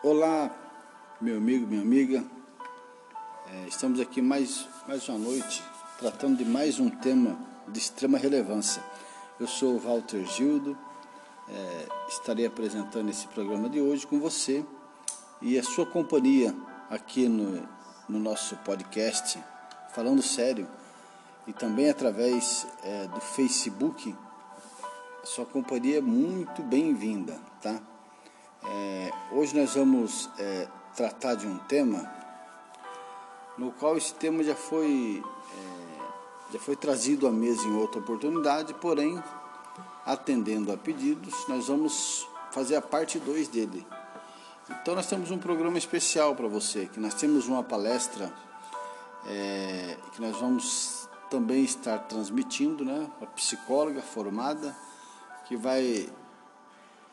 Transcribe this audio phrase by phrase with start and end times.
[0.00, 0.48] Olá,
[1.20, 2.24] meu amigo, minha amiga.
[3.48, 5.60] É, estamos aqui mais, mais uma noite
[5.98, 7.36] tratando de mais um tema
[7.66, 8.80] de extrema relevância.
[9.40, 10.78] Eu sou o Walter Gildo,
[11.48, 14.64] é, estarei apresentando esse programa de hoje com você
[15.42, 16.54] e a sua companhia
[16.88, 17.68] aqui no,
[18.08, 19.42] no nosso podcast,
[19.90, 20.68] falando sério,
[21.44, 24.14] e também através é, do Facebook.
[25.24, 27.82] A sua companhia é muito bem-vinda, tá?
[28.64, 32.10] É, hoje nós vamos é, tratar de um tema
[33.56, 38.74] no qual esse tema já foi, é, já foi trazido à mesa em outra oportunidade,
[38.74, 39.22] porém,
[40.04, 43.86] atendendo a pedidos, nós vamos fazer a parte 2 dele.
[44.70, 48.32] Então nós temos um programa especial para você, que nós temos uma palestra
[49.26, 53.10] é, que nós vamos também estar transmitindo, né?
[53.20, 54.76] Uma psicóloga formada
[55.46, 56.08] que vai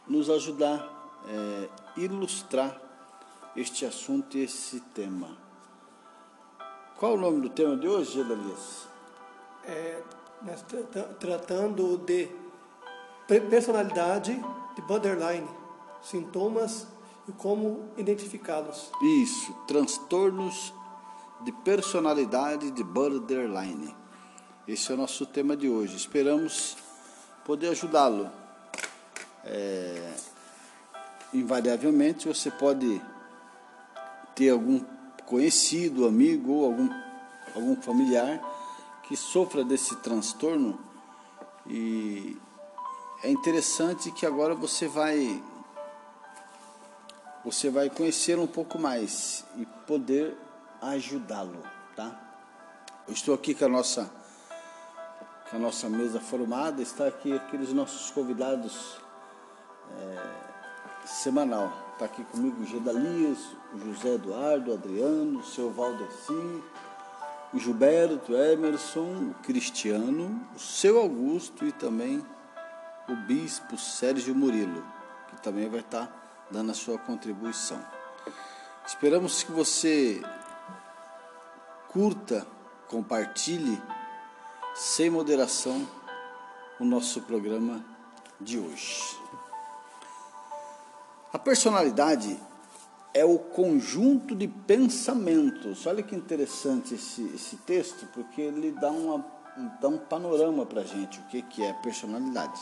[0.07, 0.94] nos ajudar
[1.27, 2.79] é, ilustrar
[3.55, 5.29] este assunto e esse tema.
[6.97, 8.87] Qual o nome do tema de hoje, Gedalias?
[9.65, 10.01] É,
[10.41, 10.63] nós
[11.19, 12.29] tratando de
[13.49, 14.39] personalidade
[14.75, 15.49] de borderline,
[16.01, 16.87] sintomas
[17.27, 18.91] e como identificá-los.
[19.01, 20.73] Isso, transtornos
[21.41, 23.95] de personalidade de borderline.
[24.67, 25.95] Esse é o nosso tema de hoje.
[25.95, 26.77] Esperamos
[27.43, 28.29] poder ajudá-lo.
[29.43, 30.13] É,
[31.33, 33.01] invariavelmente você pode
[34.35, 34.79] ter algum
[35.25, 36.89] conhecido, amigo ou algum,
[37.55, 38.39] algum familiar
[39.03, 40.79] que sofra desse transtorno
[41.67, 42.37] e
[43.23, 45.43] é interessante que agora você vai
[47.43, 50.35] você vai conhecer um pouco mais e poder
[50.81, 51.61] ajudá-lo,
[51.95, 52.19] tá?
[53.07, 54.11] Eu estou aqui com a nossa
[55.49, 58.97] com a nossa mesa formada, está aqui aqueles nossos convidados
[59.95, 60.44] é,
[61.05, 61.71] semanal.
[61.93, 63.37] Está aqui comigo o Gedalias,
[63.73, 66.63] o José Eduardo, o Adriano, o seu Valdeci,
[67.53, 72.25] o Gilberto, o Emerson, o Cristiano, o seu Augusto e também
[73.07, 74.83] o Bispo Sérgio Murilo,
[75.29, 77.79] que também vai estar dando a sua contribuição.
[78.85, 80.21] Esperamos que você
[81.87, 82.45] curta,
[82.87, 83.81] compartilhe
[84.73, 85.87] sem moderação
[86.79, 87.81] o nosso programa
[88.41, 89.24] de hoje.
[91.35, 92.39] A personalidade
[93.13, 95.85] é o conjunto de pensamentos.
[95.85, 99.25] Olha que interessante esse, esse texto, porque ele dá, uma,
[99.81, 102.57] dá um panorama para a gente o que, que é personalidade.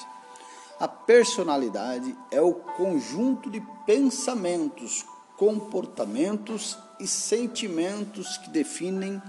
[0.79, 5.05] A personalidade é o conjunto de pensamentos,
[5.37, 9.21] comportamentos e sentimentos que definem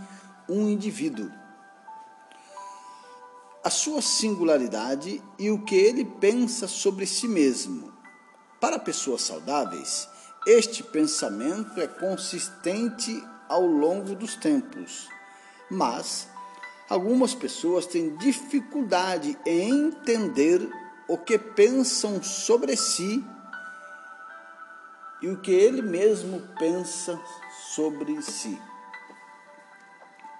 [0.48, 1.30] um indivíduo.
[3.62, 7.93] A sua singularidade e o que ele pensa sobre si mesmo
[8.64, 10.08] para pessoas saudáveis,
[10.46, 15.06] este pensamento é consistente ao longo dos tempos,
[15.70, 16.26] mas
[16.88, 20.66] algumas pessoas têm dificuldade em entender
[21.06, 23.22] o que pensam sobre si
[25.20, 27.20] e o que ele mesmo pensa
[27.74, 28.58] sobre si.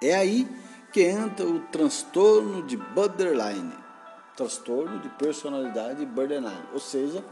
[0.01, 0.47] É aí
[0.91, 3.77] que entra o transtorno de borderline,
[4.35, 7.23] transtorno de personalidade borderline, ou seja,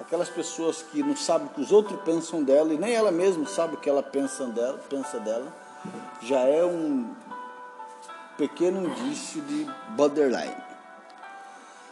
[0.00, 3.46] aquelas pessoas que não sabem o que os outros pensam dela e nem ela mesma
[3.46, 5.52] sabe o que ela pensa dela, pensa dela
[6.22, 7.14] já é um
[8.36, 10.70] pequeno indício de borderline.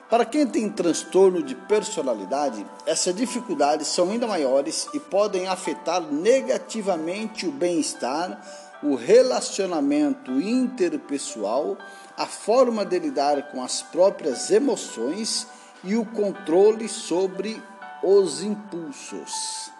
[0.09, 7.47] Para quem tem transtorno de personalidade, essas dificuldades são ainda maiores e podem afetar negativamente
[7.47, 8.41] o bem-estar,
[8.83, 11.77] o relacionamento interpessoal,
[12.17, 15.47] a forma de lidar com as próprias emoções
[15.85, 17.63] e o controle sobre
[18.03, 19.71] os impulsos.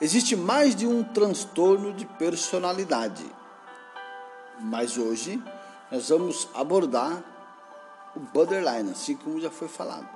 [0.00, 3.24] Existe mais de um transtorno de personalidade,
[4.58, 5.42] mas hoje
[5.90, 7.22] nós vamos abordar
[8.16, 10.08] o borderline, assim como já foi falado.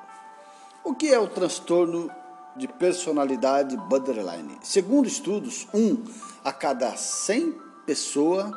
[0.83, 2.11] O que é o transtorno
[2.57, 4.59] de personalidade borderline?
[4.63, 6.03] Segundo estudos, um
[6.43, 7.53] a cada 100
[7.85, 8.53] pessoas,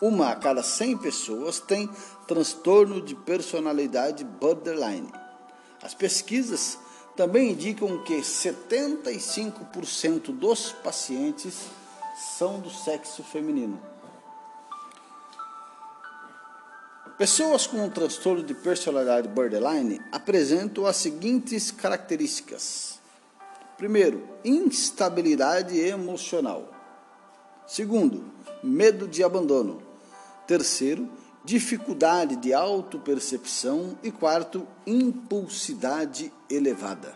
[0.00, 1.88] uma a cada 100 pessoas tem
[2.26, 5.12] transtorno de personalidade borderline.
[5.82, 6.78] As pesquisas
[7.16, 11.70] também indicam que 75% dos pacientes
[12.38, 13.80] são do sexo feminino.
[17.18, 22.98] Pessoas com um transtorno de personalidade borderline apresentam as seguintes características:
[23.76, 26.72] primeiro, instabilidade emocional.
[27.66, 28.24] Segundo,
[28.62, 29.82] medo de abandono.
[30.46, 31.08] Terceiro,
[31.44, 37.14] dificuldade de autopercepção e quarto, impulsidade elevada.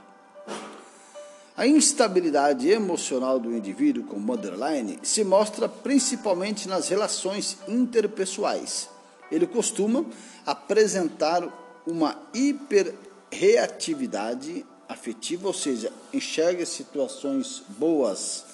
[1.57, 8.91] A instabilidade emocional do indivíduo com borderline se mostra principalmente nas relações interpessoais.
[9.31, 10.05] Ele costuma
[10.45, 11.49] apresentar
[11.87, 18.45] uma hiperreatividade afetiva, ou seja, enxerga situações boas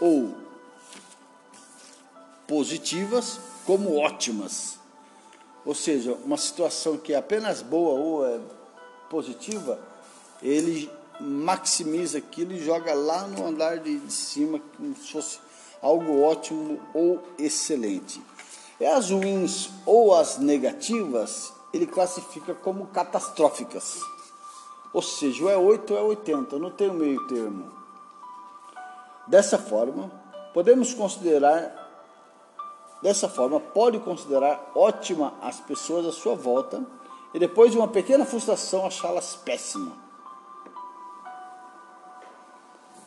[0.00, 0.34] ou
[2.48, 4.82] positivas como ótimas.
[5.64, 8.38] Ou seja, uma situação que é apenas boa ou é
[9.08, 9.78] positiva,
[10.42, 10.90] ele
[11.20, 15.38] maximiza aquilo e joga lá no andar de, de cima como se fosse
[15.80, 18.20] algo ótimo ou excelente.
[18.80, 24.00] E as ruins ou as negativas, ele classifica como catastróficas.
[24.92, 27.70] Ou seja, ou é 8 ou é 80, não tem o meio termo.
[29.26, 30.10] Dessa forma,
[30.52, 31.83] podemos considerar
[33.04, 36.82] Dessa forma, pode considerar ótima as pessoas à sua volta
[37.34, 39.92] e depois de uma pequena frustração achá-las péssimas.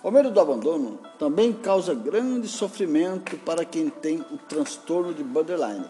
[0.04, 5.90] O medo do abandono também causa grande sofrimento para quem tem o transtorno de borderline.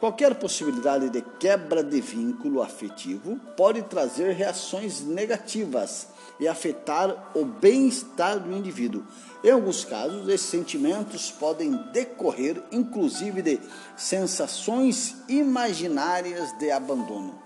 [0.00, 6.08] Qualquer possibilidade de quebra de vínculo afetivo pode trazer reações negativas
[6.38, 9.04] e afetar o bem-estar do indivíduo.
[9.42, 13.60] Em alguns casos, esses sentimentos podem decorrer inclusive de
[13.96, 17.44] sensações imaginárias de abandono.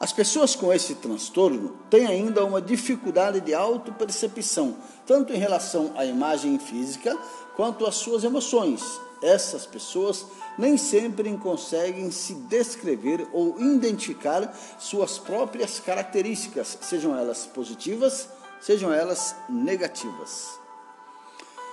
[0.00, 4.74] As pessoas com esse transtorno têm ainda uma dificuldade de autopercepção,
[5.06, 7.14] tanto em relação à imagem física
[7.54, 8.80] quanto às suas emoções.
[9.22, 10.24] Essas pessoas
[10.58, 18.28] nem sempre conseguem se descrever ou identificar suas próprias características, sejam elas positivas,
[18.60, 20.60] sejam elas negativas.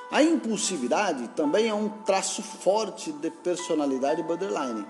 [0.10, 4.86] A impulsividade também é um traço forte de personalidade borderline.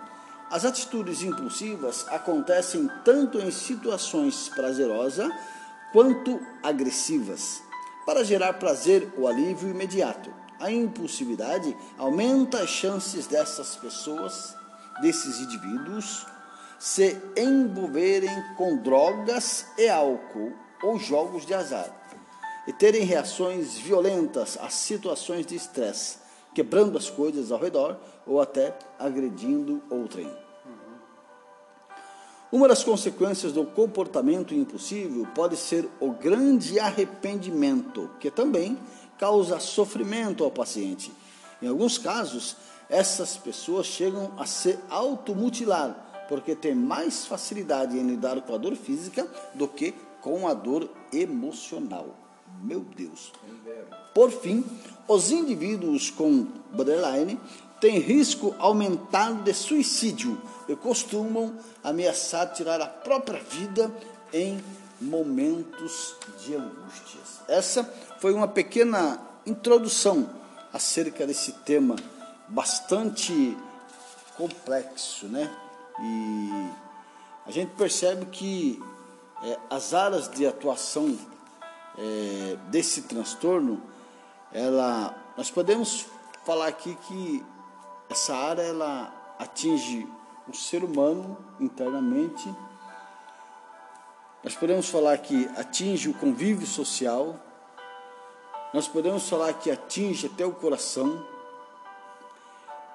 [0.50, 5.30] As atitudes impulsivas acontecem tanto em situações prazerosas
[5.92, 7.64] quanto agressivas,
[8.06, 10.47] para gerar prazer ou alívio imediato.
[10.60, 14.56] A impulsividade aumenta as chances dessas pessoas,
[15.02, 16.26] desses indivíduos,
[16.80, 21.92] se envolverem com drogas e álcool ou jogos de azar
[22.68, 26.18] e terem reações violentas a situações de estresse,
[26.54, 30.30] quebrando as coisas ao redor ou até agredindo outrem.
[32.52, 38.78] Uma das consequências do comportamento impulsivo pode ser o grande arrependimento, que também
[39.18, 41.12] causa sofrimento ao paciente.
[41.62, 42.56] Em alguns casos,
[42.90, 48.76] essas pessoas chegam a se automutilar, porque têm mais facilidade em lidar com a dor
[48.76, 52.16] física do que com a dor emocional.
[52.62, 53.32] Meu Deus.
[54.14, 54.64] Por fim,
[55.08, 57.40] os indivíduos com borderline
[57.80, 63.94] têm risco aumentado de suicídio e costumam ameaçar tirar a própria vida
[64.34, 64.60] em
[65.00, 67.42] momentos de angústias.
[67.48, 67.84] Essa
[68.20, 70.30] foi uma pequena introdução
[70.74, 71.96] acerca desse tema
[72.48, 73.58] bastante
[74.36, 75.56] complexo, né?
[76.00, 76.70] E
[77.46, 78.82] a gente percebe que
[79.44, 81.18] é, as áreas de atuação
[81.98, 83.82] é, desse transtorno,
[84.52, 86.06] ela, nós podemos
[86.46, 87.44] falar aqui que
[88.10, 90.08] essa área ela atinge
[90.48, 92.54] o ser humano internamente.
[94.44, 97.36] Nós podemos falar que atinge o convívio social,
[98.74, 101.26] nós podemos falar que atinge até o coração,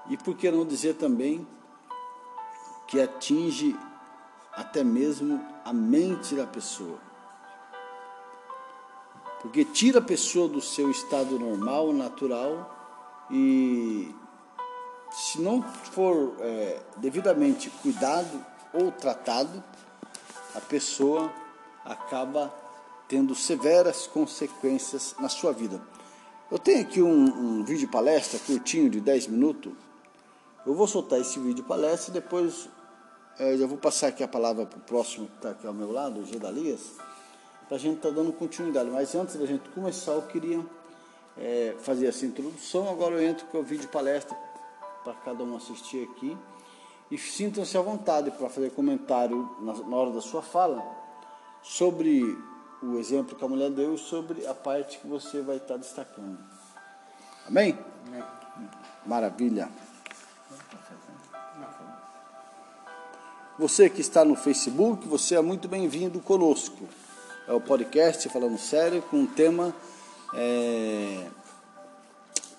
[0.09, 1.47] e por que não dizer também
[2.87, 3.77] que atinge
[4.53, 6.99] até mesmo a mente da pessoa.
[9.41, 12.79] Porque tira a pessoa do seu estado normal, natural,
[13.31, 14.15] e
[15.11, 19.63] se não for é, devidamente cuidado ou tratado,
[20.55, 21.33] a pessoa
[21.85, 22.53] acaba
[23.13, 25.79] tendo severas consequências na sua vida.
[26.51, 29.71] Eu tenho aqui um, um vídeo palestra curtinho de 10 minutos.
[30.65, 32.71] Eu vou soltar esse vídeo palestra e depois
[33.39, 35.93] é, já vou passar aqui a palavra para o próximo que está aqui ao meu
[35.93, 36.93] lado, o Gedalias,
[37.69, 38.89] para a gente estar tá dando continuidade.
[38.89, 40.65] Mas antes da gente começar, eu queria
[41.37, 42.89] é, fazer essa introdução.
[42.89, 44.35] Agora eu entro com o vídeo palestra
[45.05, 46.35] para cada um assistir aqui.
[47.11, 50.83] E sintam-se à vontade para fazer comentário na, na hora da sua fala
[51.63, 52.23] sobre
[52.83, 56.39] o exemplo que a mulher deu sobre a parte que você vai estar destacando.
[57.47, 57.79] Amém?
[58.07, 58.23] Amém.
[59.07, 59.69] Maravilha.
[63.59, 66.89] Você que está no Facebook, você é muito bem-vindo conosco.
[67.47, 69.75] É o podcast Falando Sério com o tema
[70.35, 71.29] é,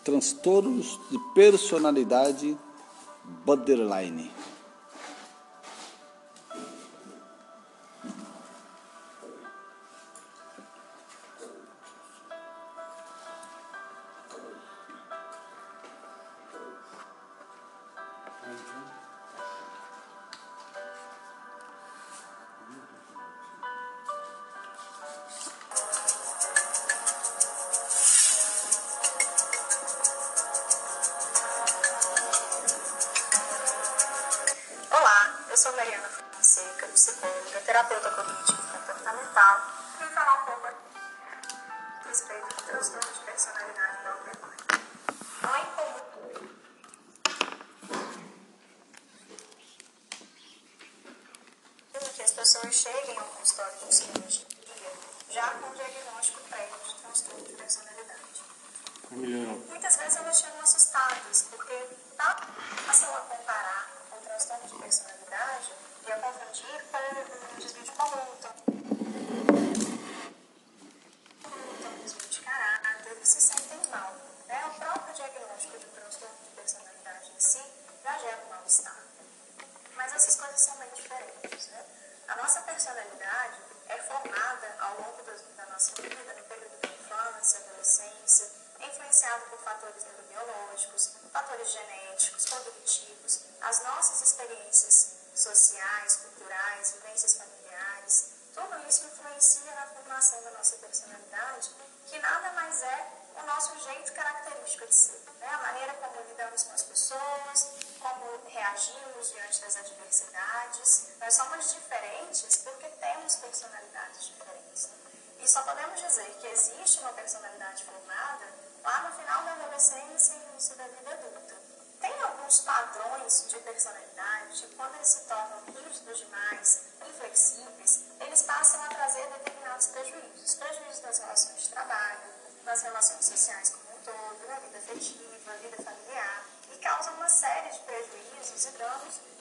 [0.04, 2.58] Transtornos de Personalidade
[3.46, 4.32] Borderline.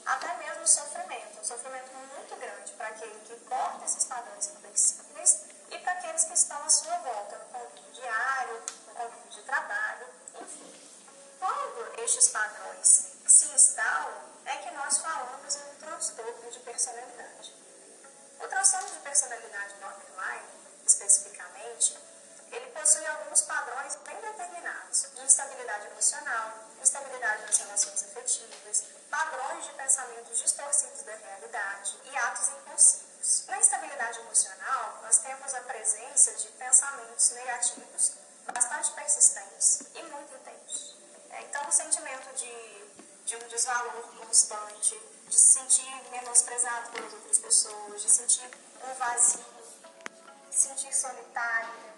[0.07, 1.41] Até mesmo sofrimento.
[1.41, 6.35] Um sofrimento muito grande para aquele que corta esses padrões inflexíveis e para aqueles que
[6.35, 10.07] estão à sua volta, no convívio diário, no convívio de trabalho,
[10.41, 10.73] enfim.
[11.39, 14.15] Quando estes padrões se instalam,
[14.45, 17.55] é que nós falamos em um transtorno de personalidade.
[18.41, 20.49] O transtorno de personalidade borderline,
[20.87, 21.99] especificamente,
[22.53, 29.73] ele possui alguns padrões bem determinados de instabilidade emocional, instabilidade nas relações afetivas, padrões de
[29.73, 33.47] pensamentos distorcidos da realidade e atos impulsivos.
[33.47, 38.13] Na instabilidade emocional, nós temos a presença de pensamentos negativos
[38.45, 40.97] bastante persistentes e muito intensos.
[41.31, 42.85] Então, o sentimento de,
[43.25, 48.51] de um desvalor constante, de se sentir menosprezado pelas outras pessoas, de sentir
[48.85, 49.45] um vazio,
[50.51, 51.92] de sentir solitário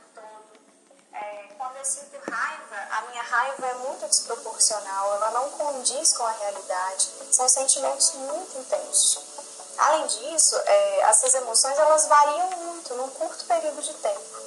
[1.84, 7.10] eu sinto raiva, a minha raiva é muito desproporcional, ela não condiz com a realidade.
[7.30, 9.18] São sentimentos muito intensos.
[9.76, 14.44] Além disso, é, essas emoções elas variam muito num curto período de tempo.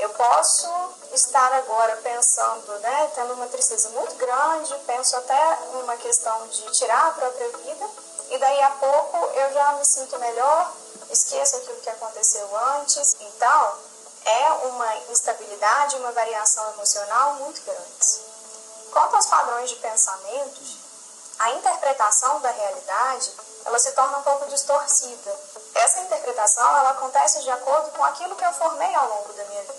[0.00, 0.68] Eu posso
[1.12, 7.06] estar agora pensando, né, tendo uma tristeza muito grande, penso até numa questão de tirar
[7.06, 7.88] a própria vida,
[8.30, 10.72] e daí a pouco eu já me sinto melhor,
[11.08, 13.14] esqueço aquilo que aconteceu antes.
[13.20, 13.93] Então,
[14.24, 18.20] é uma instabilidade, uma variação emocional muito grande.
[18.92, 20.78] Quanto aos padrões de pensamentos,
[21.38, 23.32] a interpretação da realidade
[23.64, 25.40] ela se torna um pouco distorcida.
[25.74, 29.62] Essa interpretação ela acontece de acordo com aquilo que eu formei ao longo da minha
[29.62, 29.74] vida.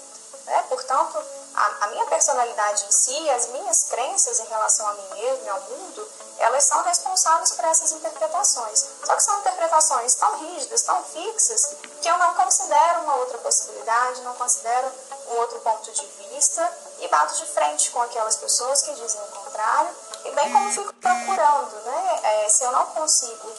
[0.46, 0.66] Né?
[0.70, 1.24] Portanto,
[1.56, 5.50] a, a, minha personalidade em si, as minhas crenças em relação a mim mesmo e
[5.50, 8.86] ao mundo, elas são responsáveis por essas interpretações.
[9.04, 14.22] Só que são interpretações tão rígidas, tão fixas, que eu não considero uma outra possibilidade,
[14.22, 14.92] não considero
[15.28, 19.28] um outro ponto de vista e bato de frente com aquelas pessoas que dizem o
[19.28, 19.96] contrário.
[20.26, 22.20] E bem como fico procurando, né?
[22.24, 23.52] É, se eu não consigo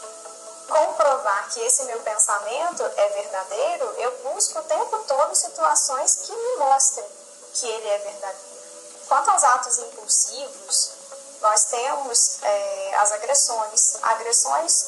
[0.68, 6.56] comprovar que esse meu pensamento é verdadeiro, eu busco o tempo todo situações que me
[6.56, 7.06] mostrem
[7.54, 8.56] que ele é verdadeiro.
[9.08, 10.95] Quanto aos atos impulsivos,
[11.46, 14.86] nós temos é, as agressões, agressões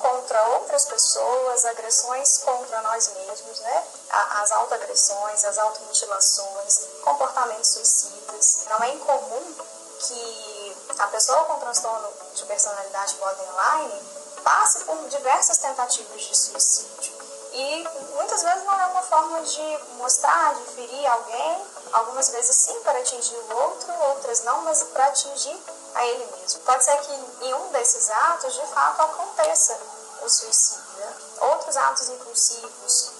[0.00, 3.84] contra outras pessoas, agressões contra nós mesmos, né?
[4.10, 8.64] As autoagressões, as automutilações, comportamentos suicidas.
[8.68, 9.54] Não é incomum
[10.00, 14.02] que a pessoa com transtorno de personalidade borderline
[14.42, 17.12] passe por diversas tentativas de suicídio.
[17.52, 22.80] E muitas vezes não é uma forma de mostrar, de ferir alguém, algumas vezes sim
[22.80, 25.62] para atingir o outro, outras não, mas para atingir
[25.94, 26.60] a ele mesmo.
[26.60, 27.12] Pode ser que
[27.46, 29.78] em um desses atos, de fato, aconteça
[30.22, 30.82] o suicídio.
[30.96, 31.14] Né?
[31.40, 33.10] Outros atos impulsivos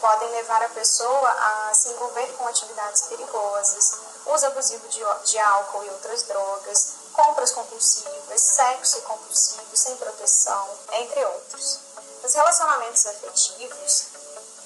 [0.00, 3.92] podem levar a pessoa a se envolver com atividades perigosas,
[4.26, 11.24] uso abusivo de, de álcool e outras drogas, compras compulsivas, sexo compulsivo, sem proteção, entre
[11.24, 11.80] outros.
[12.22, 14.06] Nos relacionamentos afetivos,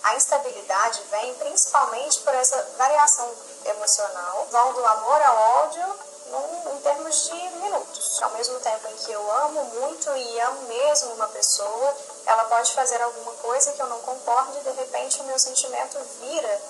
[0.03, 3.31] a instabilidade vem principalmente por essa variação
[3.65, 8.23] emocional, vão do amor ao ódio num, em termos de minutos.
[8.23, 11.97] Ao mesmo tempo em que eu amo muito e amo mesmo uma pessoa,
[12.27, 15.99] ela pode fazer alguma coisa que eu não concorde e de repente o meu sentimento
[16.21, 16.61] vira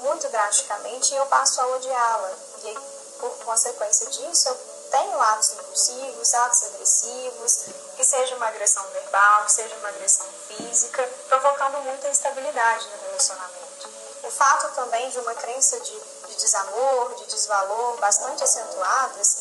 [0.00, 2.32] muito drasticamente e eu passo a odiá-la.
[2.64, 2.78] E
[3.18, 4.56] por consequência disso, eu
[4.90, 7.58] tenho atos impulsivos, atos agressivos,
[7.96, 13.88] que seja uma agressão verbal, que seja uma agressão física, provocando muita instabilidade no relacionamento.
[14.22, 16.00] O fato também de uma crença de,
[16.36, 19.38] de desamor, de desvalor bastante acentuadas,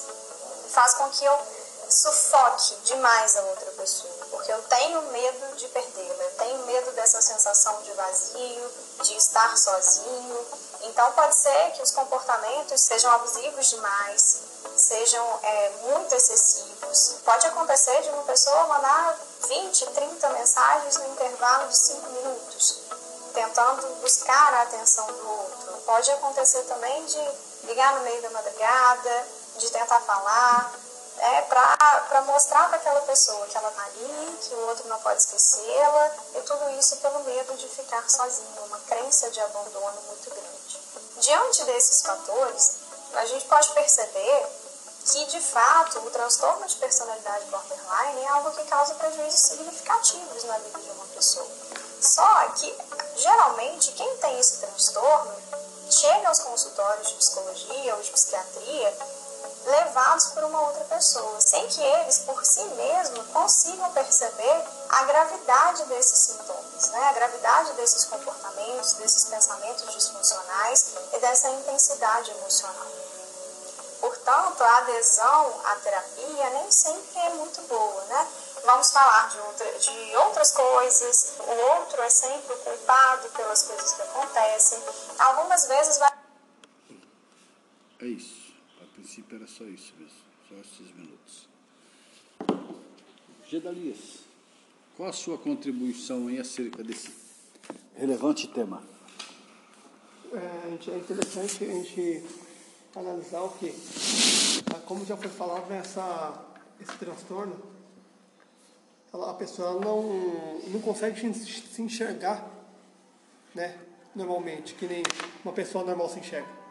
[0.69, 1.39] faz com que eu
[1.89, 7.21] sufoque demais a outra pessoa, porque eu tenho medo de perdê-la, eu tenho medo dessa
[7.21, 8.71] sensação de vazio,
[9.03, 10.47] de estar sozinho.
[10.81, 14.37] Então pode ser que os comportamentos sejam abusivos demais,
[14.75, 17.15] sejam é, muito excessivos.
[17.23, 22.81] Pode acontecer de uma pessoa mandar 20, 30 mensagens no intervalo de 5 minutos,
[23.33, 25.54] tentando buscar a atenção do outro.
[25.85, 27.31] Pode acontecer também de
[27.63, 29.27] ligar no meio da madrugada,
[29.57, 30.73] de tentar falar,
[31.17, 35.21] é, para mostrar para aquela pessoa que ela está ali, que o outro não pode
[35.21, 40.81] esquecê-la, e tudo isso pelo medo de ficar sozinho, uma crença de abandono muito grande.
[41.17, 42.71] Diante desses fatores,
[43.13, 44.47] a gente pode perceber
[45.05, 50.57] que, de fato, o transtorno de personalidade borderline é algo que causa prejuízos significativos na
[50.57, 51.47] vida de uma pessoa.
[52.01, 52.75] Só que,
[53.15, 55.35] geralmente, quem tem esse transtorno
[55.89, 58.97] chega aos consultórios de psicologia ou de psiquiatria
[59.65, 65.83] levados por uma outra pessoa, sem que eles, por si mesmos, consigam perceber a gravidade
[65.85, 67.03] desses sintomas, né?
[67.09, 72.87] a gravidade desses comportamentos, desses pensamentos disfuncionais e dessa intensidade emocional.
[73.99, 78.27] Portanto, a adesão à terapia nem sempre é muito boa, né?
[78.65, 83.93] Vamos falar de, outra, de outras coisas, o outro é sempre o culpado pelas coisas
[83.93, 84.79] que acontecem.
[85.19, 86.13] Algumas vezes vai.
[88.01, 88.45] É isso
[89.05, 90.17] princípio era só isso mesmo,
[90.49, 91.47] só esses minutos.
[93.47, 93.99] Gedalias,
[94.97, 97.13] qual a sua contribuição aí acerca desse
[97.95, 98.81] relevante tema?
[100.33, 102.25] É, é interessante a gente
[102.95, 103.73] analisar o que,
[104.87, 106.43] como já foi falado nessa
[106.81, 107.61] esse transtorno,
[109.23, 110.03] a pessoa não,
[110.67, 112.45] não consegue se enxergar,
[113.53, 113.77] né?
[114.13, 115.03] Normalmente, que nem
[115.43, 116.65] uma pessoa normal se enxerga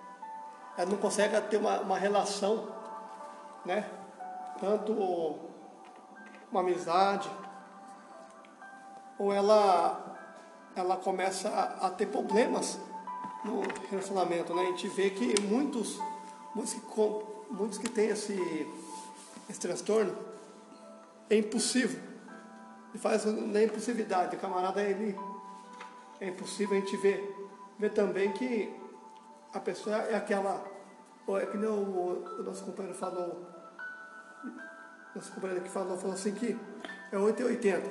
[0.77, 2.69] ela não consegue ter uma, uma relação,
[3.65, 3.89] né?
[4.61, 4.93] Tanto
[6.51, 7.31] uma amizade,
[9.19, 10.17] ou ela,
[10.75, 12.79] ela começa a, a ter problemas
[13.45, 14.63] no relacionamento, né?
[14.63, 15.99] A gente vê que muitos,
[16.55, 16.81] muitos que,
[17.51, 18.69] muitos que têm esse,
[19.49, 20.17] esse transtorno,
[21.31, 22.01] é impossível.
[22.95, 25.19] Ele faz na impulsividade, o camarada ele
[26.21, 28.73] é impossível a gente ver, ver também que
[29.53, 30.65] a pessoa é aquela,
[31.29, 33.45] é que nem o, o nosso companheiro falou,
[35.13, 36.57] nosso companheiro que falou, falou assim que
[37.11, 37.85] é 880.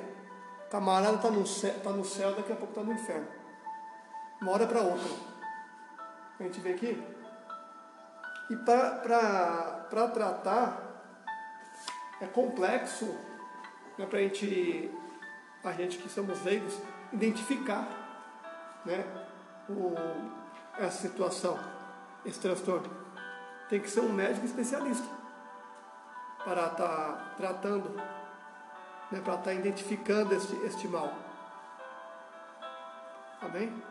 [0.66, 3.28] O camarada está no, céu, tá no céu, daqui a pouco está no inferno.
[4.40, 5.10] Uma hora para outra.
[6.40, 7.02] A gente vê aqui.
[8.50, 10.82] E para tratar
[12.22, 13.33] é complexo
[13.98, 14.90] né, para a gente,
[15.62, 16.78] a gente que somos leigos,
[17.12, 17.88] identificar
[18.84, 19.04] né,
[19.68, 19.94] o,
[20.78, 21.58] essa situação,
[22.24, 22.90] esse transtorno.
[23.68, 25.06] Tem que ser um médico especialista
[26.44, 27.90] para estar tá tratando,
[29.10, 31.12] né, para estar tá identificando este, este mal.
[33.40, 33.82] Amém?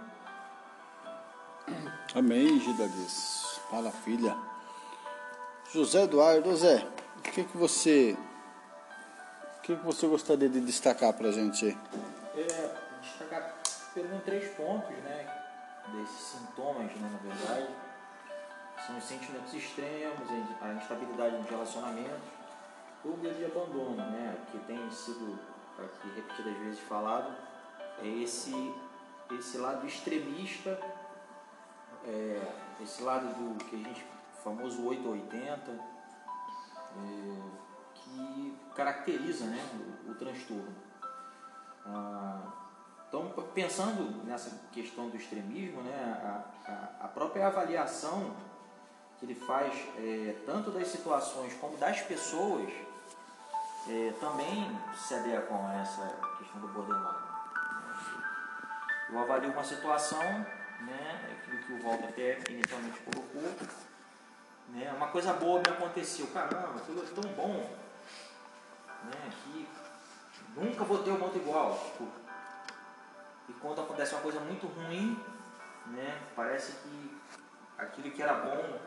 [2.15, 3.59] Amém, Gidadis.
[3.69, 4.35] Fala, filha.
[5.71, 6.87] José Eduardo, Zé,
[7.17, 8.15] o que, que você.
[9.63, 11.69] O que, você gostaria de destacar para a gente?
[12.35, 13.55] É, destacar
[13.93, 15.25] pelo menos três pontos, né?
[15.87, 17.73] desses sintomas, né, na verdade,
[18.85, 20.27] são os sentimentos extremos,
[20.61, 22.27] a instabilidade nos relacionamentos,
[23.05, 25.39] o medo de abandono, né, que tem sido
[25.79, 27.33] aqui repetidas vezes falado,
[28.01, 28.53] é esse,
[29.31, 30.77] esse lado extremista,
[32.05, 34.05] é, esse lado do que a gente
[34.43, 37.62] famoso 880, é,
[38.13, 39.59] que caracteriza né,
[40.07, 40.75] o, o transtorno.
[41.85, 42.41] Ah,
[43.07, 48.35] então, pensando nessa questão do extremismo, né, a, a, a própria avaliação
[49.19, 52.71] que ele faz é, tanto das situações como das pessoas
[53.87, 56.01] é, também se adequam a essa
[56.39, 57.33] questão do borderline.
[59.09, 63.67] Eu avalio uma situação, né, aquilo que o Walter até inicialmente colocou,
[64.69, 67.82] né, uma coisa boa me aconteceu, caramba, aquilo é tão bom,
[69.05, 69.67] né, que
[70.55, 71.77] nunca vou ter um monte igual.
[71.91, 72.07] Tipo,
[73.49, 75.19] e quando acontece uma coisa muito ruim,
[75.87, 77.17] né, parece que
[77.77, 78.79] aquilo que era bom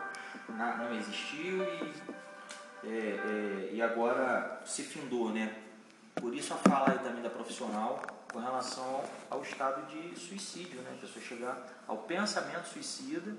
[0.48, 1.94] não existiu e,
[2.84, 5.62] é, é, e agora se findou, né?
[6.14, 8.02] Por isso a fala aí também da profissional
[8.32, 10.94] com relação ao, estado de suicídio, né?
[10.96, 13.34] A pessoa chegar ao pensamento suicida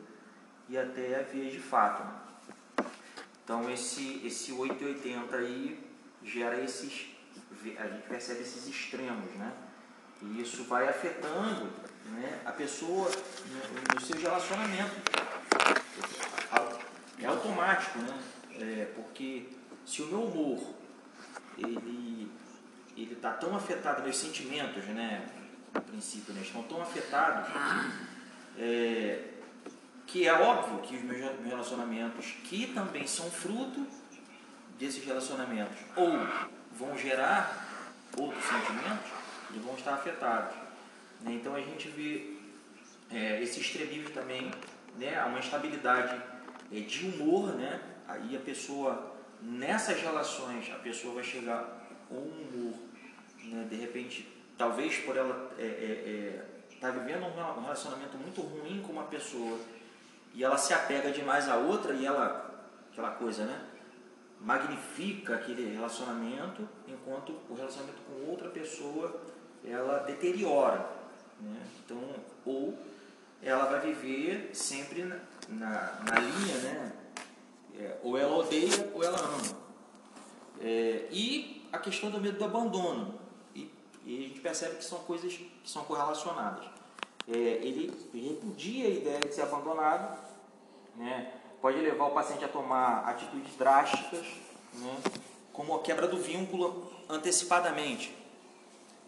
[0.69, 2.03] e até a via de fato.
[2.03, 2.85] Né?
[3.43, 5.86] Então esse, esse 880 aí
[6.27, 7.07] gera esses,
[7.79, 9.51] a gente percebe esses extremos, né?
[10.21, 11.71] E isso vai afetando
[12.05, 14.95] né, a pessoa no, no seu relacionamento.
[17.19, 18.19] É automático, né?
[18.59, 19.49] É, porque
[19.85, 20.75] se o meu humor
[21.57, 22.31] ele
[22.97, 25.23] ele está tão afetado, meus sentimentos, né,
[25.71, 27.53] a princípio, né, estão tão afetados,
[28.57, 29.23] é,
[30.07, 33.85] que é óbvio que os meus relacionamentos, que também são fruto
[34.77, 36.11] desses relacionamentos, ou
[36.73, 39.11] vão gerar outros sentimentos,
[39.49, 40.55] eles vão estar afetados.
[41.21, 41.33] Né?
[41.33, 42.37] Então a gente vê
[43.11, 44.51] é, esse extremismo também,
[44.97, 46.21] né, uma instabilidade
[46.71, 47.79] é, de humor, né?
[48.07, 51.63] aí a pessoa, nessas relações, a pessoa vai chegar
[52.09, 52.87] a um humor
[53.47, 58.41] né, de repente, talvez por ela estar é, é, é, tá vivendo um relacionamento muito
[58.41, 59.59] ruim com uma pessoa
[60.33, 63.59] e ela se apega demais a outra e ela, aquela coisa, né?
[64.39, 69.21] Magnifica aquele relacionamento, enquanto o relacionamento com outra pessoa
[69.65, 70.89] ela deteriora.
[71.41, 71.61] Né?
[71.83, 72.01] Então,
[72.45, 72.77] ou
[73.41, 75.19] ela vai viver sempre na,
[75.49, 76.93] na, na linha, né?
[77.79, 79.67] É, ou ela odeia ou ela ama.
[80.59, 83.19] É, e a questão do medo do abandono.
[83.53, 86.65] E a gente percebe que são coisas que são correlacionadas.
[87.27, 90.17] É, ele repudia a ideia de ser abandonado,
[90.95, 91.33] né?
[91.61, 94.25] Pode levar o paciente a tomar atitudes drásticas,
[94.73, 94.97] né?
[95.53, 98.13] como a quebra do vínculo antecipadamente.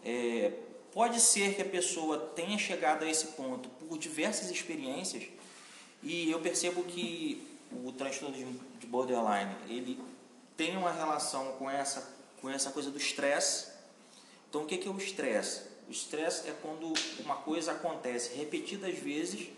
[0.04, 0.52] É,
[0.92, 5.24] pode ser que a pessoa tenha chegado a esse ponto por diversas experiências
[6.02, 7.46] e eu percebo que
[7.84, 8.34] o transtorno
[8.78, 10.00] de borderline ele
[10.56, 13.70] tem uma relação com essa com essa coisa do estresse
[14.50, 15.62] então, o que é o estresse?
[15.88, 19.48] O estresse é quando uma coisa acontece repetidas vezes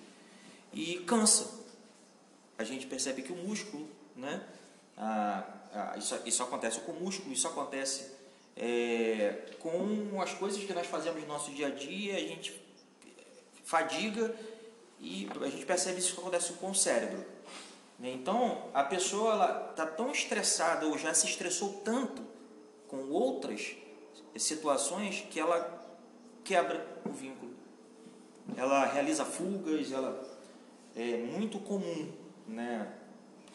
[0.70, 1.61] e cansa.
[2.62, 4.42] A gente percebe que o músculo, né?
[4.96, 5.44] Ah,
[5.74, 8.12] ah, isso, isso acontece com o músculo, isso acontece
[8.56, 12.60] é, com as coisas que nós fazemos no nosso dia a dia, a gente
[13.64, 14.34] fadiga
[15.00, 17.24] e a gente percebe isso que acontece com o cérebro.
[17.98, 18.12] Né?
[18.12, 22.22] Então, a pessoa está tão estressada ou já se estressou tanto
[22.88, 23.74] com outras
[24.36, 25.82] situações que ela
[26.44, 27.52] quebra o vínculo.
[28.56, 30.22] Ela realiza fugas, ela
[30.94, 32.12] é muito comum,
[32.46, 32.92] né?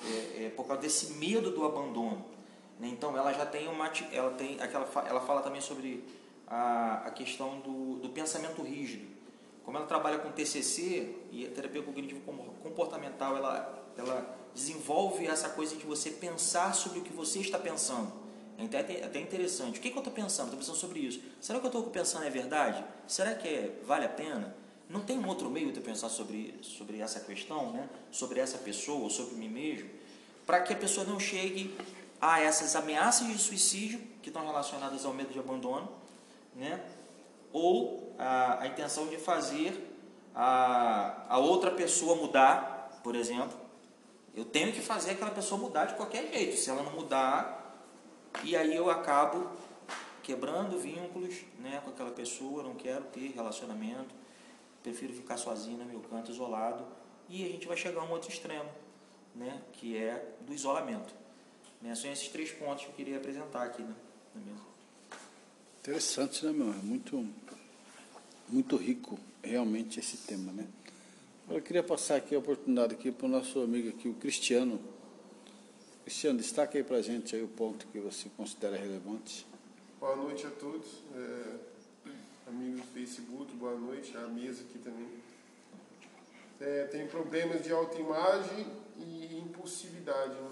[0.03, 2.25] É, é por causa desse medo do abandono.
[2.79, 2.89] Né?
[2.89, 6.03] Então ela já tem uma, ela tem aquela, ela fala também sobre
[6.47, 9.17] a, a questão do, do pensamento rígido.
[9.63, 12.21] Como ela trabalha com TCC e a terapia cognitivo
[12.63, 18.13] comportamental, ela, ela desenvolve essa coisa de você pensar sobre o que você está pensando.
[18.57, 19.77] É até, interessante.
[19.77, 20.45] O que, que eu estou pensando?
[20.45, 21.21] Estou pensando sobre isso.
[21.39, 22.83] Será que eu estou pensando é verdade?
[23.05, 24.55] Será que é, vale a pena?
[24.89, 27.89] Não tem um outro meio de eu pensar sobre, sobre essa questão, né?
[28.11, 29.89] sobre essa pessoa, sobre mim mesmo,
[30.45, 31.75] para que a pessoa não chegue
[32.21, 35.89] a essas ameaças de suicídio que estão relacionadas ao medo de abandono,
[36.55, 36.81] né?
[37.51, 39.93] ou a, a intenção de fazer
[40.33, 43.57] a, a outra pessoa mudar, por exemplo.
[44.33, 46.55] Eu tenho que fazer aquela pessoa mudar de qualquer jeito.
[46.57, 47.75] Se ela não mudar,
[48.43, 49.49] e aí eu acabo
[50.21, 54.13] quebrando vínculos né, com aquela pessoa, não quero ter relacionamento,
[54.83, 56.85] prefiro ficar sozinho no meu canto, isolado,
[57.29, 58.69] e a gente vai chegar a um outro extremo,
[59.35, 61.13] né, que é do isolamento.
[61.81, 63.93] Né, são esses três pontos que eu queria apresentar aqui né,
[64.33, 64.65] na mesa.
[65.79, 66.69] Interessante, né, meu?
[66.69, 67.25] É muito,
[68.49, 70.67] muito rico realmente esse tema, né?
[71.49, 74.81] Eu queria passar aqui a oportunidade aqui para o nosso amigo aqui, o Cristiano,
[76.07, 79.45] Cristiano, destaque aí para a gente aí o ponto que você considera relevante.
[79.99, 81.55] Boa noite a todos, é,
[82.47, 85.07] amigos do Facebook, boa noite, a mesa aqui também.
[86.61, 88.65] É, tem problemas de autoimagem
[88.97, 90.33] e impulsividade.
[90.33, 90.51] Né?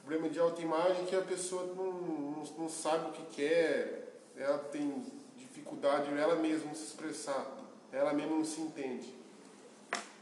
[0.00, 4.58] Problema de autoimagem é que a pessoa não, não, não sabe o que quer, ela
[4.58, 5.04] tem
[5.36, 7.46] dificuldade ela mesma se expressar,
[7.92, 9.12] ela mesma não se entende.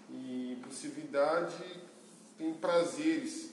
[0.08, 1.62] E impulsividade
[2.38, 3.50] tem prazeres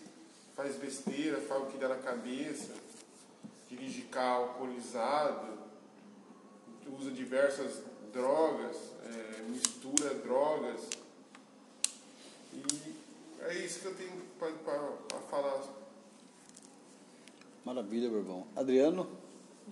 [0.55, 2.73] faz besteira, fala o que dá na cabeça,
[3.67, 5.62] dirige carro alcoolizado,
[6.87, 10.89] usa diversas drogas, é, mistura drogas.
[12.53, 12.63] E
[13.41, 15.63] é isso que eu tenho para falar.
[17.65, 18.47] Maravilha, meu irmão.
[18.55, 19.09] Adriano?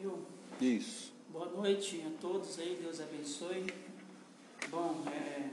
[0.01, 0.19] Eu.
[0.59, 1.11] Isso.
[1.29, 3.65] Boa noite a todos aí, Deus abençoe.
[4.69, 5.49] Bom, é,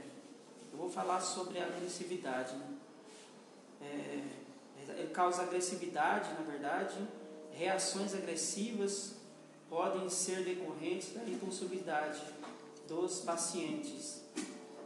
[0.71, 2.55] eu vou falar sobre a agressividade.
[2.55, 2.77] Né?
[3.81, 4.23] É,
[4.97, 6.97] ele causa agressividade, na verdade,
[7.51, 9.18] reações agressivas
[9.69, 12.19] podem ser decorrentes da impulsividade
[12.87, 14.23] dos pacientes,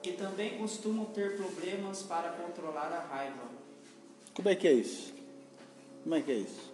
[0.01, 3.43] que também costumam ter problemas para controlar a raiva.
[4.33, 5.13] Como é que é isso?
[6.03, 6.73] Como é que é isso?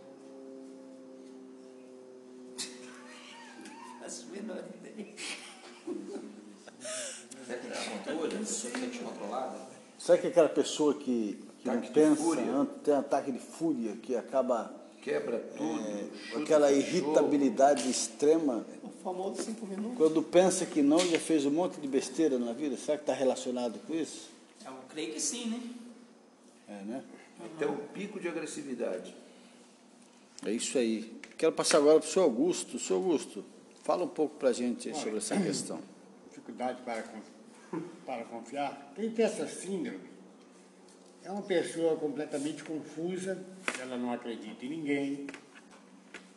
[4.04, 5.14] As menores ideia.
[7.46, 8.36] Será que controle?
[8.36, 9.70] A pessoa fica descontrolada?
[10.00, 14.79] Será que aquela pessoa que, que não pensa, tem ataque de fúria, que acaba
[15.10, 15.80] Quebra tudo.
[15.80, 19.98] é, chuta aquela irritabilidade extrema, O famoso cinco minutos.
[19.98, 22.78] quando pensa que não, já fez um monte de besteira na vida?
[22.78, 24.30] Será que está relacionado com isso?
[24.66, 25.62] Eu creio que sim, né?
[26.68, 27.04] É, né?
[27.44, 29.16] Até o pico de agressividade.
[30.46, 31.20] É isso aí.
[31.38, 32.78] Quero passar agora para o senhor Augusto.
[32.78, 33.44] Senhor Augusto,
[33.84, 35.80] fala um pouco para a gente sobre essa questão.
[36.30, 37.04] dificuldade para,
[38.06, 38.94] para confiar.
[38.96, 40.09] Quem tem essa síndrome
[41.30, 43.40] é uma pessoa completamente confusa,
[43.80, 45.28] ela não acredita em ninguém.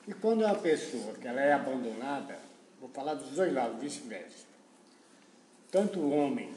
[0.07, 2.39] E quando é uma pessoa que ela é abandonada,
[2.79, 4.45] vou falar dos dois lados, vice-versa.
[5.71, 6.53] Tanto o homem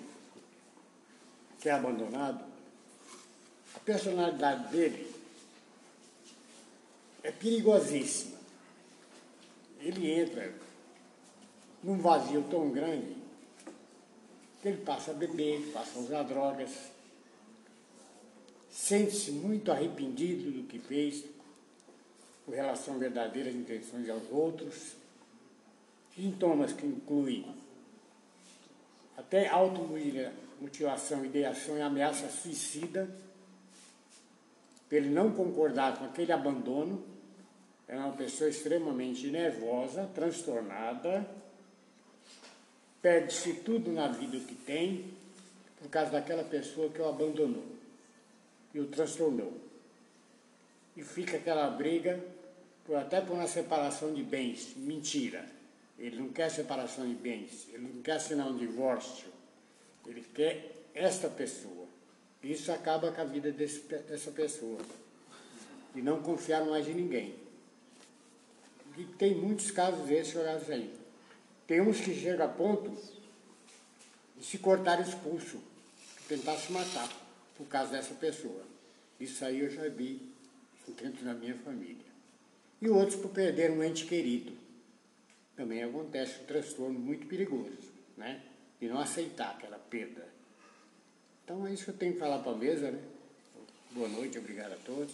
[1.62, 2.44] que é abandonado,
[3.74, 5.16] a personalidade dele
[7.24, 8.36] é perigosíssima.
[9.80, 10.54] Ele entra
[11.82, 13.16] num vazio tão grande
[14.62, 16.95] que ele passa a beber, passa a usar drogas,
[18.76, 21.24] sente-se muito arrependido do que fez,
[22.46, 24.98] com relação a verdadeiras intenções aos outros,
[26.14, 27.46] sintomas que incluem
[29.18, 33.10] até automutilação, ideação e ameaça suicida,
[34.90, 37.02] por ele não concordar com aquele abandono,
[37.88, 41.26] é uma pessoa extremamente nervosa, transtornada,
[43.02, 45.14] perde-se tudo na vida que tem
[45.80, 47.75] por causa daquela pessoa que o abandonou
[48.76, 49.58] e o transtornou.
[50.98, 52.20] E fica aquela briga
[52.86, 54.74] por, até por uma separação de bens.
[54.76, 55.46] Mentira.
[55.98, 59.30] Ele não quer separação de bens, ele não quer assinar um divórcio,
[60.06, 61.86] ele quer esta pessoa.
[62.44, 64.78] Isso acaba com a vida desse, dessa pessoa.
[65.96, 67.34] E não confiar mais em ninguém.
[68.98, 70.94] E tem muitos casos desses jogados aí.
[71.66, 72.92] Tem uns que chegam a ponto
[74.38, 75.62] de se cortar os pulsos,
[76.28, 77.25] tentar se matar
[77.58, 78.64] por causa dessa pessoa.
[79.20, 80.22] Isso aí eu já vi
[81.02, 82.06] dentro da minha família.
[82.82, 84.54] E outros por perder um ente querido.
[85.56, 88.42] Também acontece um transtorno muito perigoso, né?
[88.82, 90.28] E não aceitar aquela perda.
[91.44, 93.02] Então é isso que eu tenho que falar para a mesa, né?
[93.92, 95.14] Boa noite, obrigado a todos.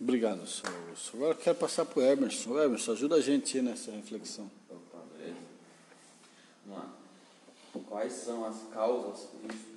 [0.00, 1.16] Obrigado, senhor Augusto.
[1.16, 2.62] Agora eu quero passar para o Emerson.
[2.62, 4.50] Emerson, ajuda a gente aí nessa reflexão.
[4.68, 5.36] Opa, beleza.
[6.66, 6.97] Vamos lá.
[7.86, 9.28] Quais são as causas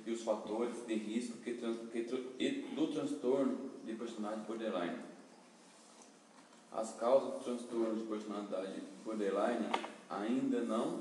[0.06, 4.98] e os fatores de risco que, que do transtorno de personalidade borderline?
[6.72, 9.66] As causas do transtorno de personalidade borderline
[10.08, 11.00] ainda não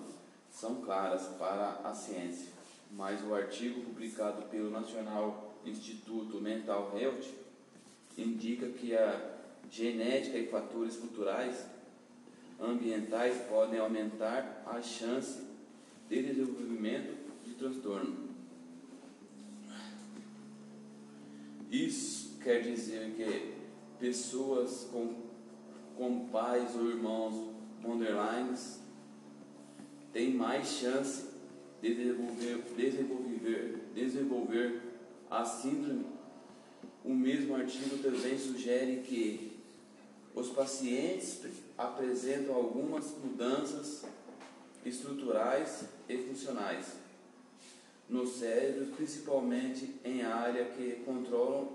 [0.52, 2.50] são claras para a ciência,
[2.92, 7.26] mas o artigo publicado pelo National Instituto Mental Health
[8.18, 9.38] indica que a
[9.70, 11.66] genética e fatores culturais
[12.60, 15.51] ambientais podem aumentar a chance
[16.12, 18.32] de desenvolvimento de transtorno.
[21.72, 23.54] Isso quer dizer que
[23.98, 25.16] pessoas com,
[25.96, 28.82] com pais ou irmãos borderlines
[30.12, 31.30] têm mais chance
[31.82, 34.82] de desenvolver, desenvolver, desenvolver
[35.30, 36.08] a síndrome.
[37.06, 39.58] O mesmo artigo também sugere que
[40.36, 41.40] os pacientes
[41.78, 44.04] apresentam algumas mudanças
[44.86, 46.94] estruturais e funcionais
[48.10, 51.70] no cérebro, principalmente em área que controlam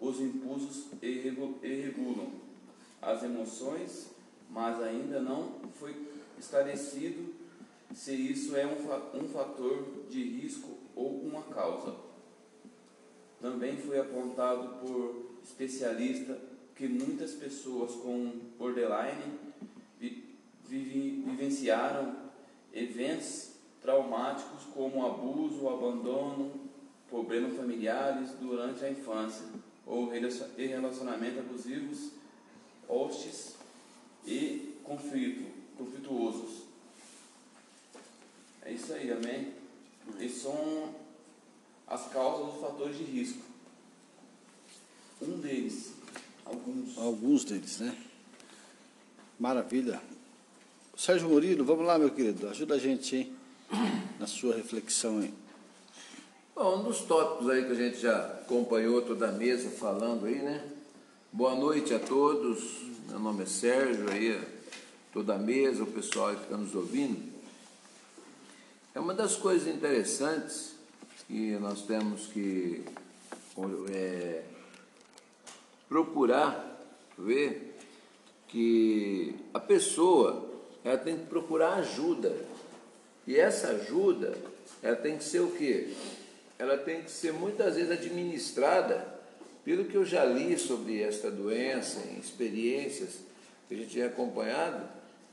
[0.00, 2.32] os impulsos e regu- regulam
[3.00, 4.08] as emoções,
[4.50, 5.94] mas ainda não foi
[6.38, 7.32] esclarecido
[7.94, 11.94] se isso é um, fa- fator de risco ou uma causa.
[13.40, 16.38] Também foi apontado por especialista
[16.74, 19.38] que muitas pessoas com borderline
[20.68, 22.16] vivenciaram
[22.72, 23.51] eventos
[23.82, 26.52] traumáticos como abuso, abandono,
[27.10, 29.44] problemas familiares durante a infância
[29.86, 32.10] ou relacion- relacionamentos abusivos,
[32.88, 33.56] hostis
[34.24, 36.62] e conflito, conflituosos.
[38.62, 39.52] É isso aí, amém?
[40.20, 40.94] E são
[41.86, 43.42] as causas dos fatores de risco.
[45.20, 45.92] Um deles,
[46.44, 46.98] alguns.
[46.98, 47.96] Alguns deles, né?
[49.38, 50.00] Maravilha.
[50.96, 52.48] Sérgio Murilo, vamos lá, meu querido.
[52.48, 53.36] Ajuda a gente hein,
[54.18, 55.32] na sua reflexão aí.
[56.54, 60.36] Bom, um dos tópicos aí que a gente já acompanhou toda a mesa falando aí,
[60.36, 60.64] né?
[61.32, 62.82] Boa noite a todos.
[63.08, 64.40] Meu nome é Sérgio aí.
[65.12, 67.32] toda a mesa, o pessoal que está nos ouvindo.
[68.94, 70.74] É uma das coisas interessantes
[71.26, 72.84] que nós temos que
[73.90, 74.42] é,
[75.88, 76.80] procurar
[77.16, 77.78] ver
[78.48, 80.50] que a pessoa
[80.84, 82.51] ela tem que procurar ajuda.
[83.26, 84.34] E essa ajuda,
[84.82, 85.94] ela tem que ser o quê?
[86.58, 89.06] Ela tem que ser muitas vezes administrada,
[89.64, 93.10] pelo que eu já li sobre esta doença, em experiências
[93.68, 94.88] que a gente tem acompanhado,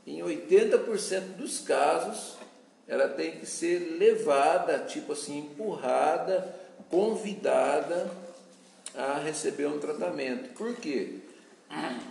[0.06, 2.36] em 80% dos casos,
[2.86, 6.54] ela tem que ser levada, tipo assim, empurrada,
[6.88, 8.10] convidada
[8.94, 10.52] a receber um tratamento.
[10.54, 11.18] Por quê?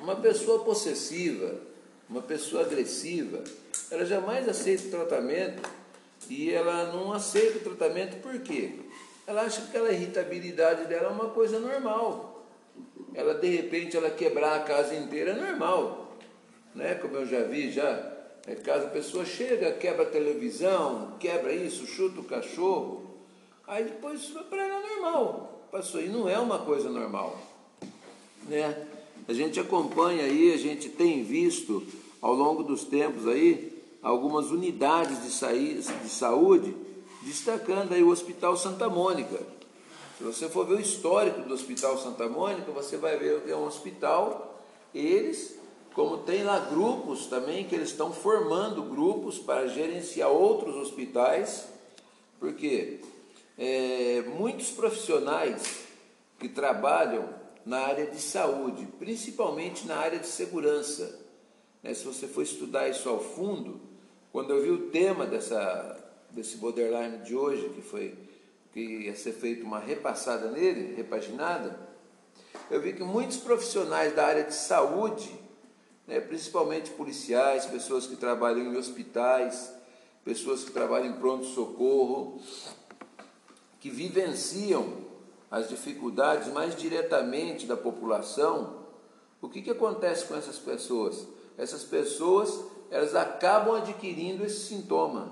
[0.02, 1.60] Uma pessoa possessiva,
[2.10, 3.44] uma pessoa agressiva,
[3.91, 5.67] ela jamais aceita o tratamento
[6.30, 8.73] e ela não aceita o tratamento por quê?
[9.25, 12.45] Ela acha que aquela irritabilidade dela é uma coisa normal.
[13.13, 16.17] Ela de repente ela quebrar a casa inteira é normal.
[16.75, 16.95] Né?
[16.95, 18.12] Como eu já vi já,
[18.45, 23.04] é caso a pessoa chega, quebra a televisão, quebra isso, chuta o cachorro,
[23.67, 25.67] aí depois para ela é normal.
[25.71, 27.39] Passou aí não é uma coisa normal.
[28.47, 28.88] Né?
[29.28, 31.86] A gente acompanha aí, a gente tem visto
[32.21, 36.76] ao longo dos tempos aí algumas unidades de saúde
[37.22, 39.40] destacando aí o Hospital Santa Mônica.
[40.18, 43.56] Se você for ver o histórico do Hospital Santa Mônica, você vai ver que é
[43.56, 44.62] um hospital,
[44.94, 45.58] eles,
[45.94, 51.68] como tem lá grupos também, que eles estão formando grupos para gerenciar outros hospitais,
[52.40, 53.00] porque
[53.58, 55.88] é, muitos profissionais
[56.38, 57.30] que trabalham
[57.66, 61.20] na área de saúde, principalmente na área de segurança.
[61.84, 61.94] Né?
[61.94, 63.88] Se você for estudar isso ao fundo,
[64.32, 65.98] quando eu vi o tema dessa,
[66.32, 68.18] desse borderline de hoje, que foi
[68.72, 71.80] que ia ser feita uma repassada nele, repaginada,
[72.70, 75.32] eu vi que muitos profissionais da área de saúde,
[76.06, 79.74] né, principalmente policiais, pessoas que trabalham em hospitais,
[80.24, 82.39] pessoas que trabalham em pronto-socorro,
[83.80, 85.10] que vivenciam
[85.50, 88.86] as dificuldades mais diretamente da população,
[89.42, 91.26] o que, que acontece com essas pessoas?
[91.58, 95.32] Essas pessoas elas acabam adquirindo esse sintoma.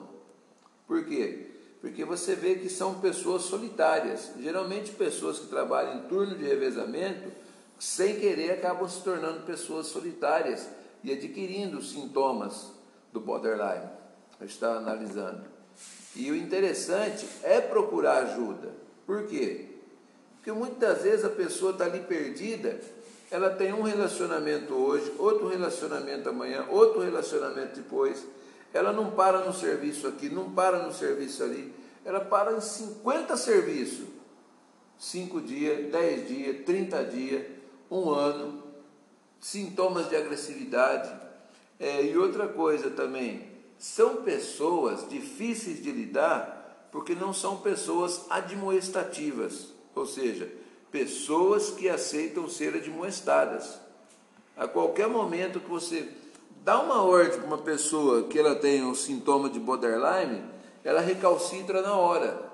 [0.88, 1.48] Por quê?
[1.82, 7.32] Porque você vê que são pessoas solitárias, geralmente pessoas que trabalham em turno de revezamento,
[7.80, 10.68] sem querer acabam se tornando pessoas solitárias
[11.04, 12.72] e adquirindo sintomas
[13.14, 13.90] do borderline.
[14.40, 15.44] A gente está analisando.
[16.16, 18.74] E o interessante é procurar ajuda.
[19.06, 19.68] Por quê?
[20.36, 22.80] Porque muitas vezes a pessoa está ali perdida,
[23.30, 28.26] ela tem um relacionamento hoje, outro relacionamento amanhã, outro relacionamento depois.
[28.74, 31.74] Ela não para no serviço aqui, não para no serviço ali,
[32.06, 34.06] ela para em 50 serviços.
[34.98, 37.46] 5 dias, 10 dias, 30 dias,
[37.92, 38.64] um ano,
[39.40, 41.12] sintomas de agressividade.
[41.80, 49.78] É, e outra coisa também, são pessoas difíceis de lidar porque não são pessoas admoestativas
[49.98, 50.50] ou seja,
[50.92, 53.80] pessoas que aceitam ser admoestadas.
[54.56, 56.10] A qualquer momento que você
[56.64, 60.44] dá uma ordem para uma pessoa que ela tem um sintoma de borderline,
[60.84, 62.48] ela recalcitra na hora.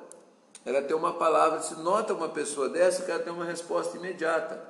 [0.65, 4.61] Ela tem uma palavra, se nota uma pessoa dessa que ela tem uma resposta imediata.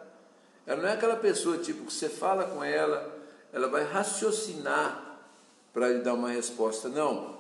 [0.65, 3.13] Ela não é aquela pessoa tipo que você fala com ela,
[3.51, 5.19] ela vai raciocinar
[5.73, 6.89] para lhe dar uma resposta.
[6.89, 7.37] Não.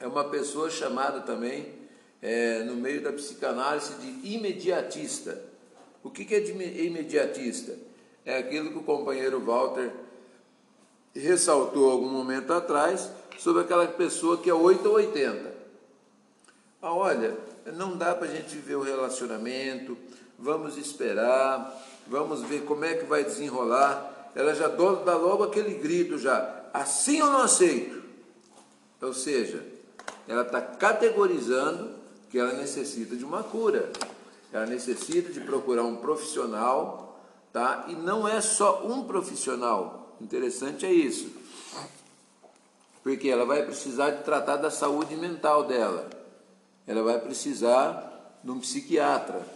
[0.00, 1.77] É uma pessoa chamada também
[2.20, 5.40] é, no meio da psicanálise de imediatista.
[6.02, 7.76] O que, que é de imediatista?
[8.24, 9.92] É aquilo que o companheiro Walter
[11.14, 15.54] ressaltou algum momento atrás sobre aquela pessoa que é 8 ou 80.
[16.80, 17.36] Ah, olha,
[17.74, 19.96] não dá para a gente ver o relacionamento,
[20.38, 21.74] vamos esperar,
[22.06, 24.30] vamos ver como é que vai desenrolar.
[24.34, 28.02] Ela já dá logo aquele grito já, assim eu não aceito.
[29.00, 29.64] Ou seja,
[30.26, 31.97] ela está categorizando
[32.30, 33.90] que ela necessita de uma cura.
[34.52, 37.20] Ela necessita de procurar um profissional,
[37.52, 37.86] tá?
[37.88, 40.16] E não é só um profissional.
[40.20, 41.30] Interessante é isso.
[43.02, 46.08] Porque ela vai precisar de tratar da saúde mental dela.
[46.86, 49.46] Ela vai precisar de um psiquiatra.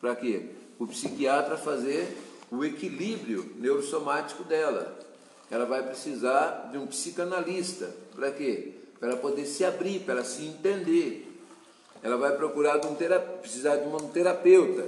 [0.00, 0.50] Para quê?
[0.78, 2.16] O psiquiatra fazer
[2.50, 4.98] o equilíbrio neurosomático dela.
[5.50, 7.94] Ela vai precisar de um psicanalista.
[8.14, 8.74] Para quê?
[8.98, 11.31] Para ela poder se abrir, para se entender
[12.02, 12.96] ela vai procurar de um
[13.40, 14.86] precisar de um terapeuta.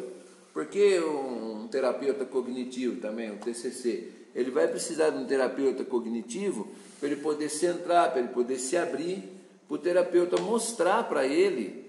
[0.52, 4.08] Por que um terapeuta cognitivo também, o TCC?
[4.34, 8.76] Ele vai precisar de um terapeuta cognitivo para ele poder centrar, para ele poder se
[8.76, 9.22] abrir,
[9.68, 11.84] para o terapeuta mostrar para ele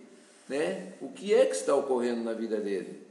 [0.47, 3.01] né, o que é que está ocorrendo na vida dele.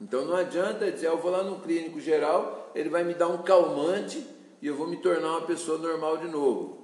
[0.00, 3.42] Então não adianta dizer, eu vou lá no clínico geral, ele vai me dar um
[3.42, 4.26] calmante
[4.60, 6.78] e eu vou me tornar uma pessoa normal de novo.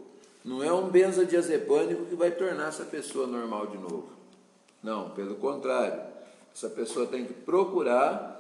[0.45, 4.18] Não é um benzodiazepânico que vai tornar essa pessoa normal de novo.
[4.83, 6.01] Não, pelo contrário.
[6.55, 8.37] Essa pessoa tem que procurar.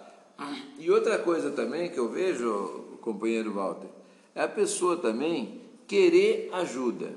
[0.78, 3.88] E outra coisa também que eu vejo, companheiro Walter,
[4.34, 7.12] é a pessoa também querer ajuda.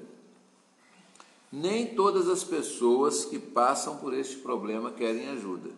[1.51, 5.69] Nem todas as pessoas que passam por este problema querem ajuda.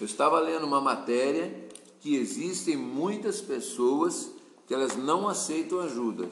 [0.00, 1.68] Eu estava lendo uma matéria
[2.00, 4.30] que existem muitas pessoas
[4.66, 6.28] que elas não aceitam ajuda,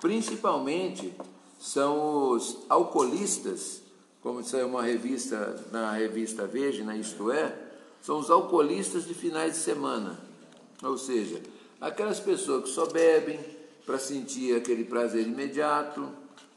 [0.00, 1.12] principalmente
[1.58, 3.80] são os alcoolistas,
[4.26, 7.56] como saiu uma revista na revista Veja, na Isto É,
[8.02, 10.18] são os alcoolistas de finais de semana.
[10.82, 11.40] Ou seja,
[11.80, 13.38] aquelas pessoas que só bebem
[13.86, 16.08] para sentir aquele prazer imediato,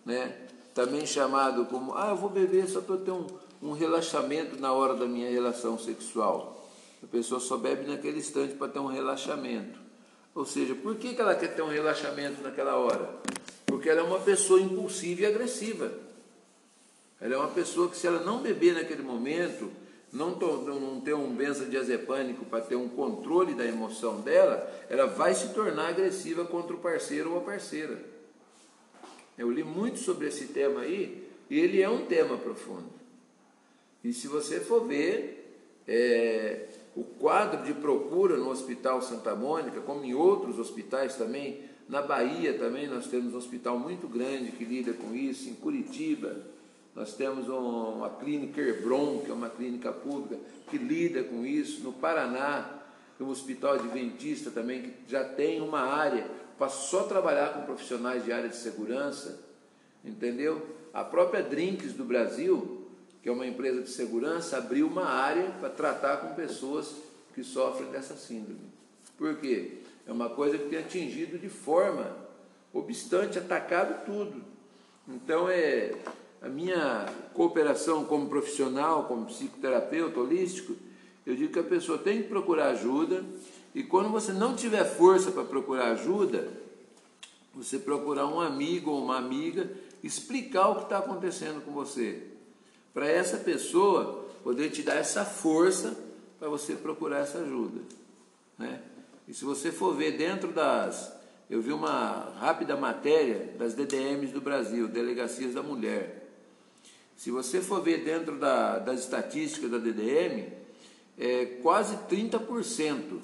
[0.03, 0.35] né?
[0.73, 3.27] também chamado como, ah, eu vou beber só para ter um,
[3.61, 6.67] um relaxamento na hora da minha relação sexual.
[7.03, 9.77] A pessoa só bebe naquele instante para ter um relaxamento.
[10.33, 13.07] Ou seja, por que, que ela quer ter um relaxamento naquela hora?
[13.67, 16.08] Porque ela é uma pessoa impulsiva e agressiva.
[17.21, 19.69] Ela é uma pessoa que, se ela não beber naquele momento,
[20.11, 25.53] não, não ter um benzodiazepânico para ter um controle da emoção dela, ela vai se
[25.53, 28.01] tornar agressiva contra o parceiro ou a parceira.
[29.37, 32.89] Eu li muito sobre esse tema aí, e ele é um tema profundo.
[34.03, 40.05] E se você for ver, é, o quadro de procura no Hospital Santa Mônica, como
[40.05, 44.93] em outros hospitais também, na Bahia também nós temos um hospital muito grande que lida
[44.93, 46.37] com isso, em Curitiba
[46.99, 50.37] nós temos uma clínica Herbron, que é uma clínica pública,
[50.69, 52.77] que lida com isso, no Paraná
[53.17, 58.25] tem um hospital adventista também que já tem uma área para só trabalhar com profissionais
[58.25, 59.39] de área de segurança,
[60.03, 60.75] entendeu?
[60.93, 62.85] A própria Drinks do Brasil,
[63.23, 66.95] que é uma empresa de segurança, abriu uma área para tratar com pessoas
[67.33, 68.59] que sofrem dessa síndrome.
[69.17, 69.77] Por quê?
[70.05, 72.13] É uma coisa que tem atingido de forma
[72.73, 74.43] obstante, atacado tudo.
[75.07, 75.93] Então é
[76.41, 80.75] a minha cooperação como profissional, como psicoterapeuta holístico,
[81.25, 83.23] eu digo que a pessoa tem que procurar ajuda
[83.75, 86.47] e quando você não tiver força para procurar ajuda,
[87.53, 89.69] você procurar um amigo ou uma amiga
[90.03, 92.23] explicar o que está acontecendo com você
[92.93, 95.95] para essa pessoa poder te dar essa força
[96.39, 97.81] para você procurar essa ajuda.
[98.57, 98.81] Né?
[99.27, 101.17] E se você for ver dentro das.
[101.49, 106.28] Eu vi uma rápida matéria das DDMs do Brasil, Delegacias da Mulher.
[107.19, 110.53] Se você for ver dentro da, das estatísticas da DDM,
[111.17, 113.19] é, quase 30%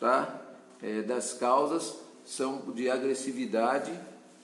[0.00, 0.42] tá?
[0.82, 1.94] É, das causas
[2.26, 3.92] são de agressividade,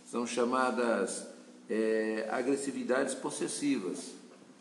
[0.09, 1.27] são chamadas
[1.69, 4.13] é, agressividades possessivas.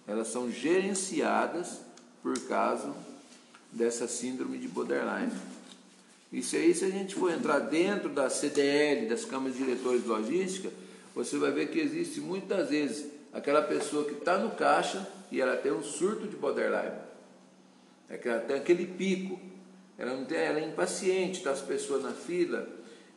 [0.08, 1.80] Elas são gerenciadas
[2.24, 2.91] por causa
[3.72, 5.32] dessa síndrome de borderline.
[6.32, 10.08] Isso aí, se a gente for entrar dentro da CDL, das câmaras de diretores de
[10.08, 10.72] logística,
[11.14, 15.57] você vai ver que existe muitas vezes aquela pessoa que está no caixa e ela
[15.57, 17.01] tem um surto de borderline.
[18.07, 19.39] É que ela tem aquele pico.
[19.97, 22.67] Ela, não tem, ela é impaciente das pessoas na fila.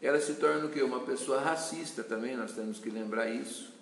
[0.00, 0.82] Ela se torna o quê?
[0.82, 3.74] Uma pessoa racista também, nós temos que lembrar isso.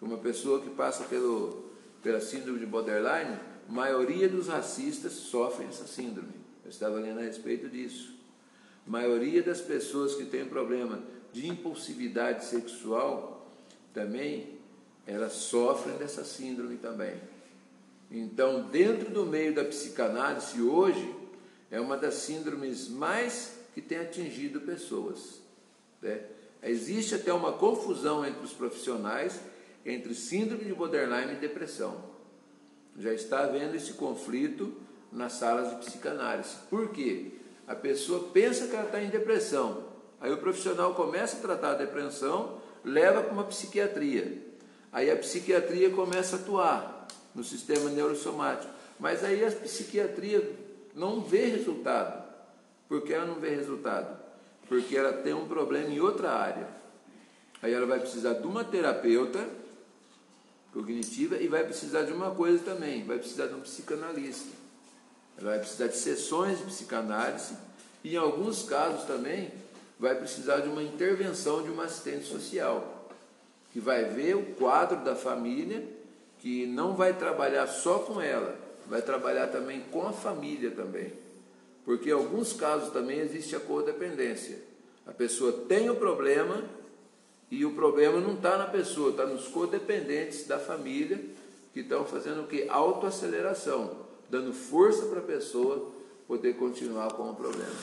[0.00, 1.70] Uma pessoa que passa pelo,
[2.02, 3.38] pela síndrome de borderline,
[3.68, 6.32] maioria dos racistas sofrem essa síndrome.
[6.64, 8.14] Eu estava lendo a respeito disso.
[8.86, 10.98] Maioria das pessoas que têm problema
[11.32, 13.48] de impulsividade sexual
[13.94, 14.51] também,
[15.06, 17.14] elas sofrem dessa síndrome também.
[18.10, 21.14] Então, dentro do meio da psicanálise hoje,
[21.70, 25.40] é uma das síndromes mais que tem atingido pessoas.
[26.00, 26.20] Né?
[26.62, 29.40] Existe até uma confusão entre os profissionais
[29.84, 32.04] entre síndrome de borderline e depressão.
[32.96, 34.72] Já está havendo esse conflito
[35.10, 36.56] nas salas de psicanálise.
[36.68, 37.32] Por quê?
[37.66, 39.84] A pessoa pensa que ela está em depressão.
[40.20, 44.51] Aí o profissional começa a tratar a depressão, leva para uma psiquiatria.
[44.92, 48.70] Aí a psiquiatria começa a atuar no sistema neurosomático.
[49.00, 50.54] Mas aí a psiquiatria
[50.94, 52.22] não vê resultado.
[52.88, 54.20] Por que ela não vê resultado?
[54.68, 56.68] Porque ela tem um problema em outra área.
[57.62, 59.48] Aí ela vai precisar de uma terapeuta
[60.72, 64.50] cognitiva e vai precisar de uma coisa também, vai precisar de um psicanalista.
[65.38, 67.54] Ela vai precisar de sessões de psicanálise
[68.02, 69.52] e em alguns casos também
[69.98, 72.91] vai precisar de uma intervenção de uma assistente social,
[73.72, 75.82] que vai ver o quadro da família,
[76.40, 78.56] que não vai trabalhar só com ela,
[78.86, 81.12] vai trabalhar também com a família também.
[81.84, 84.58] Porque em alguns casos também existe a codependência.
[85.06, 86.62] A pessoa tem o problema,
[87.50, 91.20] e o problema não está na pessoa, está nos codependentes da família
[91.72, 92.68] que estão fazendo o que?
[92.68, 93.96] Autoaceleração,
[94.28, 95.90] dando força para a pessoa
[96.28, 97.74] poder continuar com o problema.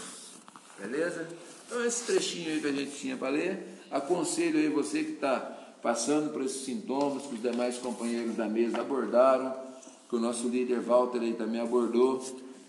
[0.80, 1.28] Beleza?
[1.66, 3.60] Então esse trechinho aí que a gente tinha para ler,
[3.92, 8.82] aconselho aí você que está passando por esses sintomas que os demais companheiros da mesa
[8.82, 9.54] abordaram,
[10.10, 12.24] que o nosso líder Walter aí também abordou,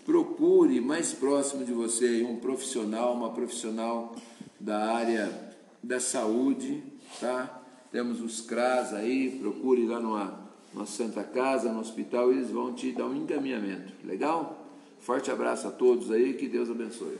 [0.05, 4.15] procure mais próximo de você um profissional, uma profissional
[4.59, 5.51] da área
[5.81, 6.83] da saúde,
[7.19, 7.61] tá?
[7.91, 10.39] Temos os CRAS aí, procure lá numa,
[10.73, 13.93] numa Santa Casa, no hospital, eles vão te dar um encaminhamento.
[14.05, 14.65] Legal?
[14.99, 17.17] Forte abraço a todos aí, que Deus abençoe.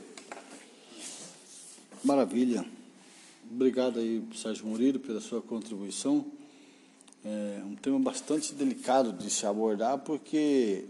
[2.04, 2.64] Maravilha.
[3.54, 6.24] Obrigado aí, Sérgio Murilo, pela sua contribuição.
[7.22, 10.86] É um tema bastante delicado de se abordar, porque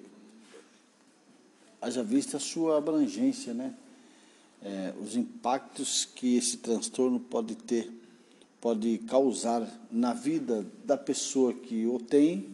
[1.80, 3.74] haja vista a sua abrangência, né?
[4.62, 7.90] É, os impactos que esse transtorno pode ter,
[8.60, 12.46] pode causar na vida da pessoa que o tem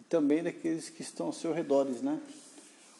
[0.00, 2.18] e também daqueles que estão ao seu redor, né?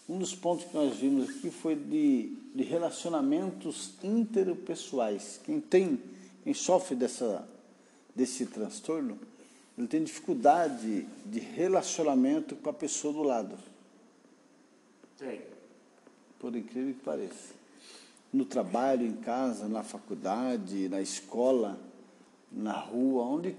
[0.07, 5.40] Um dos pontos que nós vimos aqui foi de, de relacionamentos interpessoais.
[5.42, 5.98] Quem tem,
[6.43, 7.47] quem sofre dessa,
[8.14, 9.18] desse transtorno,
[9.76, 13.57] ele tem dificuldade de relacionamento com a pessoa do lado.
[15.18, 15.40] Tem.
[16.38, 17.55] Por incrível que pareça.
[18.32, 21.78] No trabalho, em casa, na faculdade, na escola,
[22.51, 23.57] na rua, onde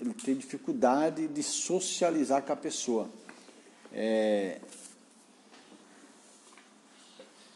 [0.00, 3.08] ele tem dificuldade de socializar com a pessoa.
[3.92, 4.60] É,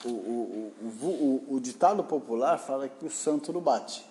[0.05, 4.08] o, o, o, o, o ditado popular fala que o santo não bate.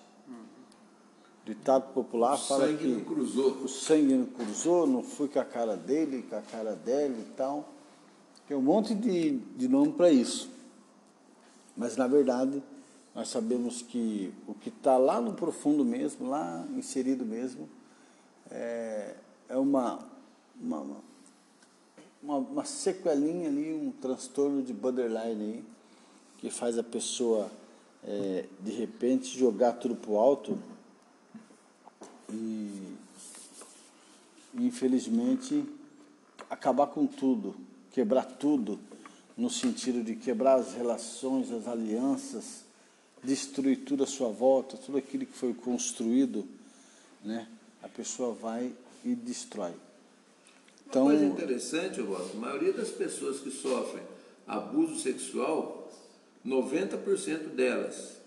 [1.48, 3.52] O ditado popular O fala sangue que não cruzou.
[3.64, 7.26] o sangue não cruzou, não fui com a cara dele, com a cara dela e
[7.38, 7.70] tal.
[8.46, 10.50] Tem um monte de, de nome para isso.
[11.76, 12.62] Mas, na verdade,
[13.16, 17.70] nós sabemos que o que está lá no profundo mesmo, lá inserido mesmo,
[18.52, 19.16] é,
[19.48, 20.00] é uma,
[20.62, 20.86] uma,
[22.22, 25.64] uma, uma sequelinha ali, um transtorno de borderline aí,
[26.40, 27.50] que faz a pessoa,
[28.04, 30.58] é, de repente, jogar tudo para o alto
[32.32, 32.96] e,
[34.56, 35.64] infelizmente,
[36.50, 37.56] acabar com tudo,
[37.92, 38.80] quebrar tudo,
[39.38, 42.64] no sentido de quebrar as relações, as alianças,
[43.24, 46.48] destruir tudo à sua volta, tudo aquilo que foi construído,
[47.24, 47.48] né?
[47.84, 48.74] A pessoa vai
[49.06, 49.74] e destrói.
[50.90, 54.04] Então, Uma coisa interessante, Roberto, a maioria das pessoas que sofrem
[54.48, 55.92] abuso sexual,
[56.46, 58.18] 90% delas,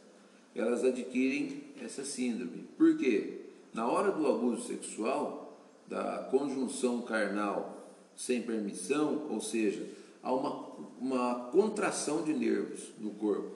[0.54, 2.64] elas adquirem essa síndrome.
[2.76, 3.39] Por quê?
[3.72, 5.56] Na hora do abuso sexual,
[5.86, 7.76] da conjunção carnal
[8.16, 9.84] sem permissão, ou seja,
[10.22, 10.68] há uma,
[11.00, 13.50] uma contração de nervos no corpo.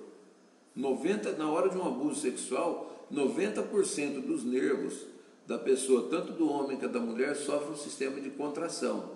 [0.74, 5.06] 90, na hora de um abuso sexual, 90% dos nervos
[5.46, 9.10] da pessoa, tanto do homem quanto da mulher, sofre um sistema de contração.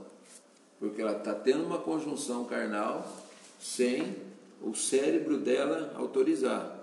[0.79, 3.11] Porque ela está tendo uma conjunção carnal
[3.59, 4.17] sem
[4.63, 6.79] o cérebro dela autorizar.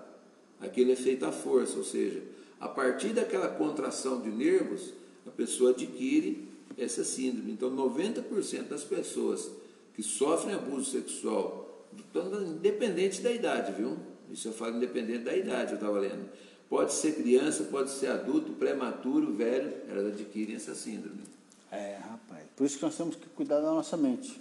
[0.60, 2.22] Aquele é feito à força, ou seja,
[2.60, 4.92] a partir daquela contração de nervos,
[5.26, 6.48] a pessoa adquire
[6.78, 7.52] essa síndrome.
[7.52, 9.50] Então, 90% das pessoas
[9.94, 13.96] que sofrem abuso sexual, tanto independente da idade, viu?
[14.30, 16.28] Isso eu falo independente da idade, eu estava lendo.
[16.68, 21.20] Pode ser criança, pode ser adulto, prematuro, velho, elas adquirem essa síndrome.
[21.70, 24.40] é, rapaz, por isso que nós temos que cuidar da nossa mente.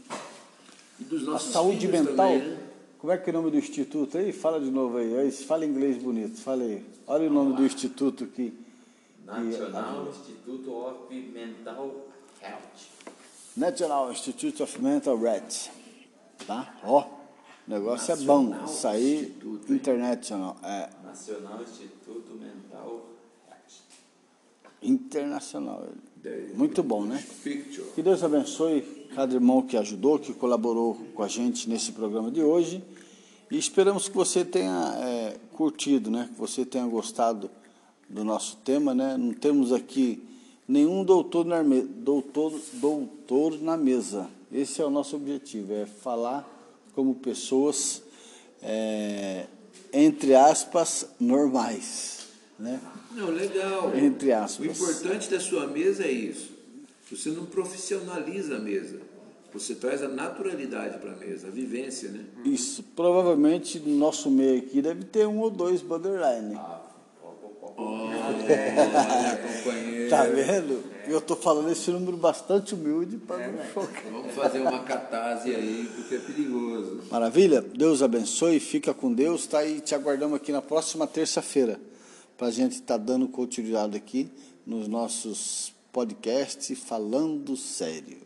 [1.00, 2.58] E dos A nossos saúde filhos mental, também, né?
[3.06, 4.32] Como é que é o nome do instituto aí?
[4.32, 6.84] Fala de novo aí, fala inglês bonito, fala aí.
[7.06, 8.52] Olha o nome do instituto que...
[9.24, 12.08] National Institute of Mental
[12.42, 13.14] Health.
[13.56, 15.70] National Institute of Mental Health.
[16.48, 16.76] Tá?
[16.84, 17.08] Ó, o
[17.68, 18.66] negócio é bom.
[18.66, 19.38] Isso aí,
[19.70, 20.58] international.
[20.64, 23.06] É, Nacional Instituto Mental
[23.48, 23.72] Health.
[24.82, 25.90] internacional.
[26.56, 27.24] Muito bom, né?
[27.94, 28.82] Que Deus abençoe
[29.14, 32.84] cada irmão que ajudou, que colaborou com a gente nesse programa de hoje.
[33.52, 36.30] E esperamos que você tenha é, curtido, né?
[36.34, 37.50] Que você tenha gostado
[38.10, 39.16] do nosso tema, né?
[39.18, 40.22] Não temos aqui
[40.68, 44.28] nenhum doutor na, me- doutor, doutor na mesa.
[44.52, 46.48] Esse é o nosso objetivo, é falar
[46.96, 48.02] como pessoas,
[48.64, 49.46] é,
[49.94, 52.28] entre aspas, normais,
[52.58, 52.80] né?
[53.12, 53.96] Não, legal.
[53.96, 54.66] Entre O aspas.
[54.82, 56.50] importante da sua mesa é isso.
[57.12, 59.00] Você não profissionaliza a mesa.
[59.56, 62.26] Você traz a naturalidade para a mesa, a vivência, né?
[62.44, 66.60] Isso, provavelmente no nosso meio aqui deve ter um ou dois borderline.
[67.78, 70.10] Olha, companheiro.
[70.10, 70.84] Tá vendo?
[71.08, 74.04] Eu tô falando esse número bastante humilde para não chocar.
[74.12, 77.04] Vamos fazer uma catarse aí, porque é perigoso.
[77.10, 77.62] Maravilha?
[77.62, 79.66] Deus abençoe, fica com Deus, tá?
[79.66, 81.80] E te aguardamos aqui na próxima terça-feira
[82.38, 84.30] para a gente estar dando continuidade aqui
[84.66, 88.18] nos nossos podcasts falando sério.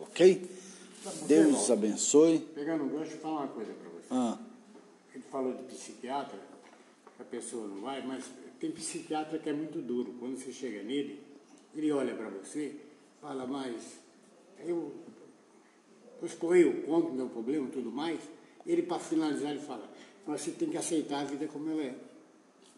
[0.00, 0.55] Ok?
[1.26, 1.72] Deus irmão.
[1.72, 2.38] abençoe.
[2.54, 4.06] Pegando o gancho, falar uma coisa para você.
[4.10, 4.38] Ah,
[5.14, 6.38] Ele falou de psiquiatra.
[7.18, 8.24] a pessoa não vai, mas
[8.60, 10.14] tem psiquiatra que é muito duro.
[10.18, 11.22] Quando você chega nele,
[11.74, 12.76] ele olha para você,
[13.20, 13.98] fala, mas
[14.60, 14.94] eu,
[16.20, 18.20] eu escorri, eu conto meu problema e tudo mais.
[18.66, 19.88] Ele, para finalizar, ele fala,
[20.26, 21.94] mas você tem que aceitar a vida como ela é.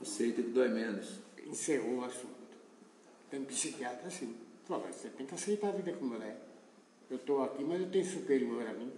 [0.00, 1.08] Aceita que dói menos.
[1.46, 2.36] Encerrou o assunto.
[3.30, 4.34] Tem psiquiatra assim.
[4.66, 6.36] Fala, você tem que aceitar a vida como ela é.
[7.10, 8.90] Eu estou aqui, mas eu tenho sucrilho para mim.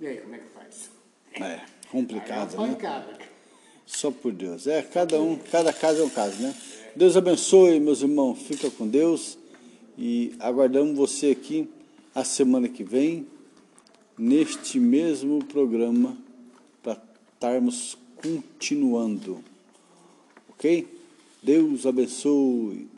[0.00, 0.90] E aí, como é que faz?
[1.34, 1.60] É,
[1.90, 3.18] complicado, aí é né?
[3.86, 4.66] Só por Deus.
[4.66, 6.54] É, cada um, cada caso é um caso, né?
[6.94, 8.38] Deus abençoe, meus irmãos.
[8.42, 9.38] Fica com Deus.
[9.96, 11.68] E aguardamos você aqui
[12.14, 13.26] a semana que vem,
[14.18, 16.16] neste mesmo programa,
[16.82, 17.00] para
[17.34, 19.42] estarmos continuando.
[20.50, 20.86] Ok?
[21.42, 22.88] Deus abençoe.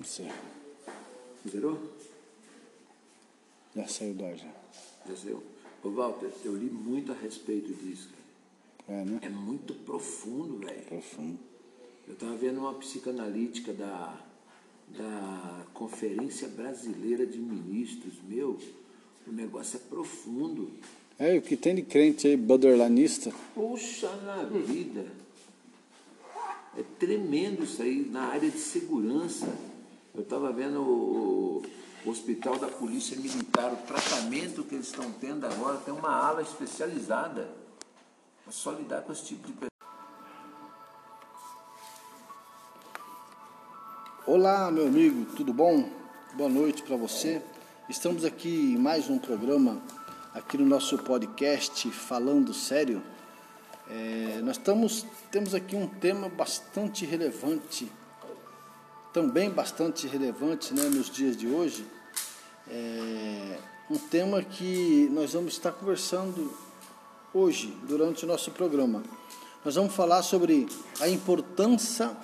[0.00, 0.28] Você
[1.52, 1.78] Zerou?
[3.76, 4.48] já saiu ar já.
[5.06, 5.42] Já saiu?
[5.84, 9.00] Ô Walter, eu li muito a respeito disso, cara.
[9.00, 9.18] É, né?
[9.20, 10.82] É muito profundo, velho.
[10.84, 11.38] Profundo.
[12.08, 14.18] Eu estava vendo uma psicanalítica da,
[14.88, 18.14] da Conferência Brasileira de Ministros.
[18.26, 18.58] Meu,
[19.26, 20.70] o negócio é profundo.
[21.18, 25.06] É, o que tem de crente aí, borderlanista, Poxa na vida.
[26.78, 29.71] É tremendo isso aí na área de segurança.
[30.14, 31.62] Eu estava vendo o,
[32.04, 36.42] o hospital da Polícia Militar, o tratamento que eles estão tendo agora, tem uma ala
[36.42, 37.48] especializada
[38.44, 39.70] para só lidar com esse tipo de pessoa.
[44.26, 45.88] Olá, meu amigo, tudo bom?
[46.34, 47.42] Boa noite para você.
[47.88, 49.80] Estamos aqui em mais um programa
[50.34, 53.02] aqui no nosso podcast Falando Sério.
[53.88, 57.90] É, nós estamos, temos aqui um tema bastante relevante,
[59.12, 61.86] também bastante relevante né, nos dias de hoje.
[62.68, 63.58] É,
[63.90, 66.52] um tema que nós vamos estar conversando
[67.34, 69.02] hoje, durante o nosso programa.
[69.64, 70.66] Nós vamos falar sobre
[71.00, 72.16] a importância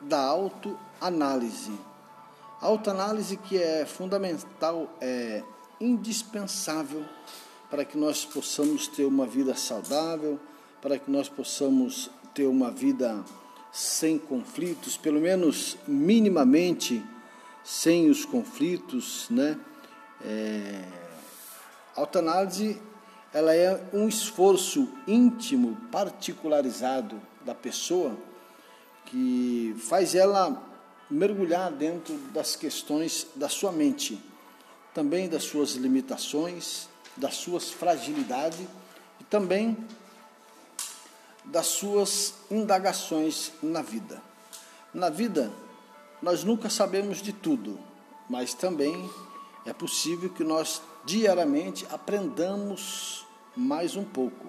[0.00, 1.72] da autoanálise.
[2.60, 5.42] Autoanálise que é fundamental, é
[5.80, 7.04] indispensável
[7.68, 10.38] para que nós possamos ter uma vida saudável,
[10.80, 13.24] para que nós possamos ter uma vida
[13.76, 17.04] sem conflitos, pelo menos minimamente
[17.62, 19.60] sem os conflitos, né?
[20.24, 20.82] É,
[21.94, 22.80] a autoanálise
[23.34, 28.16] ela é um esforço íntimo, particularizado da pessoa
[29.04, 30.62] que faz ela
[31.10, 34.18] mergulhar dentro das questões da sua mente,
[34.94, 38.66] também das suas limitações, das suas fragilidades
[39.20, 39.76] e também
[41.46, 44.20] das suas indagações na vida.
[44.92, 45.52] Na vida,
[46.20, 47.78] nós nunca sabemos de tudo,
[48.28, 49.08] mas também
[49.64, 53.26] é possível que nós diariamente aprendamos
[53.56, 54.46] mais um pouco.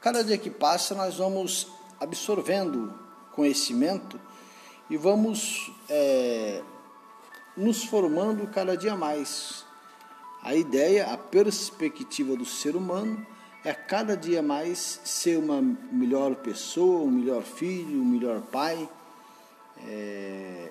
[0.00, 1.68] Cada dia que passa, nós vamos
[2.00, 2.92] absorvendo
[3.32, 4.20] conhecimento
[4.90, 6.62] e vamos é,
[7.56, 9.64] nos formando cada dia mais.
[10.42, 13.26] A ideia, a perspectiva do ser humano
[13.68, 15.60] é cada dia mais ser uma
[15.92, 18.88] melhor pessoa, um melhor filho, um melhor pai,
[19.86, 20.70] é,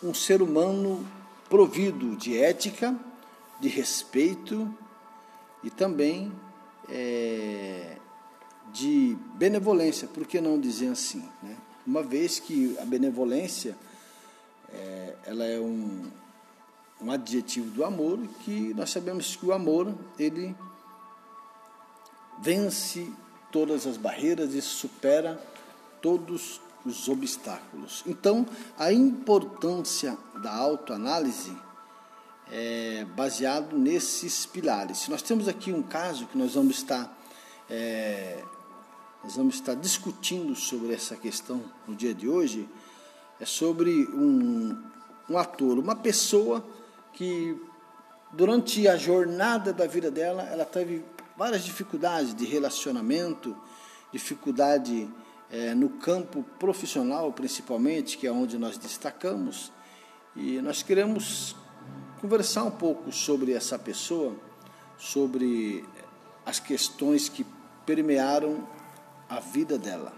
[0.00, 1.04] um ser humano
[1.50, 2.96] provido de ética,
[3.58, 4.72] de respeito
[5.64, 6.32] e também
[6.88, 7.96] é,
[8.72, 11.28] de benevolência, por que não dizer assim?
[11.42, 11.56] Né?
[11.84, 13.76] Uma vez que a benevolência
[14.72, 16.08] é, ela é um,
[17.02, 20.54] um adjetivo do amor, que nós sabemos que o amor ele
[22.40, 23.10] vence
[23.50, 25.40] todas as barreiras e supera
[26.00, 28.02] todos os obstáculos.
[28.06, 28.46] Então,
[28.78, 31.56] a importância da autoanálise
[32.50, 35.08] é baseado nesses pilares.
[35.08, 37.16] Nós temos aqui um caso que nós vamos estar
[37.68, 38.42] é,
[39.22, 42.68] nós vamos estar discutindo sobre essa questão no dia de hoje.
[43.40, 44.76] É sobre um,
[45.28, 46.64] um ator, uma pessoa
[47.12, 47.60] que
[48.32, 51.04] durante a jornada da vida dela, ela teve
[51.38, 53.56] várias dificuldades de relacionamento,
[54.12, 55.08] dificuldade
[55.48, 59.70] é, no campo profissional, principalmente, que é onde nós destacamos.
[60.34, 61.54] E nós queremos
[62.20, 64.34] conversar um pouco sobre essa pessoa,
[64.98, 65.84] sobre
[66.44, 67.46] as questões que
[67.86, 68.66] permearam
[69.28, 70.12] a vida dela,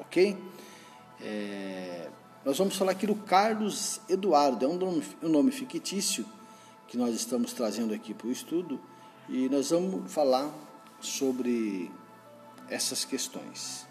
[0.00, 0.36] ok?
[1.20, 2.10] É,
[2.44, 6.26] nós vamos falar aqui do Carlos Eduardo, é um nome, um nome fictício
[6.88, 8.80] que nós estamos trazendo aqui para o estudo
[9.30, 10.52] e nós vamos falar
[11.00, 11.90] sobre
[12.68, 13.86] essas questões.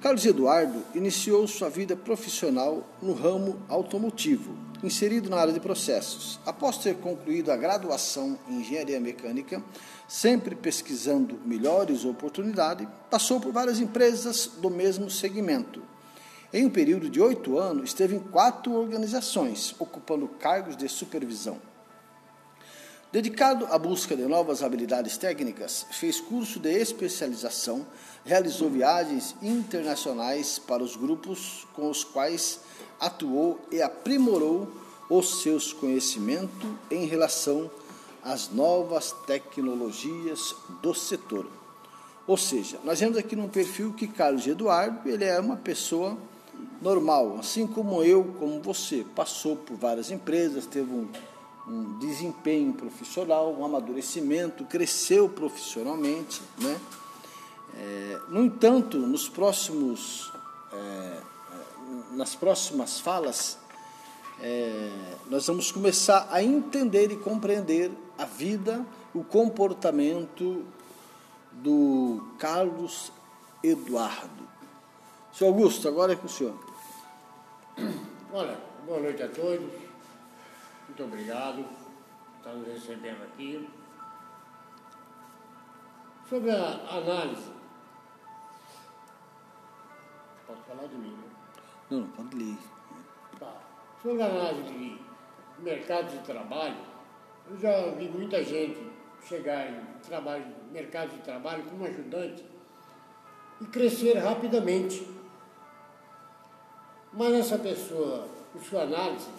[0.00, 6.40] Carlos Eduardo iniciou sua vida profissional no ramo automotivo, inserido na área de processos.
[6.46, 9.62] Após ter concluído a graduação em engenharia mecânica,
[10.08, 15.82] sempre pesquisando melhores oportunidades, passou por várias empresas do mesmo segmento.
[16.50, 21.69] Em um período de oito anos, esteve em quatro organizações, ocupando cargos de supervisão.
[23.12, 27.84] Dedicado à busca de novas habilidades técnicas, fez curso de especialização,
[28.24, 32.60] realizou viagens internacionais para os grupos com os quais
[33.00, 34.70] atuou e aprimorou
[35.08, 37.68] os seus conhecimentos em relação
[38.22, 41.50] às novas tecnologias do setor.
[42.28, 46.16] Ou seja, nós vemos aqui num perfil que Carlos Eduardo, ele é uma pessoa
[46.80, 51.08] normal, assim como eu, como você, passou por várias empresas, teve um
[51.70, 56.42] um desempenho profissional, um amadurecimento, cresceu profissionalmente.
[56.58, 56.80] Né?
[57.76, 60.32] É, no entanto, nos próximos,
[60.72, 61.20] é,
[62.10, 63.56] nas próximas falas,
[64.42, 64.90] é,
[65.30, 70.64] nós vamos começar a entender e compreender a vida, o comportamento
[71.52, 73.12] do Carlos
[73.62, 74.48] Eduardo.
[75.32, 76.54] Senhor Augusto, agora é com o senhor.
[78.32, 79.89] Olha, boa noite a todos.
[81.00, 83.66] Muito obrigado por estar nos recebendo aqui.
[86.28, 87.50] Sobre a análise.
[90.46, 91.24] Pode falar de mim, né?
[91.88, 92.58] Não, pode ler.
[93.38, 93.62] Tá.
[94.02, 95.00] Sobre a análise de
[95.60, 96.76] mercado de trabalho,
[97.48, 98.92] eu já vi muita gente
[99.22, 102.44] chegar em trabalho, mercado de trabalho como ajudante
[103.58, 105.08] e crescer rapidamente.
[107.10, 109.30] Mas essa pessoa, por sua análise,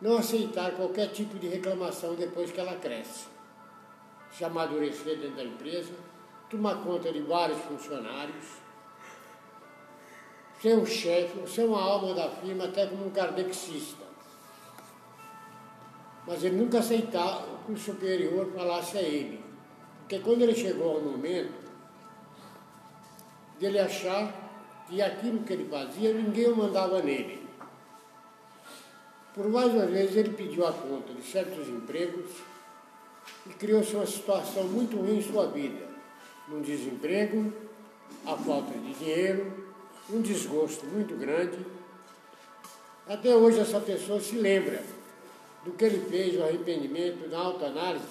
[0.00, 3.26] não aceitar qualquer tipo de reclamação depois que ela cresce.
[4.30, 5.92] Se amadurecer dentro da empresa,
[6.50, 8.44] tomar conta de vários funcionários,
[10.60, 14.04] ser um chefe, ser uma alma da firma, até como um kardexista.
[16.26, 19.44] Mas ele nunca aceitar que o superior falasse a ele.
[20.00, 21.54] Porque quando ele chegou ao momento
[23.58, 24.34] de ele achar
[24.88, 27.45] que aquilo que ele fazia, ninguém o mandava nele.
[29.36, 32.30] Por mais uma vez ele pediu a conta de certos empregos
[33.44, 35.86] e criou-se uma situação muito ruim em sua vida.
[36.50, 37.52] Um desemprego,
[38.24, 39.52] a falta de dinheiro,
[40.08, 41.58] um desgosto muito grande.
[43.06, 44.82] Até hoje essa pessoa se lembra
[45.66, 48.08] do que ele fez, o arrependimento, na autoanálise,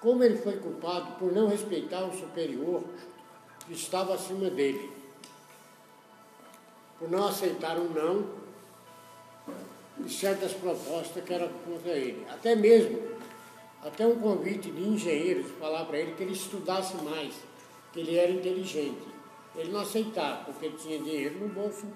[0.00, 2.82] como ele foi culpado por não respeitar o superior
[3.66, 4.90] que estava acima dele,
[6.98, 8.44] por não aceitar um não
[9.98, 12.26] de certas propostas que eram contra ele.
[12.30, 13.00] Até mesmo,
[13.82, 17.34] até um convite de engenheiros falar para ele que ele estudasse mais,
[17.92, 19.06] que ele era inteligente.
[19.54, 21.86] Ele não aceitava, porque ele tinha dinheiro no bolso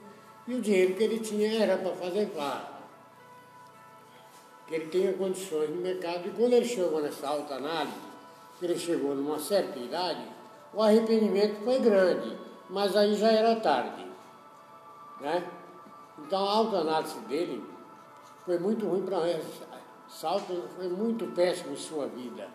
[0.46, 2.78] e o dinheiro que ele tinha era para fazer farra.
[4.66, 6.28] Que ele tinha condições no mercado.
[6.28, 7.96] E quando ele chegou nessa alta análise,
[8.62, 10.22] ele chegou numa certa idade,
[10.74, 12.36] o arrependimento foi grande,
[12.68, 14.06] mas aí já era tarde.
[15.20, 15.44] Né?
[16.18, 17.62] Então a autoanálise dele
[18.48, 19.18] foi muito ruim para.
[20.08, 22.48] Salto foi muito péssimo em sua vida,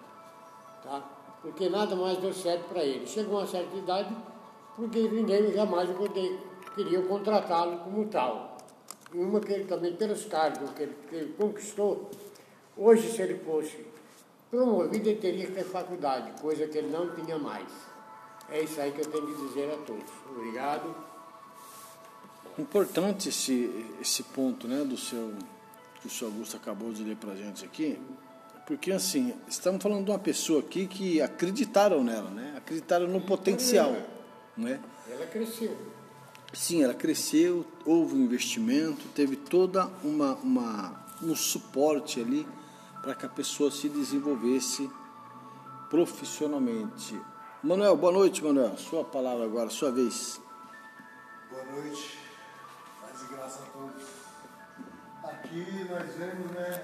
[0.82, 1.08] tá?
[1.39, 3.06] Porque nada mais deu certo para ele.
[3.06, 4.18] Chegou a uma certa idade,
[4.76, 5.88] porque ninguém jamais
[6.74, 8.58] queria contratá-lo como tal.
[9.14, 12.10] E uma que ele também, pelos cargos que ele, que ele conquistou,
[12.76, 13.86] hoje, se ele fosse
[14.50, 17.70] promovido, ele teria que ter faculdade, coisa que ele não tinha mais.
[18.50, 20.12] É isso aí que eu tenho que dizer a todos.
[20.36, 20.96] Obrigado.
[22.58, 25.34] Importante esse, esse ponto né, do seu
[26.04, 27.97] que o senhor Augusto acabou de ler para a gente aqui,
[28.68, 32.56] porque assim, estamos falando de uma pessoa aqui que acreditaram nela, né?
[32.58, 33.95] Acreditaram no potencial,
[34.58, 34.82] né?
[35.10, 35.78] Ela cresceu.
[36.51, 42.45] Sim, ela cresceu, houve um investimento, teve toda uma, uma um suporte ali
[43.01, 44.89] para que a pessoa se desenvolvesse
[45.89, 47.18] profissionalmente.
[47.64, 48.78] Manuel, boa noite, Manuel.
[48.78, 50.41] Sua palavra agora, sua vez.
[51.49, 52.20] Boa noite.
[53.01, 53.93] Paz e graça a todos.
[55.54, 56.84] Aqui nós vemos, né?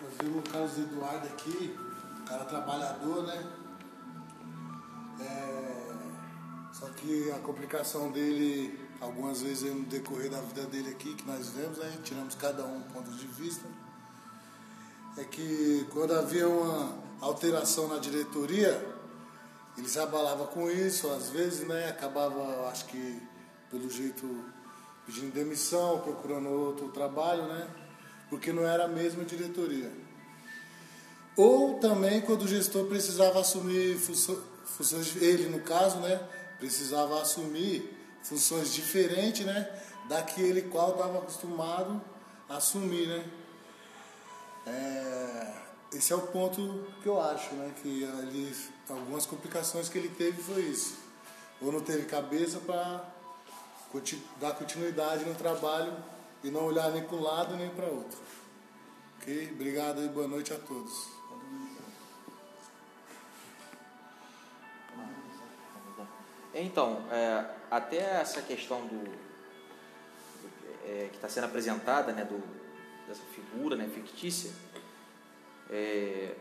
[0.00, 1.76] Nós vemos o Carlos Eduardo aqui,
[2.24, 3.44] cara trabalhador, né?
[5.20, 11.26] É, só que a complicação dele, algumas vezes no decorrer da vida dele aqui, que
[11.26, 11.92] nós vemos, né?
[12.04, 13.66] Tiramos cada um ponto de vista.
[15.18, 18.80] É que quando havia uma alteração na diretoria,
[19.76, 21.88] ele se abalava com isso, às vezes, né?
[21.88, 23.20] Acabava, acho que
[23.68, 24.54] pelo jeito
[25.06, 27.68] pedindo demissão, procurando outro trabalho, né?
[28.28, 29.90] Porque não era a mesma diretoria.
[31.36, 36.20] Ou também quando o gestor precisava assumir funções, ele no caso, né?
[36.58, 39.68] precisava assumir funções diferentes, né?
[40.08, 42.00] Daquele qual estava acostumado
[42.48, 43.24] a assumir, né?
[44.66, 45.52] É,
[45.92, 47.72] esse é o ponto que eu acho, né?
[47.82, 48.54] Que ali,
[48.88, 50.96] algumas complicações que ele teve foi isso.
[51.60, 53.15] Ou não teve cabeça para
[54.40, 55.92] dar continuidade no trabalho
[56.42, 58.18] e não olhar nem para um lado nem para outro.
[59.20, 59.50] Ok?
[59.52, 61.16] Obrigado e boa noite a todos.
[66.54, 69.12] Então, é, até essa questão do
[70.86, 72.42] é, que está sendo apresentada, né, do,
[73.06, 74.50] dessa figura né, fictícia,
[75.68, 76.34] é,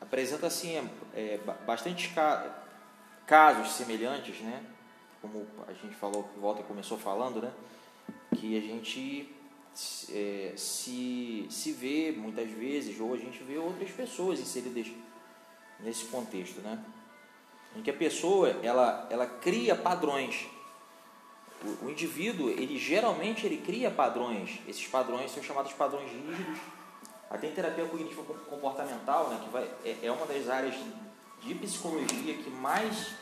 [0.00, 2.62] apresenta assim é, bastante ca
[3.26, 4.62] casos semelhantes, né,
[5.24, 7.50] como a gente falou, volta começou falando, né,
[8.36, 9.34] que a gente
[10.12, 14.88] é, se, se vê muitas vezes, ou a gente vê outras pessoas inseridas
[15.80, 16.78] nesse contexto, né?
[17.74, 20.46] Em que a pessoa, ela, ela cria padrões.
[21.64, 24.60] O, o indivíduo, ele geralmente ele cria padrões.
[24.68, 26.58] Esses padrões são chamados padrões rígidos.
[27.28, 30.76] Até em terapia cognitiva comportamental, né, que vai, é, é uma das áreas
[31.42, 33.14] de psicologia que mais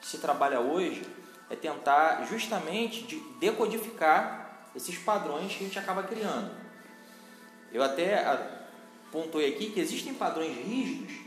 [0.00, 1.02] se trabalha hoje,
[1.48, 6.50] é tentar justamente de decodificar esses padrões que a gente acaba criando.
[7.72, 8.24] Eu até
[9.10, 11.26] pontuei aqui que existem padrões rígidos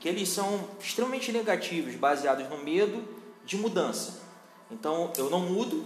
[0.00, 3.06] que eles são extremamente negativos, baseados no medo
[3.44, 4.22] de mudança.
[4.70, 5.84] Então, eu não mudo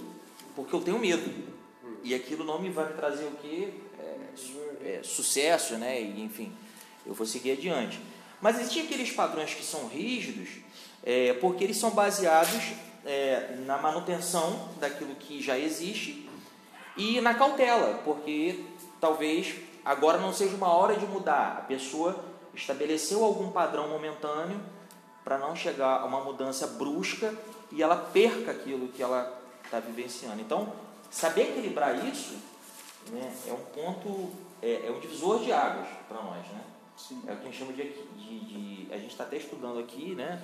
[0.55, 1.53] porque eu tenho medo.
[2.03, 3.73] E aquilo não me vai me trazer o que?
[3.99, 6.01] É, é, sucesso, né?
[6.01, 6.53] E, enfim,
[7.05, 7.99] eu vou seguir adiante.
[8.41, 10.49] Mas existem aqueles padrões que são rígidos
[11.03, 12.73] é, porque eles são baseados
[13.05, 16.29] é, na manutenção daquilo que já existe
[16.97, 18.65] e na cautela, porque
[19.01, 21.59] talvez agora não seja uma hora de mudar.
[21.59, 22.25] A pessoa
[22.55, 24.61] estabeleceu algum padrão momentâneo
[25.25, 27.35] para não chegar a uma mudança brusca
[27.73, 30.41] e ela perca aquilo que ela está vivenciando.
[30.41, 30.73] Então,
[31.11, 32.35] saber equilibrar isso
[33.11, 34.31] né, é um ponto,
[34.63, 36.47] é, é um divisor de águas para nós.
[36.47, 36.61] Né?
[36.97, 37.23] Sim.
[37.27, 40.15] É o que a gente chama de, de, de a gente está até estudando aqui,
[40.15, 40.41] né,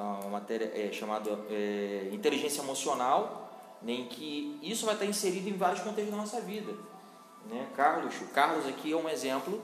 [0.00, 3.50] uma matéria é, chamada é, inteligência emocional,
[3.82, 6.72] né, em que isso vai estar inserido em vários contextos da nossa vida.
[7.46, 7.68] Né?
[7.76, 9.62] Carlos, o Carlos aqui é um exemplo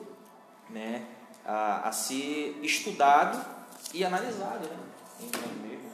[0.70, 1.06] né,
[1.44, 3.44] a, a ser estudado
[3.92, 4.78] e analisado né,
[5.20, 5.92] nós mesmos,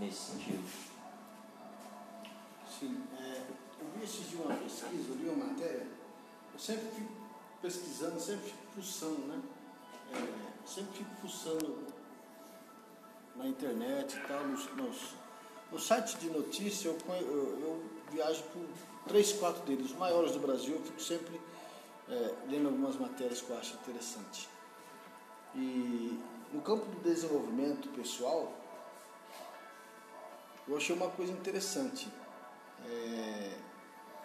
[0.00, 0.64] nesse sentido.
[2.78, 3.42] Sim, é,
[3.80, 5.86] eu vi esses de uma pesquisa, eu li uma matéria,
[6.52, 7.12] eu sempre fico
[7.62, 9.40] pesquisando, sempre fico fuçando, né?
[10.12, 11.94] É, sempre fico fuçando
[13.36, 15.14] na internet e tal, nos, nos,
[15.70, 17.82] no site de notícia, eu, eu, eu,
[18.12, 18.64] viajo por
[19.08, 21.40] três, quatro deles, os maiores do Brasil, eu fico sempre
[22.08, 24.48] é, lendo algumas matérias que eu acho interessante.
[25.54, 26.20] E
[26.52, 28.52] no campo do desenvolvimento pessoal,
[30.66, 32.08] eu achei uma coisa interessante.
[32.86, 33.58] É,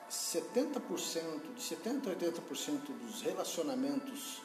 [0.09, 4.41] 70%, de 70% a 80% dos relacionamentos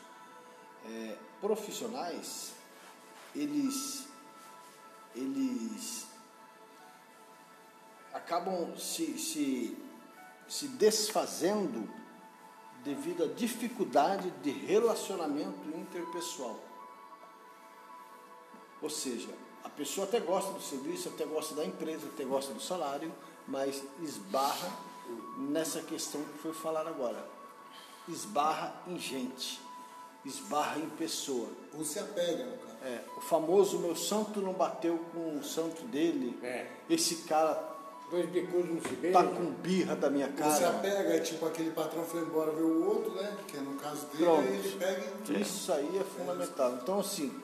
[0.86, 2.52] é, profissionais,
[3.34, 4.06] eles,
[5.14, 6.06] eles
[8.12, 9.76] acabam se, se,
[10.48, 11.88] se desfazendo
[12.84, 16.60] devido à dificuldade de relacionamento interpessoal.
[18.80, 19.30] Ou seja,
[19.64, 23.12] a pessoa até gosta do serviço, até gosta da empresa, até gosta do salário,
[23.48, 24.70] mas esbarra
[25.38, 27.26] nessa questão que foi falada agora.
[28.06, 29.60] Esbarra em gente,
[30.24, 31.48] esbarra em pessoa.
[31.76, 32.74] Ou se apega, no cara.
[32.84, 36.38] É, o famoso meu santo não bateu com o santo dele.
[36.42, 36.66] É.
[36.88, 37.74] Esse cara
[38.10, 40.50] Dois bicudos não se Tá com birra da minha cara.
[40.50, 43.36] Você apega, é tipo aquele patrão foi embora ver o outro, né?
[43.48, 44.46] Que é no caso dele, Pronto.
[44.46, 45.40] ele pega e...
[45.40, 46.78] Isso aí é fundamental.
[46.80, 47.34] Então, assim,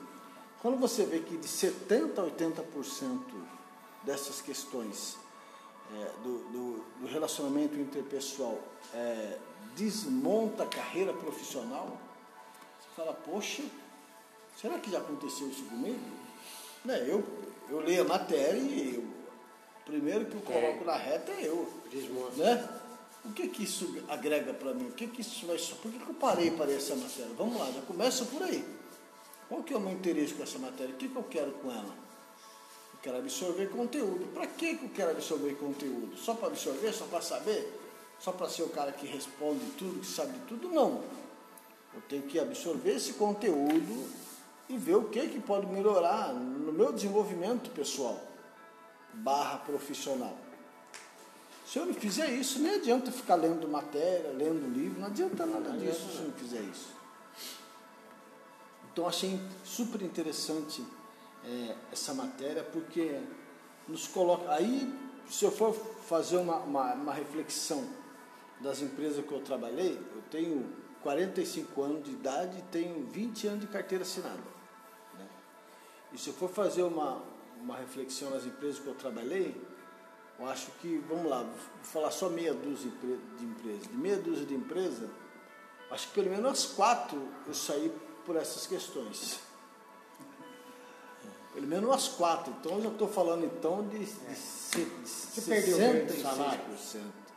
[0.61, 3.19] quando você vê que de 70% a 80%
[4.03, 5.17] dessas questões
[5.93, 8.57] é, do, do, do, relacionamento interpessoal
[8.93, 9.37] é,
[9.75, 11.97] desmonta a carreira profissional,
[12.95, 13.63] fala, poxa,
[14.59, 15.99] será que já aconteceu isso comigo?
[16.83, 17.23] Né, eu,
[17.69, 20.85] eu leio a matéria e eu, o primeiro que eu coloco é.
[20.85, 21.71] na reta é eu.
[21.91, 22.35] Desmonta.
[22.37, 22.69] Né?
[23.23, 24.87] O que que isso agrega para mim?
[24.87, 25.57] O que que isso vai...
[25.57, 27.31] Por que, que eu parei para essa matéria?
[27.37, 28.65] Vamos lá, já começa por aí.
[29.47, 30.95] Qual que é o meu interesse com essa matéria?
[30.95, 31.93] O que, que eu quero com ela?
[32.93, 34.33] Eu quero absorver conteúdo.
[34.33, 36.17] Para que, que eu quero absorver conteúdo?
[36.17, 36.93] Só para absorver?
[36.93, 37.79] Só para saber?
[38.19, 40.69] Só para ser o cara que responde tudo, que sabe tudo?
[40.69, 41.03] Não.
[41.93, 44.09] Eu tenho que absorver esse conteúdo
[44.69, 48.19] e ver o que, que pode melhorar no meu desenvolvimento pessoal
[49.13, 50.37] barra profissional.
[51.65, 55.71] Se eu não fizer isso, nem adianta ficar lendo matéria, lendo livro, não adianta nada
[55.71, 56.89] disso se eu não fizer isso.
[58.91, 60.83] Então achei super interessante
[61.45, 63.21] é, essa matéria porque
[63.87, 64.51] nos coloca.
[64.51, 64.93] Aí,
[65.29, 67.87] se eu for fazer uma, uma, uma reflexão
[68.59, 70.69] das empresas que eu trabalhei, eu tenho
[71.03, 74.39] 45 anos de idade e tenho 20 anos de carteira assinada.
[75.17, 75.25] né?
[76.13, 77.21] E se eu for fazer uma,
[77.61, 79.55] uma reflexão nas empresas que eu trabalhei,
[80.39, 83.87] eu acho que, vamos lá, vou falar só meia dúzia de empre- de empresas.
[83.87, 85.09] De meia dúzia de empresas,
[85.91, 87.91] acho que pelo menos quatro eu saí
[88.25, 89.39] por essas questões.
[91.53, 92.53] Pelo menos umas quatro.
[92.59, 96.21] Então eu já estou falando então de, de, se- de Você perdeu grande 66%.
[96.21, 96.61] salário?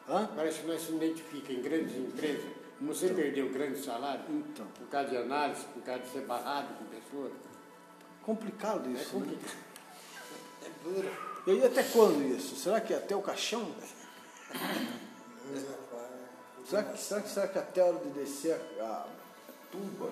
[0.09, 0.29] Hã?
[0.37, 2.64] Parece que nós se identifica em grandes empresas.
[2.81, 6.85] Você perdeu grande salário Então, por causa de análise, por causa de ser barrado com
[6.87, 7.33] pessoas.
[8.23, 9.17] complicado É isso.
[9.17, 9.27] né?
[9.27, 9.57] complicado.
[10.65, 11.11] É duro.
[11.47, 12.57] E aí até quando isso?
[12.57, 13.71] Será que é até o caixão?
[16.69, 19.07] Será que, será que, será que até a hora de descer a, a
[19.71, 20.11] tuba?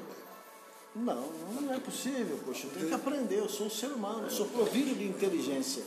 [0.94, 1.32] Não,
[1.62, 4.46] não é possível, poxa, eu tenho que aprender, eu sou um ser humano, eu sou
[4.46, 5.82] provido de inteligência.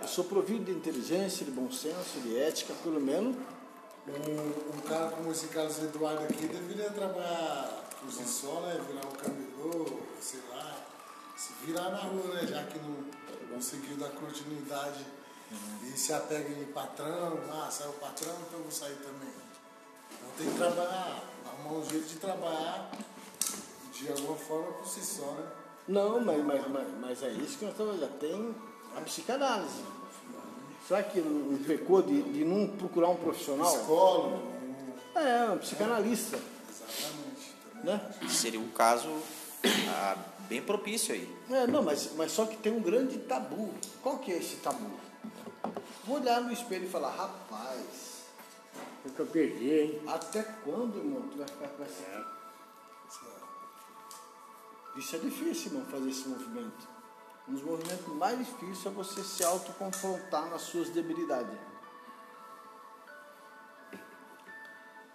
[0.00, 3.36] Eu sou provido de inteligência, de bom senso, de ética, pelo menos.
[4.10, 8.80] Um, um cara como esse Carlos Eduardo aqui deveria trabalhar por si só, né?
[8.88, 10.76] Virar um camelô, sei lá.
[11.36, 12.46] Se virar na rua, né?
[12.46, 13.04] Já que não
[13.54, 15.06] conseguiu dar continuidade
[15.82, 19.32] e se apega em patrão, ah, saiu o patrão, então eu vou sair também.
[20.10, 22.90] Então tem que trabalhar, arrumar um jeito de trabalhar
[23.92, 25.46] de alguma forma por si só, né?
[25.88, 28.54] Não, mas, mas, mas, mas é isso que nós estamos já tem
[28.96, 29.82] a psicanálise.
[30.90, 33.72] Será que não pecou de, de não procurar um profissional?
[33.72, 34.42] Psicólogo,
[35.14, 36.36] É, um psicanalista,
[36.68, 37.54] exatamente.
[37.84, 38.28] né?
[38.28, 39.08] Seria um caso
[39.88, 40.16] ah,
[40.48, 41.32] bem propício aí.
[41.48, 43.72] É, não, mas, mas só que tem um grande tabu.
[44.02, 44.90] Qual que é esse tabu?
[46.04, 48.24] Vou olhar no espelho e falar, rapaz,
[49.04, 50.02] O que eu perdi, hein?
[50.08, 52.26] até quando, irmão, tu vai ficar com essa...
[54.96, 56.88] Isso é difícil, irmão, fazer esse movimento.
[57.50, 61.58] Um dos movimentos mais difíceis é você se autoconfrontar nas suas debilidades.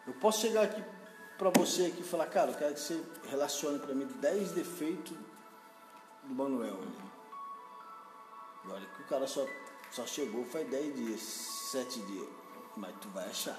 [0.06, 0.84] Eu posso chegar aqui
[1.38, 5.18] para você aqui e falar, cara, eu quero que você relacione para mim 10 defeitos
[6.24, 6.78] do Manuel.
[8.66, 9.48] E olha que o cara só,
[9.92, 12.28] só chegou faz 10 dias, 7 dias.
[12.76, 13.58] Mas tu vai achar.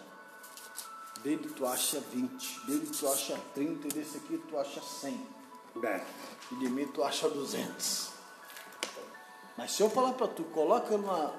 [1.23, 5.27] Dele tu acha 20, dele tu acha 30 e desse aqui tu acha 100.
[5.83, 6.05] É.
[6.53, 8.16] E de mim tu acha 200.
[9.57, 11.33] Mas se eu falar para tu, coloca numa,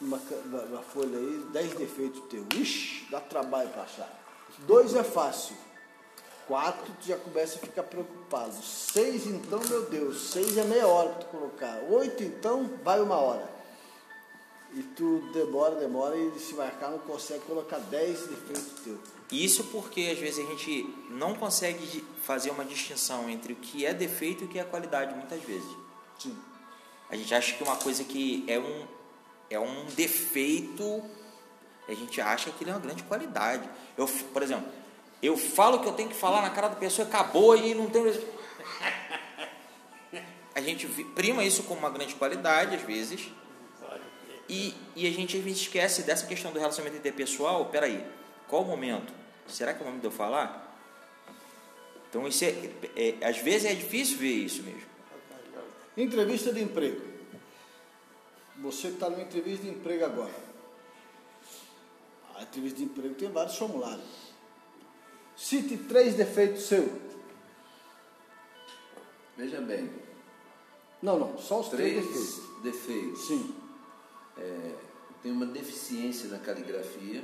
[0.00, 2.46] numa, numa- folha aí 10 defeitos teus.
[2.54, 4.08] Ixi, dá trabalho para achar.
[4.60, 5.56] Dois é fácil.
[6.46, 8.54] Quatro tu já começa a ficar preocupado.
[8.62, 11.78] Seis então, meu Deus, seis é meia hora para tu colocar.
[11.90, 13.52] Oito então, vai uma hora.
[14.74, 18.98] E tu demora, demora e se marcar não consegue colocar 10 defeitos teus.
[19.30, 23.94] Isso porque às vezes a gente não consegue fazer uma distinção entre o que é
[23.94, 25.68] defeito e o que é qualidade, muitas vezes.
[26.18, 26.36] Sim.
[27.10, 28.86] A gente acha que uma coisa que é um,
[29.50, 31.02] é um defeito,
[31.88, 33.68] a gente acha que ele é uma grande qualidade.
[33.96, 34.66] Eu, por exemplo,
[35.22, 38.02] eu falo que eu tenho que falar na cara da pessoa, acabou e não tem.
[40.54, 43.28] A gente prima isso como uma grande qualidade, às vezes,
[44.48, 47.66] e, e a gente esquece dessa questão do relacionamento interpessoal.
[47.66, 48.04] Peraí,
[48.48, 49.12] qual o momento?
[49.48, 50.62] Será que é o momento de eu falar?
[52.08, 52.54] Então, isso é,
[52.94, 54.93] é- às vezes é difícil ver isso mesmo.
[55.96, 57.00] Entrevista de emprego.
[58.60, 60.34] Você está numa entrevista de emprego agora.
[62.34, 64.32] A entrevista de emprego tem vários formulários.
[65.36, 66.90] Cite três defeitos seus.
[69.36, 69.90] Veja bem,
[71.02, 72.62] Não, não, só os três, três defeitos.
[72.62, 73.26] defeitos.
[73.26, 73.54] Sim.
[75.22, 77.22] Tem uma deficiência na caligrafia.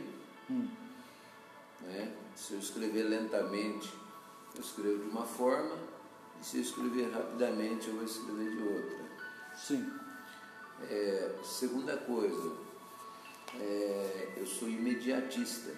[1.81, 2.13] Né?
[2.35, 3.89] Se eu escrever lentamente,
[4.55, 5.77] eu escrevo de uma forma,
[6.41, 8.99] e se eu escrever rapidamente, eu vou escrever de outra.
[9.57, 9.93] Sim.
[10.89, 12.57] É, segunda coisa,
[13.59, 15.71] é, eu sou imediatista.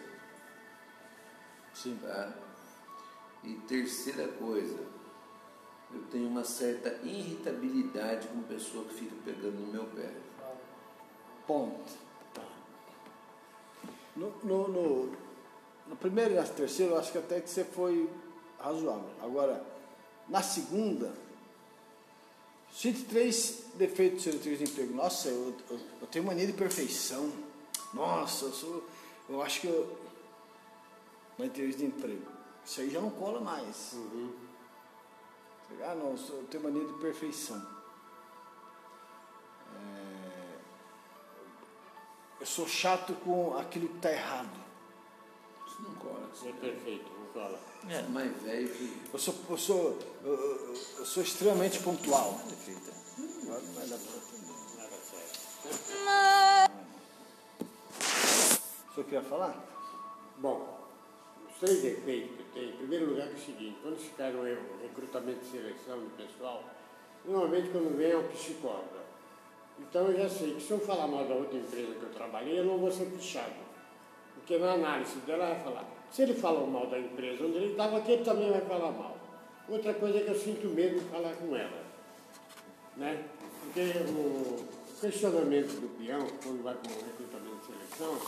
[1.75, 1.99] Sim.
[2.01, 2.33] Tá?
[3.43, 4.79] E terceira coisa,
[5.93, 10.13] eu tenho uma certa irritabilidade com pessoa que fica pegando no meu pé.
[11.45, 11.93] Ponto.
[12.33, 12.43] Tá.
[14.15, 15.17] No, no, no,
[15.89, 18.09] no primeiro e na terceira, eu acho que até que você foi
[18.61, 19.11] razoável.
[19.21, 19.72] Agora,
[20.33, 21.13] na segunda,
[22.73, 24.95] cite três defeitos seus três de emprego.
[24.95, 27.31] Nossa, eu, eu, eu tenho mania de perfeição.
[27.93, 28.89] Nossa, eu sou.
[29.29, 29.99] Eu acho que eu.
[31.39, 32.27] Na entrevista de emprego.
[32.65, 33.95] Isso aí já não cola mais.
[35.83, 37.67] Ah, não, eu tenho mania de perfeição.
[39.75, 40.59] É,
[42.41, 44.61] Eu sou chato com aquilo que está errado.
[45.67, 46.31] Isso não cola.
[46.43, 47.11] É perfeito,
[47.89, 48.03] É.
[48.09, 49.03] Mais velho que.
[49.13, 52.39] Eu sou, eu sou, eu, eu- sou extremamente pontual.
[53.43, 54.23] Agora não vai dar pra.
[58.91, 59.55] O senhor queria falar?
[60.39, 60.79] Bom,
[61.49, 64.33] os três defeitos que eu tenho, em primeiro lugar é o seguinte, quando se cai
[64.33, 66.63] no erro, recrutamento e seleção do pessoal,
[67.25, 68.89] normalmente quando vem é um psicólogo.
[69.79, 72.59] Então eu já sei que se eu falar mal da outra empresa que eu trabalhei,
[72.59, 73.55] eu não vou ser pichado.
[74.35, 77.97] Porque na análise dela vai falar, se ele falou mal da empresa onde ele estava,
[77.97, 79.17] aqui ele também vai falar mal.
[79.67, 81.83] Outra coisa é que eu sinto medo de falar com ela.
[82.99, 83.25] Né?
[83.63, 84.63] Porque o
[85.01, 88.19] questionamento do peão, quando vai para um recrutamento de seleção,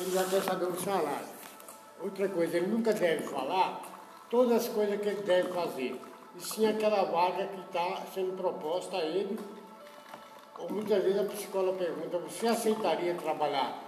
[0.00, 1.26] ele já quer saber o salário.
[2.00, 3.82] Outra coisa, ele nunca deve falar
[4.30, 6.00] todas as coisas que ele deve fazer.
[6.36, 9.36] E sim aquela vaga que está sendo proposta a ele.
[10.56, 13.81] Ou muitas vezes a psicóloga pergunta, você aceitaria trabalhar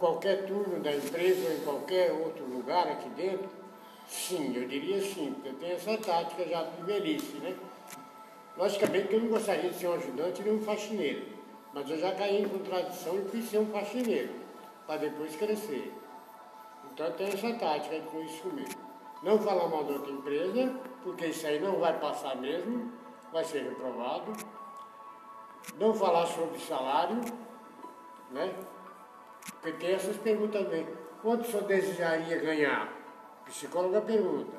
[0.00, 3.48] qualquer turno da empresa ou em qualquer outro lugar aqui dentro?
[4.08, 7.54] Sim, eu diria sim, porque eu tenho essa tática já de velhice, né?
[8.56, 11.26] Logicamente que eu não gostaria de ser um ajudante nem um faxineiro,
[11.72, 14.32] mas eu já caí em contradição e fui ser um faxineiro,
[14.86, 15.94] para depois crescer.
[16.92, 18.90] Então eu tenho essa tática com isso comigo.
[19.22, 20.74] Não falar mal da outra empresa,
[21.04, 22.92] porque isso aí não vai passar mesmo,
[23.32, 24.32] vai ser reprovado.
[25.78, 27.20] Não falar sobre salário,
[28.30, 28.52] né?
[29.60, 30.86] Porque tem essas perguntas também.
[31.22, 32.88] Quanto o senhor desejaria ganhar?
[33.42, 34.58] A psicóloga pergunta.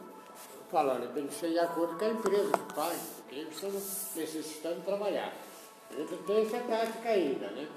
[0.70, 3.72] Fala, olha, tem que ser de acordo com a empresa que faz, porque eles estão
[3.72, 5.34] necessitando trabalhar.
[5.92, 7.68] Eu tenho essa tática ainda, né?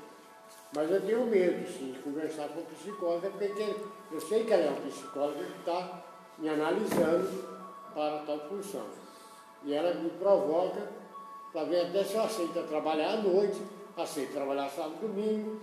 [0.74, 3.74] Mas eu tenho medo, sim, de conversar com a psicóloga, porque
[4.12, 6.02] eu sei que ela é uma psicóloga que está
[6.38, 7.54] me analisando
[7.94, 8.86] para tal função.
[9.64, 10.88] E ela me provoca
[11.52, 13.60] para ver até se eu aceito trabalhar à noite,
[13.96, 15.60] aceito trabalhar sábado e domingo,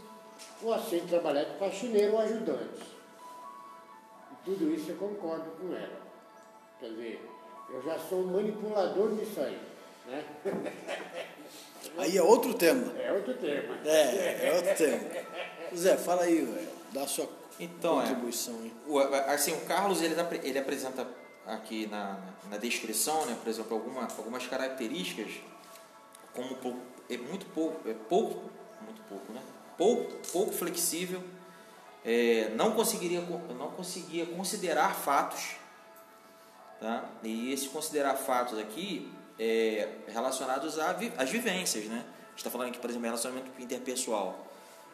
[0.63, 2.81] ou aceito trabalhar de faxineiro ou ajudante.
[4.31, 6.01] E tudo isso eu concordo com ela.
[6.79, 7.29] Quer dizer,
[7.69, 9.59] eu já sou um manipulador disso aí.
[10.07, 10.25] Né?
[11.97, 12.93] Aí é outro tema.
[12.99, 13.75] É outro tema.
[13.85, 14.99] É, é outro tema.
[15.75, 16.69] Zé, fala aí, velho.
[16.91, 17.27] Dá a sua
[17.59, 18.73] Então, é, contribuição aí.
[18.87, 21.07] o, assim, o Carlos ele, apre- ele apresenta
[21.45, 22.19] aqui na,
[22.49, 25.33] na descrição, né, por exemplo, alguma, algumas características
[26.33, 26.77] como pou-
[27.09, 28.49] é muito pouco, é pouco,
[28.83, 29.41] muito pouco, né?
[29.81, 31.23] Pouco, pouco flexível,
[32.05, 35.55] é, não conseguiria con- não conseguia considerar fatos,
[36.79, 37.05] tá?
[37.23, 42.05] E esse considerar fatos aqui é relacionados às vivências, né?
[42.05, 44.45] A gente está falando aqui, por exemplo, relacionamento interpessoal,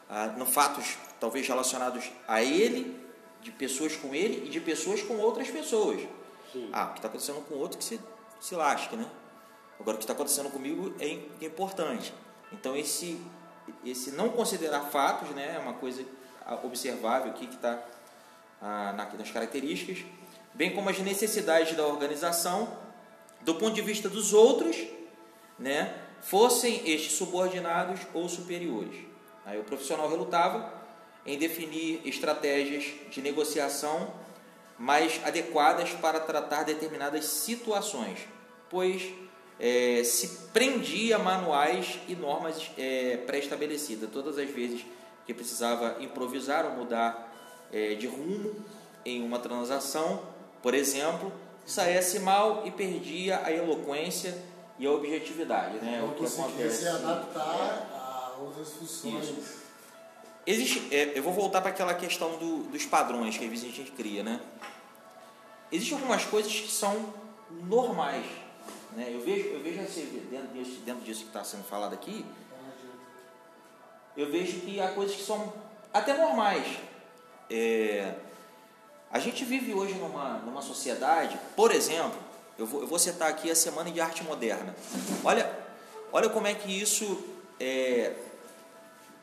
[0.10, 2.98] ah, no fatos talvez relacionados a ele,
[3.42, 6.00] de pessoas com ele e de pessoas com outras pessoas.
[6.54, 6.70] Sim.
[6.72, 8.00] Ah, o que está acontecendo com outro que se,
[8.40, 9.06] se lasque, né?
[9.78, 11.08] Agora, o que está acontecendo comigo é
[11.42, 12.14] é importante.
[12.54, 13.20] Então, esse,
[13.86, 16.06] esse não considerar fatos né, é uma coisa
[16.64, 17.82] observável aqui que está
[18.62, 20.04] ah, na- nas características,
[20.54, 22.78] bem como as necessidades da organização,
[23.42, 24.76] do ponto de vista dos outros,
[25.60, 28.96] né, fossem estes subordinados ou superiores.
[29.46, 30.74] Aí o profissional relutava
[31.26, 34.14] em definir estratégias de negociação
[34.78, 38.20] mais adequadas para tratar determinadas situações,
[38.70, 39.12] pois
[39.60, 44.10] eh, se prendia a manuais e normas eh, pré-estabelecidas.
[44.12, 44.86] Todas as vezes
[45.26, 47.34] que precisava improvisar ou mudar
[47.72, 48.56] eh, de rumo
[49.06, 50.22] em uma transação,
[50.62, 51.32] por exemplo,
[51.66, 54.38] saísse mal e perdia a eloquência
[54.80, 55.78] e a objetividade.
[55.80, 56.00] Né?
[56.02, 56.82] Não O que acontece.
[56.84, 59.26] se adaptar a outras funções.
[59.26, 59.68] Isso.
[60.46, 63.76] Existe, é, eu vou voltar para aquela questão do- dos padrões que às vezes a
[63.76, 64.40] gente cria, né?
[65.70, 67.14] Existem algumas coisas que são
[67.64, 68.26] normais,
[68.98, 69.14] né?
[69.14, 72.26] Eu vejo, eu vejo assim, dentro disso, dentro disso que está sendo falado aqui,
[74.18, 75.54] eu vejo que há coisas que são
[75.94, 76.66] até normais.
[77.48, 78.16] É,
[79.12, 82.20] a gente vive hoje numa, numa sociedade, por exemplo,
[82.58, 84.76] eu vou, eu vou citar aqui a Semana de Arte Moderna.
[85.24, 85.48] Olha,
[86.12, 87.24] olha como é que isso
[87.60, 88.16] é,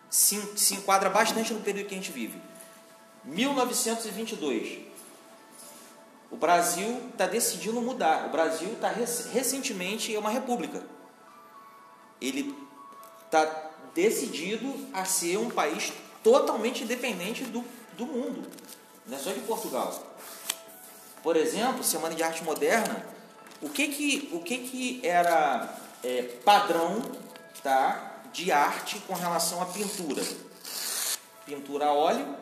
[0.09, 2.41] se, se enquadra bastante no período que a gente vive.
[3.25, 4.84] 1922.
[6.35, 8.27] O Brasil está decidindo mudar.
[8.27, 10.83] O Brasil está recentemente é uma república.
[12.21, 12.59] Ele
[13.25, 15.93] está decidido a ser um país
[16.25, 18.51] totalmente independente do, do mundo,
[19.07, 19.95] não é só de Portugal.
[21.23, 23.07] Por exemplo, Semana de Arte Moderna,
[23.63, 27.01] o que que, o que, que era é, padrão
[27.63, 30.25] tá, de arte com relação à pintura?
[31.47, 32.35] Pintura a óleo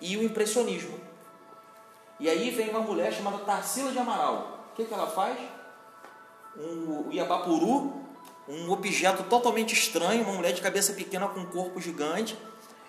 [0.00, 1.09] e o impressionismo.
[2.20, 4.68] E aí vem uma mulher chamada Tarsila de Amaral.
[4.72, 5.36] O que, que ela faz?
[6.56, 7.92] Um, o Iabapuru,
[8.48, 12.36] um objeto totalmente estranho, uma mulher de cabeça pequena com um corpo gigante.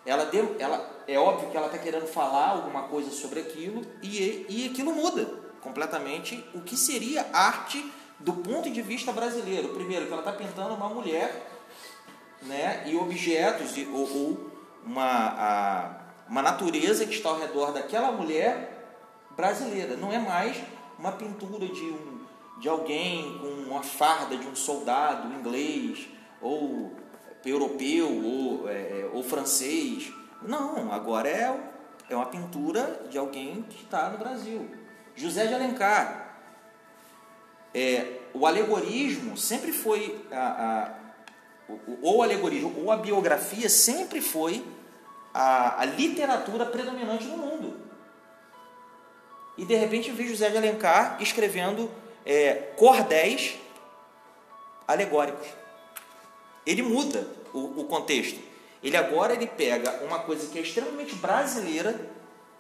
[0.05, 4.45] Ela, deu, ela é óbvio que ela está querendo falar alguma coisa sobre aquilo e,
[4.49, 5.25] e aquilo muda
[5.61, 7.89] completamente o que seria arte
[8.19, 9.69] do ponto de vista brasileiro.
[9.69, 11.47] Primeiro, que ela está pintando uma mulher
[12.41, 14.51] né, e objetos ou, ou
[14.83, 18.80] uma, a- uma natureza que está ao redor daquela mulher
[19.35, 19.95] brasileira.
[19.95, 20.57] Não é mais
[20.97, 22.25] uma pintura de, um,
[22.59, 26.07] de alguém com uma farda de um soldado inglês
[26.41, 26.91] ou
[27.45, 30.11] europeu ou, é, ou francês.
[30.41, 31.59] Não, agora é,
[32.09, 34.69] é uma pintura de alguém que está no Brasil.
[35.15, 36.37] José de Alencar.
[37.73, 40.91] É, o alegorismo sempre foi a,
[41.69, 44.65] a, ou alegorismo ou a biografia sempre foi
[45.33, 47.70] a, a literatura predominante no mundo.
[49.57, 51.91] E de repente vi José de Alencar escrevendo
[52.25, 53.55] é, cordéis
[54.87, 55.47] alegóricos.
[56.65, 58.39] Ele muda o, o contexto.
[58.83, 62.09] Ele agora ele pega uma coisa que é extremamente brasileira,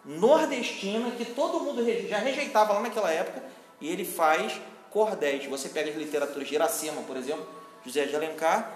[0.05, 3.43] nordestina, que todo mundo já rejeitava lá naquela época,
[3.79, 4.59] e ele faz
[4.91, 5.45] cordéis.
[5.45, 7.47] Você pega as literaturas de Iracema, por exemplo,
[7.85, 8.71] José de Alencar,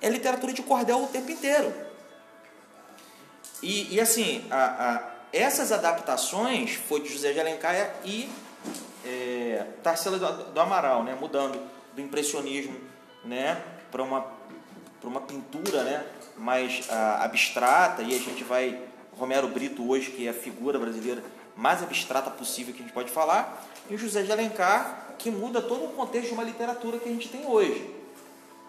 [0.00, 1.72] é literatura de cordel o tempo inteiro.
[3.62, 4.56] E, e assim, a-
[4.94, 8.28] a- essas adaptações foi de José de Alencar e
[9.04, 11.60] é, Tarsila do, do Amaral, né, mudando
[11.92, 12.76] do impressionismo
[13.24, 14.26] né, para uma,
[15.02, 16.04] uma pintura né,
[16.36, 18.82] mais ah, abstrata, e a gente vai.
[19.16, 21.24] Romero Brito, hoje, que é a figura brasileira
[21.56, 25.62] mais abstrata possível que a gente pode falar, e o José de Alencar, que muda
[25.62, 27.96] todo o contexto de uma literatura que a gente tem hoje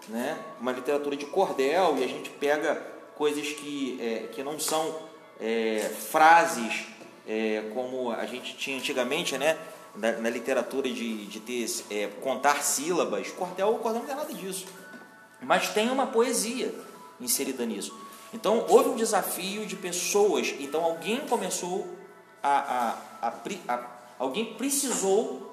[0.07, 0.37] né?
[0.59, 2.75] uma literatura de cordel e a gente pega
[3.15, 4.95] coisas que, é, que não são
[5.39, 6.85] é, frases
[7.27, 9.57] é, como a gente tinha antigamente, né?
[9.97, 13.29] na, na literatura de, de ter, é, contar sílabas.
[13.31, 14.65] Cordel, cordel não tem nada disso.
[15.41, 16.73] Mas tem uma poesia
[17.19, 17.93] inserida nisso.
[18.33, 20.53] Então houve um desafio de pessoas.
[20.59, 21.87] Então alguém começou
[22.41, 25.43] a, a, a, a alguém precisou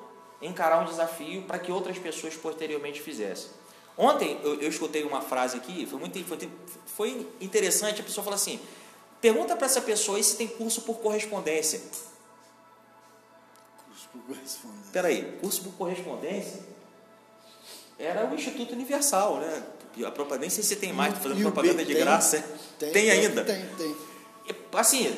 [0.41, 3.51] encarar um desafio para que outras pessoas posteriormente fizessem.
[3.97, 6.51] Ontem eu, eu escutei uma frase aqui, foi muito foi,
[6.87, 8.01] foi interessante.
[8.01, 8.59] A pessoa falou assim:
[9.25, 11.81] pergunta para essa pessoa aí se tem curso por correspondência.
[13.87, 14.85] Curso por correspondência.
[14.85, 16.61] Espera aí, curso por correspondência
[17.99, 19.63] era o Instituto Universal, né?
[20.07, 22.45] A propaganda, nem sei se tem mais, fazendo E propaganda de graça.
[22.79, 23.45] Tem, tem tem, ainda?
[23.45, 23.97] Tem, tem.
[24.47, 25.17] E, Assim,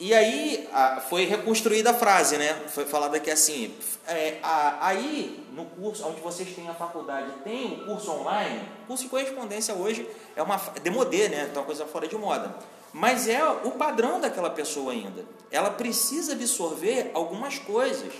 [0.00, 2.52] e aí a- foi reconstruída a frase, né?
[2.68, 3.74] Foi falada que assim,
[4.06, 9.04] é, a- aí no curso onde vocês têm a faculdade, tem o curso online, curso
[9.04, 11.46] de correspondência hoje é uma fa- demodê, né?
[11.48, 12.54] Então é uma coisa fora de moda.
[12.92, 15.24] Mas é o padrão daquela pessoa ainda.
[15.50, 18.12] Ela precisa absorver algumas coisas.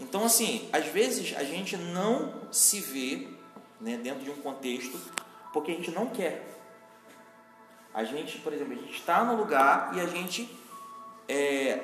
[0.00, 3.28] Então, assim, às vezes a gente não se vê
[3.80, 4.98] né, dentro de um contexto
[5.52, 6.46] porque a gente não quer.
[7.92, 10.48] A gente, por exemplo, a gente está no lugar e a gente
[11.26, 11.82] é,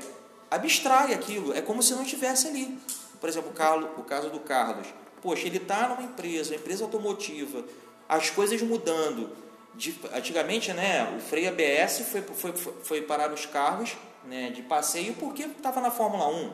[0.51, 1.55] abstrai aquilo.
[1.55, 2.79] É como se não estivesse ali.
[3.19, 4.87] Por exemplo, o, Carlos, o caso do Carlos.
[5.23, 7.65] Poxa, ele está numa empresa, empresa automotiva,
[8.09, 9.31] as coisas mudando.
[9.75, 15.15] De- antigamente, né, o freio ABS foi, foi, foi, parar os carros né, de passeio
[15.15, 16.51] porque estava na Fórmula 1.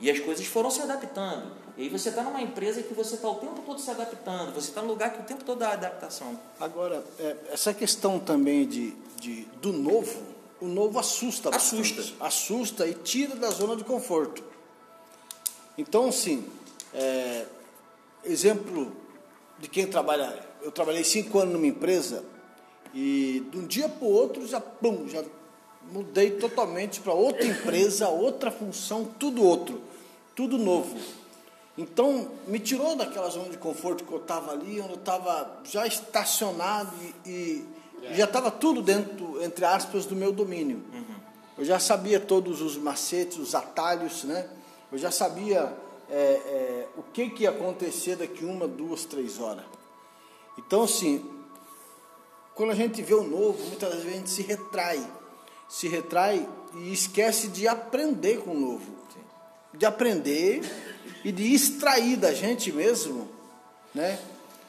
[0.00, 1.52] E as coisas foram se adaptando.
[1.76, 4.68] E aí você está numa empresa que você está o tempo todo se adaptando, você
[4.68, 6.38] está num lugar que o tempo todo há adaptação.
[6.58, 10.22] Agora, é, essa questão também de, de, do novo,
[10.60, 11.98] o novo assusta bastante.
[11.98, 12.24] Assusta.
[12.24, 14.42] Assusta e tira da zona de conforto.
[15.76, 16.46] Então, assim,
[16.94, 17.46] é,
[18.24, 18.92] exemplo
[19.58, 20.48] de quem trabalha.
[20.62, 22.22] Eu trabalhei cinco anos numa empresa
[22.94, 25.22] e de um dia para o outro já, pum, já
[25.92, 29.80] mudei totalmente para outra empresa, outra função, tudo outro,
[30.34, 30.96] tudo novo.
[31.78, 35.86] Então, me tirou daquela zona de conforto que eu estava ali, onde eu estava já
[35.86, 36.92] estacionado
[37.24, 37.64] e, e
[38.14, 40.82] já estava tudo dentro, entre aspas, do meu domínio.
[41.56, 44.48] Eu já sabia todos os macetes, os atalhos, né?
[44.90, 45.72] Eu já sabia
[46.10, 49.64] é, é, o que, que ia acontecer daqui uma, duas, três horas.
[50.58, 51.24] Então, assim,
[52.60, 55.12] quando a gente vê o novo, muitas vezes a gente se retrai.
[55.66, 58.94] Se retrai e esquece de aprender com o novo.
[59.72, 60.60] De aprender
[61.24, 63.30] e de extrair da gente mesmo
[63.94, 64.22] né,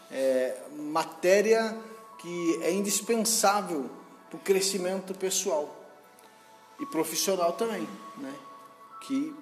[0.10, 1.78] é, matéria
[2.20, 3.90] que é indispensável
[4.30, 5.76] para o crescimento pessoal
[6.80, 7.86] e profissional também,
[8.16, 8.34] né?
[9.02, 9.36] Que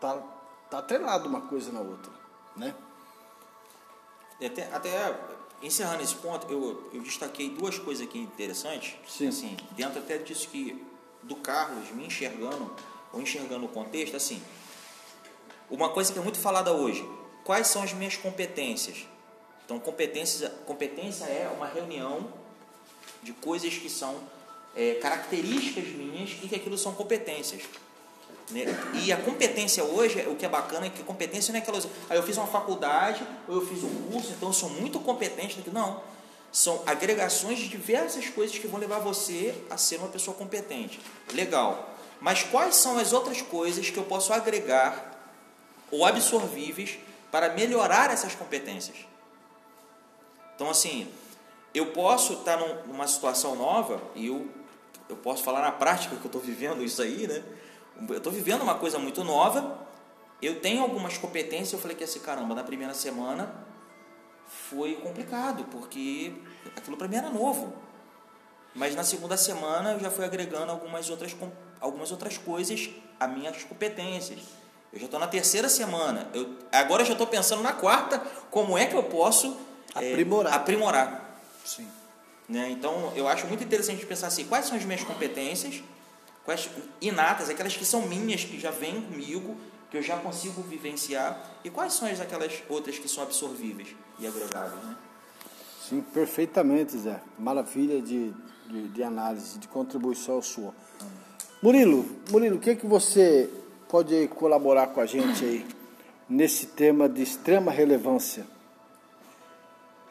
[0.00, 0.20] tá,
[0.68, 2.10] tá atrelado uma coisa na outra,
[2.56, 2.74] né?
[4.44, 5.14] Até, até
[5.62, 8.94] encerrando esse ponto, eu, eu destaquei duas coisas aqui interessantes.
[9.08, 9.28] Sim.
[9.28, 10.84] Assim, dentro até disso que
[11.22, 12.74] do Carlos me enxergando
[13.12, 14.42] ou enxergando o contexto, assim,
[15.70, 17.08] uma coisa que é muito falada hoje,
[17.44, 19.06] quais são as minhas competências?
[19.64, 22.32] Então, competência, competência é uma reunião
[23.22, 24.16] de coisas que são
[24.74, 27.62] é, características minhas e que aquilo são competências.
[28.50, 28.64] Né?
[28.94, 31.94] E a competência hoje, o que é bacana é que competência não é aquela coisa,
[32.10, 35.62] ah, eu fiz uma faculdade, ou eu fiz um curso, então eu sou muito competente.
[35.72, 36.02] Não.
[36.50, 41.00] são agregações de diversas coisas que vão levar você a ser uma pessoa competente.
[41.32, 41.90] Legal.
[42.20, 45.18] Mas quais são as outras coisas que eu posso agregar
[45.90, 46.98] ou absorvíveis
[47.30, 48.96] para melhorar essas competências?
[50.54, 51.08] Então, assim,
[51.74, 54.46] eu posso estar numa situação nova e eu,
[55.08, 57.42] eu posso falar na prática que eu estou vivendo isso aí, né?
[58.08, 59.78] Eu estou vivendo uma coisa muito nova,
[60.40, 63.54] eu tenho algumas competências, eu falei que assim, caramba, na primeira semana
[64.46, 66.34] foi complicado, porque
[66.76, 67.72] aquilo para mim era novo.
[68.74, 71.36] Mas na segunda semana eu já fui agregando algumas outras,
[71.80, 72.90] algumas outras coisas
[73.20, 74.40] a minhas competências.
[74.92, 76.28] Eu já estou na terceira semana.
[76.34, 78.18] Eu, agora eu já estou pensando na quarta,
[78.50, 79.56] como é que eu posso
[79.94, 80.52] aprimorar.
[80.52, 81.38] É, aprimorar.
[81.64, 81.88] Sim.
[82.48, 82.70] Né?
[82.70, 85.82] Então eu acho muito interessante pensar assim, quais são as minhas competências,
[86.44, 86.68] quais
[87.00, 89.56] inatas, aquelas que são minhas, que já vêm comigo,
[89.90, 93.88] que eu já consigo vivenciar, e quais são as aquelas outras que são absorvíveis
[94.18, 94.96] e agregáveis, né?
[95.80, 97.20] Sim, perfeitamente, Zé.
[97.38, 98.32] Maravilha de,
[98.66, 100.74] de, de análise, de contribuição sua.
[101.62, 103.50] Murilo, Murilo, o que, é que você
[103.88, 105.66] pode colaborar com a gente aí
[106.28, 108.46] nesse tema de extrema relevância?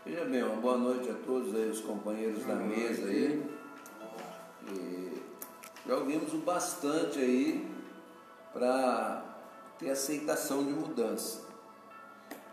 [0.06, 3.44] Veja bem, uma boa noite a todos aí, os companheiros da mesa aí.
[4.72, 5.11] E
[5.92, 7.70] já ouvimos o bastante aí
[8.54, 9.26] para
[9.78, 11.42] ter aceitação de mudança.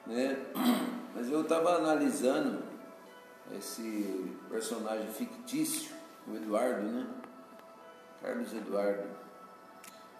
[0.04, 0.44] Né?
[1.14, 2.64] Mas eu estava analisando
[3.56, 5.92] esse personagem fictício,
[6.26, 7.06] o Eduardo, né?
[8.20, 9.08] Carlos Eduardo.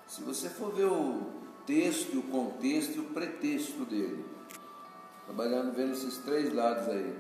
[0.07, 1.27] Se você for ver o
[1.67, 4.25] texto, o contexto e o pretexto dele,
[5.27, 7.19] trabalhando vendo esses três lados aí,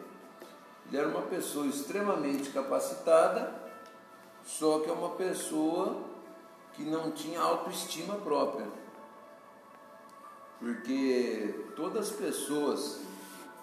[0.86, 3.67] ele era uma pessoa extremamente capacitada,
[4.48, 6.02] só que é uma pessoa
[6.72, 8.66] que não tinha autoestima própria.
[10.58, 13.02] Porque todas as pessoas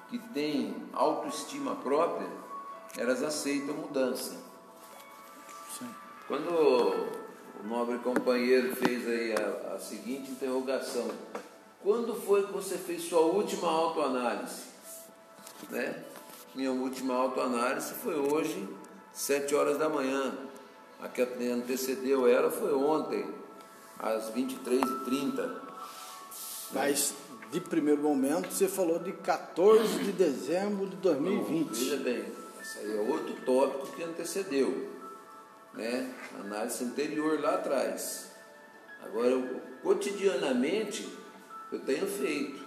[0.09, 2.29] que têm autoestima própria,
[2.95, 4.37] elas aceitam mudança.
[5.77, 5.89] Sim.
[6.27, 11.09] Quando o nobre companheiro fez aí a, a seguinte interrogação,
[11.81, 14.65] quando foi que você fez sua última autoanálise?
[15.71, 16.03] Né?
[16.53, 18.69] Minha última autoanálise foi hoje,
[19.11, 20.44] sete horas da manhã.
[21.01, 23.25] A que antecedeu ela foi ontem,
[23.99, 25.51] às 23h30.
[26.71, 27.13] Mas
[27.51, 31.67] de primeiro momento você falou de 14 de dezembro de 2020.
[31.67, 32.25] Não, veja bem,
[32.61, 34.89] esse aí é outro tópico que antecedeu,
[35.73, 36.13] né?
[36.39, 38.31] Análise anterior lá atrás.
[39.03, 41.07] Agora, cotidianamente,
[41.71, 42.65] eu tenho feito.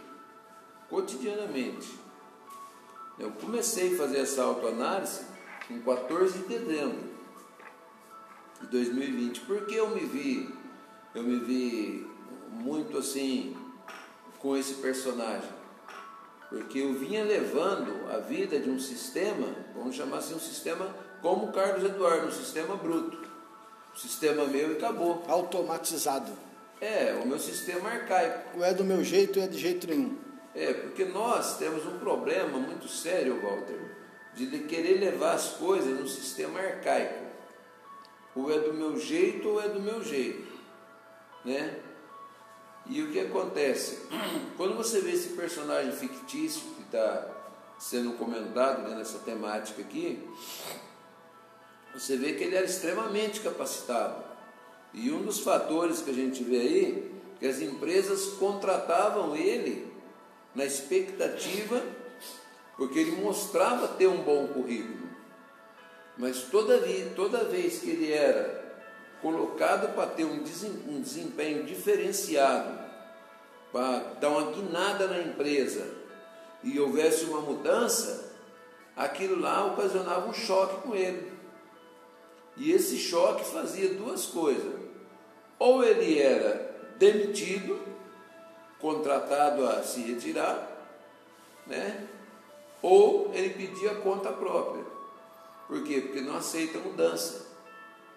[0.88, 1.98] Cotidianamente.
[3.18, 5.22] Eu comecei a fazer essa autoanálise
[5.68, 7.07] em 14 de dezembro
[8.60, 10.54] de 2020, porque eu me vi,
[11.14, 12.06] eu me vi
[12.50, 13.56] muito assim
[14.38, 15.58] com esse personagem.
[16.48, 21.46] Porque eu vinha levando a vida de um sistema, vamos chamar assim, um sistema como
[21.46, 23.28] o Carlos Eduardo, um sistema bruto.
[23.94, 25.24] O sistema meu e acabou.
[25.28, 26.30] Automatizado.
[26.80, 28.56] É, o meu sistema arcaico.
[28.58, 30.16] Ou é do meu jeito ou é de jeito nenhum.
[30.54, 33.78] É, porque nós temos um problema muito sério, Walter,
[34.34, 37.27] de querer levar as coisas no sistema arcaico.
[38.34, 40.46] Ou é do meu jeito ou é do meu jeito.
[41.44, 41.80] Né?
[42.86, 44.06] E o que acontece?
[44.56, 47.26] Quando você vê esse personagem fictício que está
[47.78, 50.26] sendo comentado dentro dessa temática aqui,
[51.94, 54.24] você vê que ele era extremamente capacitado.
[54.92, 59.92] E um dos fatores que a gente vê aí, que as empresas contratavam ele
[60.54, 61.82] na expectativa,
[62.76, 65.07] porque ele mostrava ter um bom currículo.
[66.18, 66.80] Mas toda,
[67.14, 68.58] toda vez que ele era
[69.22, 72.78] colocado para ter um desempenho diferenciado,
[73.72, 75.86] para dar uma guinada na empresa
[76.62, 78.32] e houvesse uma mudança,
[78.96, 81.32] aquilo lá ocasionava um choque com ele.
[82.56, 84.74] E esse choque fazia duas coisas.
[85.56, 87.80] Ou ele era demitido,
[88.80, 90.68] contratado a se retirar,
[91.66, 92.08] né?
[92.82, 94.97] ou ele pedia conta própria.
[95.68, 96.00] Por quê?
[96.00, 97.46] Porque não aceita mudança.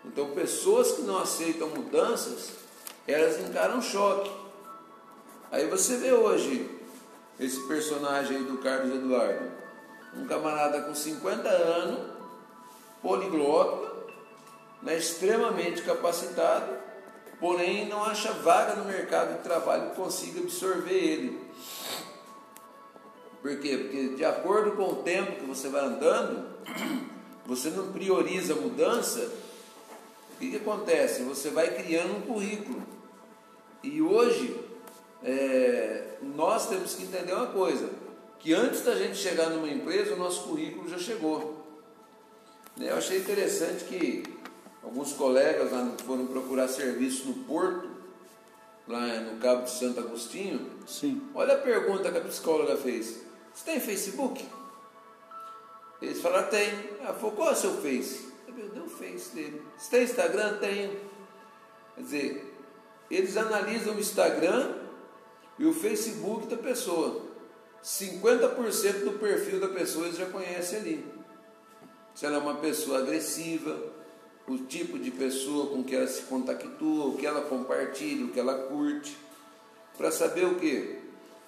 [0.05, 2.53] Então, pessoas que não aceitam mudanças,
[3.05, 4.31] elas encaram choque.
[5.51, 6.79] Aí você vê hoje
[7.39, 9.51] esse personagem aí do Carlos Eduardo,
[10.15, 12.11] um camarada com 50 anos,
[13.01, 13.91] poliglota,
[14.81, 16.73] né, extremamente capacitado,
[17.39, 21.51] porém não acha vaga no mercado de trabalho que consiga absorver ele.
[23.41, 23.77] Por quê?
[23.77, 26.47] Porque de acordo com o tempo que você vai andando,
[27.45, 29.31] você não prioriza a mudança
[30.41, 31.21] que, que acontece?
[31.23, 32.81] Você vai criando um currículo.
[33.83, 34.59] E hoje,
[35.23, 37.89] é, nós temos que entender uma coisa:
[38.39, 41.61] que antes da gente chegar numa empresa, o nosso currículo já chegou.
[42.79, 44.23] Eu achei interessante que
[44.81, 47.87] alguns colegas lá foram procurar serviço no Porto,
[48.87, 50.67] lá no Cabo de Santo Agostinho.
[50.87, 51.21] Sim.
[51.35, 53.19] Olha a pergunta que a psicóloga fez.
[53.53, 54.43] Você tem Facebook?
[56.01, 56.69] Eles falaram, tem.
[56.99, 58.31] Ela falou, qual é o seu Face?
[58.47, 59.61] Eu dei o Face dele.
[59.77, 60.57] Você tem Instagram?
[60.57, 60.99] Tenho.
[61.95, 62.53] Quer dizer,
[63.09, 64.73] eles analisam o Instagram
[65.59, 67.29] e o Facebook da pessoa.
[67.83, 71.05] 50% do perfil da pessoa eles já conhecem ali.
[72.15, 73.79] Se ela é uma pessoa agressiva,
[74.47, 78.39] o tipo de pessoa com que ela se contactua, o que ela compartilha, o que
[78.39, 79.17] ela curte,
[79.97, 80.99] para saber o que?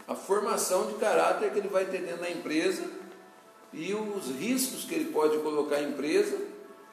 [0.07, 2.83] A formação de caráter que ele vai ter dentro da empresa
[3.73, 6.39] e os riscos que ele pode colocar à empresa,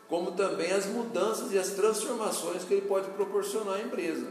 [0.08, 4.26] como também as mudanças e as transformações que ele pode proporcionar à empresa.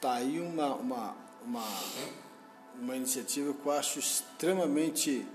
[0.00, 1.64] Tá aí uma, uma, uma,
[2.80, 5.26] uma iniciativa que eu acho extremamente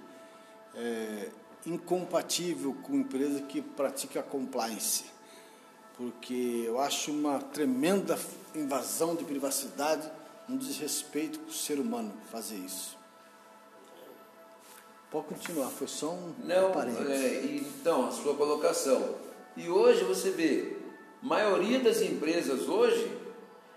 [0.76, 1.30] é,
[1.66, 5.06] incompatível com empresa que pratica compliance,
[5.98, 8.20] porque eu acho uma tremenda
[8.54, 10.10] invasão de privacidade,
[10.50, 13.01] um desrespeito com o ser humano fazer isso.
[15.12, 16.72] Pode continuar, foi só um Não,
[17.12, 19.16] é, então, a sua colocação.
[19.58, 20.78] E hoje você vê,
[21.22, 23.12] maioria das empresas hoje,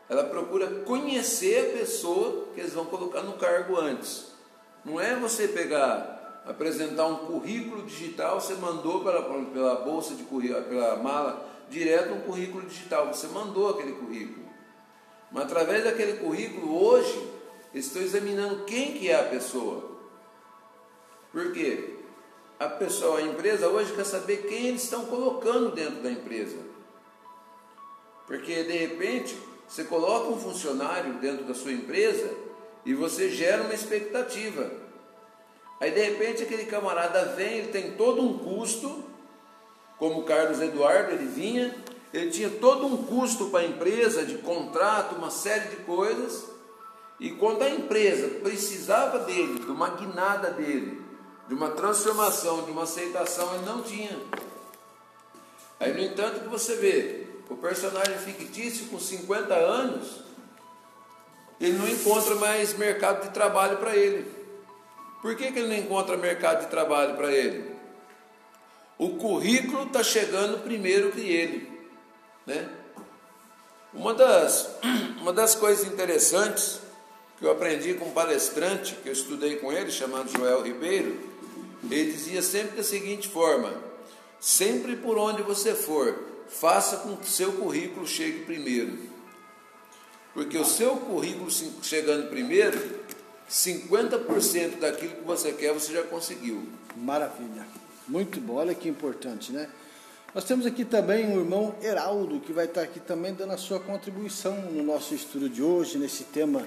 [0.09, 4.29] ela procura conhecer a pessoa que eles vão colocar no cargo antes.
[4.85, 10.63] Não é você pegar, apresentar um currículo digital, você mandou pela, pela bolsa de currículo,
[10.63, 14.47] pela mala, direto um currículo digital, você mandou aquele currículo.
[15.33, 17.29] Mas através daquele currículo, hoje,
[17.73, 19.94] eles estão examinando quem que é a pessoa.
[21.35, 21.97] Por quê?
[22.61, 26.57] A pessoa, a empresa hoje quer saber quem eles estão colocando dentro da empresa.
[28.25, 29.37] Porque de repente
[29.67, 32.33] você coloca um funcionário dentro da sua empresa
[32.87, 34.71] e você gera uma expectativa.
[35.81, 39.03] Aí de repente aquele camarada vem, ele tem todo um custo,
[39.99, 41.75] como o Carlos Eduardo, ele vinha,
[42.13, 46.49] ele tinha todo um custo para a empresa de contrato, uma série de coisas,
[47.19, 51.05] e quando a empresa precisava dele, de uma guinada dele,
[51.49, 54.19] de uma transformação, de uma aceitação, ele não tinha.
[55.79, 60.23] Aí, no entanto, que você vê, o personagem fictício com 50 anos,
[61.61, 64.31] ele não encontra mais mercado de trabalho para ele.
[65.21, 67.75] Por que, que ele não encontra mercado de trabalho para ele?
[68.99, 71.71] O currículo está chegando primeiro que ele.
[72.47, 72.69] Né?
[73.93, 74.71] Uma, das,
[75.21, 76.81] uma das coisas interessantes
[77.39, 81.34] que eu aprendi com um palestrante que eu estudei com ele, chamado Joel Ribeiro,
[81.91, 83.73] ele dizia sempre da seguinte forma:
[84.41, 88.99] sempre por onde você for, faça com que seu currículo chegue primeiro.
[90.33, 91.49] Porque o seu currículo
[91.83, 92.79] chegando primeiro,
[93.49, 96.67] 50% daquilo que você quer você já conseguiu.
[96.97, 97.67] Maravilha.
[98.07, 99.69] Muito bom, olha que importante, né?
[100.35, 103.79] Nós temos aqui também o irmão Heraldo, que vai estar aqui também dando a sua
[103.79, 106.67] contribuição no nosso estudo de hoje, nesse tema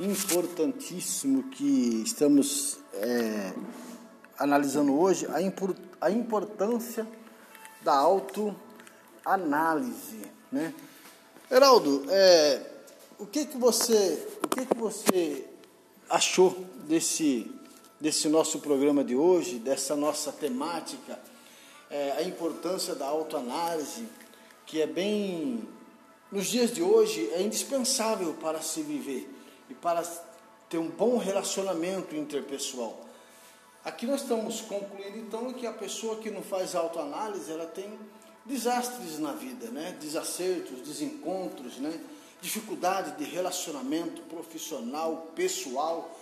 [0.00, 3.52] importantíssimo que estamos é,
[4.38, 7.06] analisando hoje, a, impor, a importância
[7.82, 8.56] da autoanálise,
[10.50, 10.74] né?
[11.50, 12.60] Heraldo, é,
[13.18, 15.46] o que que você, o que que você
[16.08, 17.52] achou desse
[18.00, 21.18] desse nosso programa de hoje, dessa nossa temática,
[21.90, 24.06] é, a importância da autoanálise,
[24.66, 25.66] que é bem
[26.30, 29.32] nos dias de hoje é indispensável para se viver
[29.70, 30.02] e para
[30.68, 33.05] ter um bom relacionamento interpessoal.
[33.86, 37.96] Aqui nós estamos concluindo então que a pessoa que não faz autoanálise, ela tem
[38.44, 39.96] desastres na vida, né?
[40.00, 42.00] Desacertos, desencontros, né?
[42.42, 46.18] Dificuldade de relacionamento profissional, pessoal.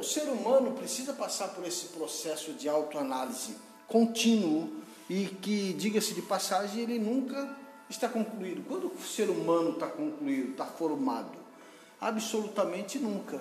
[0.00, 3.54] O ser humano precisa passar por esse processo de autoanálise
[3.86, 4.68] contínuo
[5.08, 7.56] e que, diga-se de passagem, ele nunca
[7.88, 8.64] está concluído.
[8.66, 11.38] Quando o ser humano está concluído, está formado?
[12.00, 13.40] Absolutamente nunca.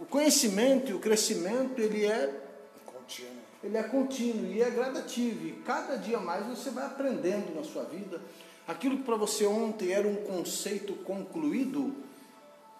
[0.00, 2.42] O conhecimento e o crescimento, ele é
[2.86, 3.32] Contínuo.
[3.62, 5.46] ele é contínuo e é gradativo.
[5.46, 8.18] E cada dia mais você vai aprendendo na sua vida.
[8.66, 11.94] Aquilo que para você ontem era um conceito concluído,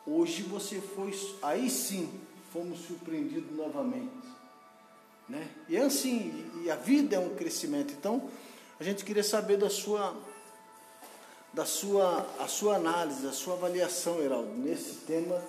[0.06, 2.10] hoje você foi, aí sim,
[2.54, 4.08] fomos surpreendidos novamente.
[5.28, 5.46] Né?
[5.68, 7.92] E é assim, e a vida é um crescimento.
[7.92, 8.30] Então,
[8.78, 10.16] a gente queria saber da sua
[11.52, 15.42] da sua a sua análise, a sua avaliação, Heraldo, nesse tema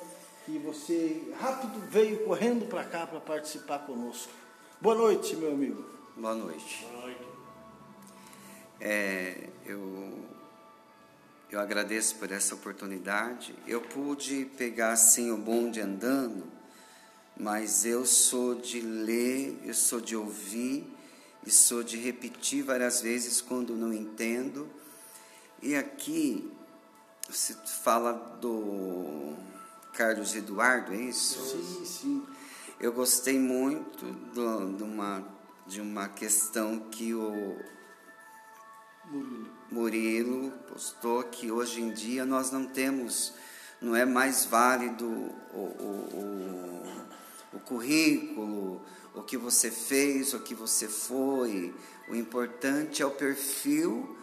[0.45, 4.31] que você rápido veio correndo para cá para participar conosco.
[4.79, 5.85] Boa noite, meu amigo.
[6.17, 6.85] Boa noite.
[6.89, 7.21] Boa noite.
[8.79, 10.25] É, eu,
[11.51, 13.55] eu agradeço por essa oportunidade.
[13.67, 16.43] Eu pude pegar assim o bonde andando,
[17.37, 20.83] mas eu sou de ler, eu sou de ouvir
[21.45, 24.67] e sou de repetir várias vezes quando não entendo.
[25.61, 26.51] E aqui
[27.29, 27.53] se
[27.83, 29.35] fala do
[30.01, 31.39] Carlos Eduardo, é isso?
[31.39, 32.27] Sim, sim.
[32.79, 34.03] Eu gostei muito
[34.33, 35.23] do, de, uma,
[35.67, 37.55] de uma questão que o
[39.05, 39.47] Murilo.
[39.69, 43.35] Murilo postou que hoje em dia nós não temos,
[43.79, 46.83] não é mais válido o, o,
[47.53, 48.81] o, o currículo,
[49.13, 51.75] o que você fez, o que você foi.
[52.09, 54.17] O importante é o perfil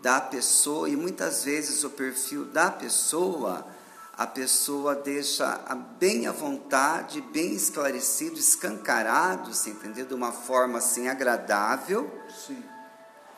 [0.00, 3.74] da pessoa e muitas vezes o perfil da pessoa
[4.16, 5.60] a pessoa deixa
[5.98, 12.10] bem à vontade, bem esclarecido, escancarado, se entender de uma forma assim agradável
[12.46, 12.64] Sim.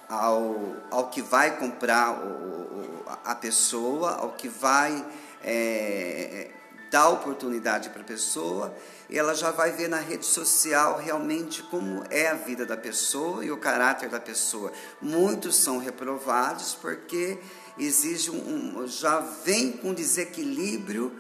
[0.09, 5.05] ao, ao que vai comprar o, o, a pessoa, ao que vai
[5.43, 6.53] é,
[6.93, 8.73] dar oportunidade para a pessoa,
[9.11, 13.45] e ela já vai ver na rede social realmente como é a vida da pessoa
[13.45, 14.73] e o caráter da pessoa.
[15.01, 17.39] Muitos são reprovados porque
[17.79, 21.13] exige um, já vem com desequilíbrio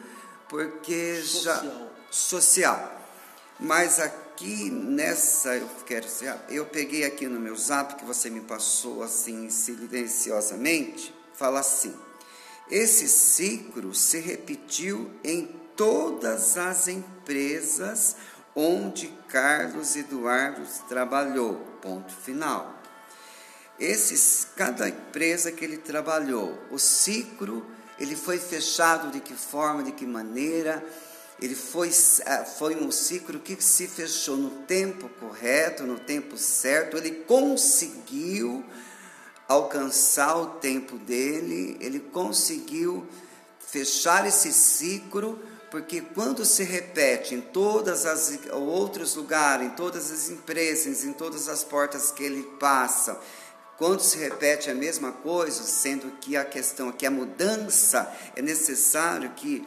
[0.48, 1.64] porque Social.
[1.64, 2.94] já social.
[3.60, 6.06] Mas aqui nessa eu quero
[6.48, 11.94] eu peguei aqui no meu zap que você me passou assim silenciosamente, fala assim:
[12.70, 18.16] esse ciclo se repetiu em todas as empresas
[18.54, 21.54] onde Carlos Eduardo trabalhou.
[21.80, 22.77] Ponto final.
[23.78, 27.64] Esses, cada empresa que ele trabalhou, o ciclo,
[27.98, 30.84] ele foi fechado de que forma, de que maneira,
[31.40, 31.90] ele foi,
[32.58, 38.64] foi um ciclo que se fechou no tempo correto, no tempo certo, ele conseguiu
[39.46, 43.06] alcançar o tempo dele, ele conseguiu
[43.60, 45.38] fechar esse ciclo,
[45.70, 51.48] porque quando se repete em todas as outros lugares, em todas as empresas, em todas
[51.48, 53.18] as portas que ele passa,
[53.78, 59.30] quando se repete a mesma coisa, sendo que a questão aqui, a mudança, é necessário
[59.30, 59.66] que,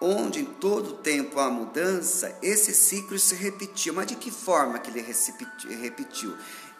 [0.00, 3.92] onde em todo tempo há mudança, esse ciclo se repetiu.
[3.92, 6.34] Mas de que forma que ele repetiu?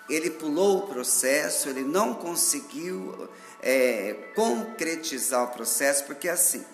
[0.09, 3.29] Ele pulou o processo, ele não conseguiu
[3.61, 6.65] é, concretizar o processo, porque assim,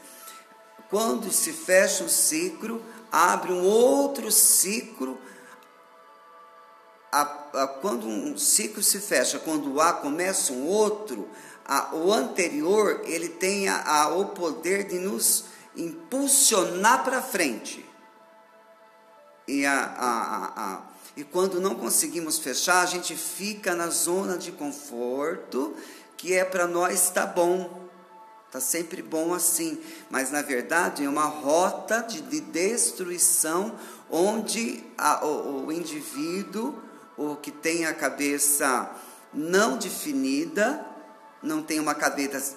[0.88, 5.18] quando se fecha um ciclo, abre um outro ciclo
[7.10, 7.41] a,
[7.80, 11.28] quando um ciclo se fecha, quando há começa um outro,
[11.64, 15.44] a, o anterior ele tem a, o poder de nos
[15.76, 17.84] impulsionar para frente.
[19.46, 20.82] E, a,
[21.16, 25.76] e quando não conseguimos fechar, a gente fica na zona de conforto,
[26.16, 27.82] que é para nós está bom.
[28.46, 29.80] Está sempre bom assim,
[30.10, 33.74] mas na verdade é uma rota de, de destruição
[34.10, 34.84] onde
[35.22, 36.78] o, o indivíduo
[37.16, 38.90] o que tem a cabeça
[39.32, 40.86] não definida,
[41.42, 42.56] não tem uma cabeça,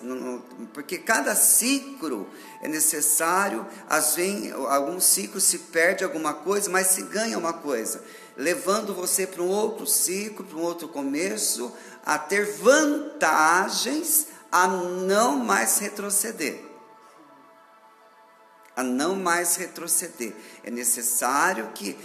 [0.73, 2.30] porque cada ciclo
[2.61, 8.03] é necessário, às vezes algum ciclo se perde alguma coisa, mas se ganha uma coisa,
[8.38, 11.72] levando você para um outro ciclo, para um outro começo,
[12.06, 16.64] a ter vantagens a não mais retroceder.
[18.76, 20.34] A não mais retroceder.
[20.64, 21.98] É necessário que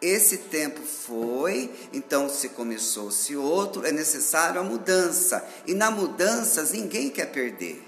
[0.00, 5.46] esse tempo foi, então se começou-se outro, é necessário a mudança.
[5.66, 7.86] E na mudança ninguém quer perder.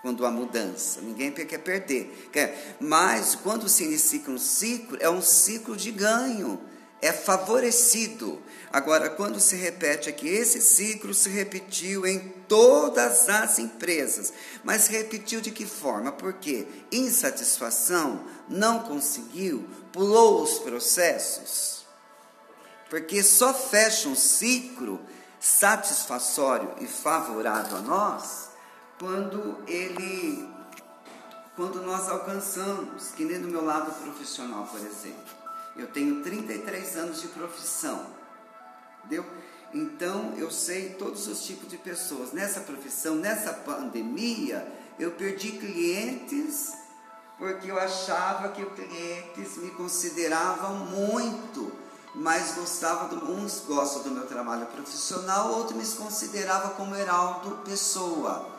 [0.00, 2.30] Quando há mudança, ninguém quer perder.
[2.78, 6.60] Mas quando se inicia um ciclo, é um ciclo de ganho,
[7.04, 8.42] é favorecido.
[8.72, 12.18] Agora, quando se repete aqui, esse ciclo se repetiu em
[12.48, 14.32] todas as empresas.
[14.64, 16.12] Mas repetiu de que forma?
[16.12, 21.84] Porque insatisfação não conseguiu, pulou os processos.
[22.88, 24.98] Porque só fecha um ciclo
[25.38, 28.48] satisfatório e favorável a nós
[28.98, 30.48] quando ele
[31.54, 35.23] quando nós alcançamos, que nem no meu lado profissional, por exemplo.
[35.76, 38.06] Eu tenho 33 anos de profissão.
[39.04, 39.24] Entendeu?
[39.72, 42.32] Então eu sei todos os tipos de pessoas.
[42.32, 44.66] Nessa profissão, nessa pandemia,
[44.98, 46.72] eu perdi clientes
[47.38, 51.72] porque eu achava que os clientes me consideravam muito,
[52.14, 58.53] mas gostavam, do, uns gostam do meu trabalho profissional, outros me consideravam como Heraldo Pessoa.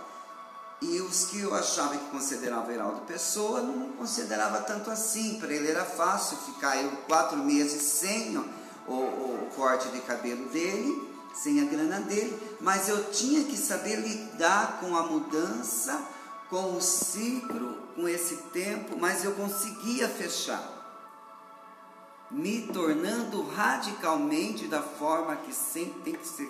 [0.88, 5.40] E os que eu achava que considerava Heraldo Pessoa, não considerava tanto assim.
[5.40, 8.45] Para ele era fácil ficar eu quatro meses sem o,
[8.88, 13.95] o, o corte de cabelo dele, sem a grana dele, mas eu tinha que saber
[13.95, 16.16] lidar com a mudança
[16.49, 20.74] com o ciclo, com esse tempo, mas eu conseguia fechar.
[22.32, 26.48] me tornando radicalmente da forma que sempre tem que ser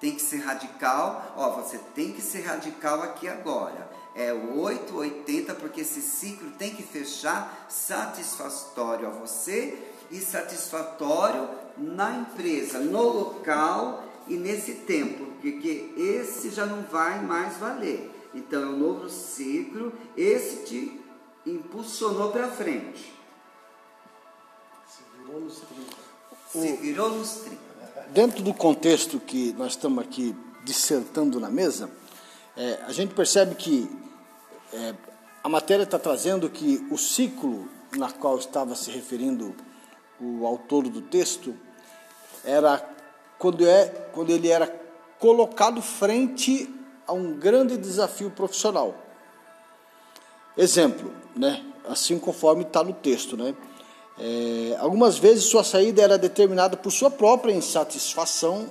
[0.00, 1.34] tem que ser radical.
[1.36, 3.90] Ó, você tem que ser radical aqui agora.
[4.14, 9.78] É o 880 porque esse ciclo tem que fechar satisfatório a você
[10.10, 17.56] e satisfatório na empresa, no local e nesse tempo, porque esse já não vai mais
[17.58, 18.10] valer.
[18.34, 21.00] Então é um novo ciclo, esse te
[21.44, 23.14] impulsionou para frente.
[24.88, 25.96] Se virou nos 30.
[26.50, 27.65] Se virou nos 30.
[28.10, 30.34] Dentro do contexto que nós estamos aqui
[30.64, 31.90] dissertando na mesa,
[32.56, 33.90] é, a gente percebe que
[34.72, 34.94] é,
[35.42, 39.54] a matéria está trazendo que o ciclo na qual estava se referindo
[40.20, 41.54] o autor do texto
[42.44, 42.82] era
[43.38, 44.66] quando, é, quando ele era
[45.18, 46.72] colocado frente
[47.06, 48.94] a um grande desafio profissional.
[50.56, 51.64] Exemplo, né?
[51.88, 53.36] assim conforme está no texto.
[53.36, 53.54] Né?
[54.18, 58.66] É, algumas vezes sua saída era determinada por sua própria insatisfação,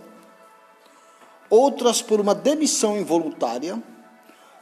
[1.50, 3.82] outras por uma demissão involuntária.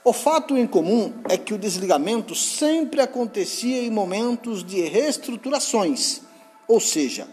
[0.03, 6.21] O fato em comum é que o desligamento sempre acontecia em momentos de reestruturações,
[6.67, 7.25] ou seja,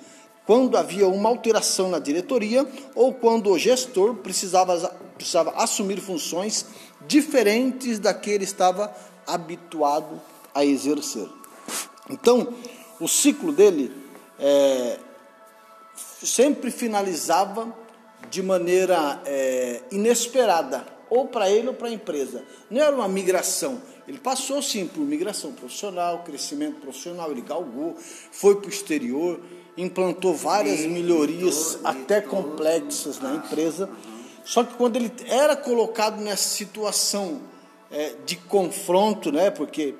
[0.46, 6.66] quando havia uma alteração na diretoria ou quando o gestor precisava, precisava assumir funções
[7.06, 8.94] diferentes da que ele estava
[9.26, 10.20] habituado
[10.54, 11.28] a exercer.
[12.08, 12.54] Então,
[13.00, 13.90] o ciclo dele
[14.38, 14.98] é,
[16.22, 17.74] sempre finalizava
[18.30, 22.44] de maneira é, inesperada, ou para ele ou para a empresa.
[22.70, 23.82] Não era uma migração.
[24.06, 27.96] Ele passou sim por migração profissional, crescimento profissional, ele galgou,
[28.30, 29.40] foi para o exterior,
[29.76, 33.88] implantou várias melhorias, até complexas na empresa.
[34.44, 37.40] Só que quando ele era colocado nessa situação
[37.90, 39.94] é, de confronto, né, porque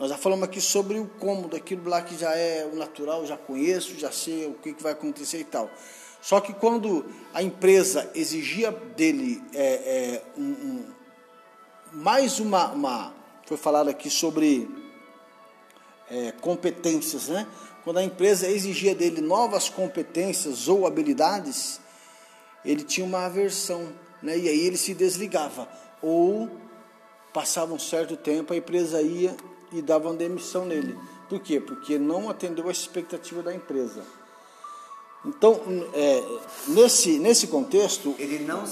[0.00, 3.36] nós já falamos aqui sobre o cômodo, aquilo lá que já é o natural, já
[3.36, 5.70] conheço, já sei o que, que vai acontecer e tal.
[6.22, 7.04] Só que quando
[7.34, 10.86] a empresa exigia dele é, é, um, um,
[11.92, 13.14] mais uma, uma,
[13.44, 14.70] Foi falado aqui sobre
[16.08, 17.46] é, competências, né?
[17.84, 21.78] Quando a empresa exigia dele novas competências ou habilidades,
[22.64, 24.38] ele tinha uma aversão, né?
[24.38, 25.68] E aí ele se desligava.
[26.00, 26.48] Ou
[27.34, 29.36] passava um certo tempo, a empresa ia
[29.72, 30.98] e davam demissão nele.
[31.28, 31.60] Por quê?
[31.60, 34.02] Porque não atendeu a expectativa da empresa.
[35.24, 35.60] Então,
[35.92, 36.24] é,
[36.68, 38.16] nesse, nesse contexto,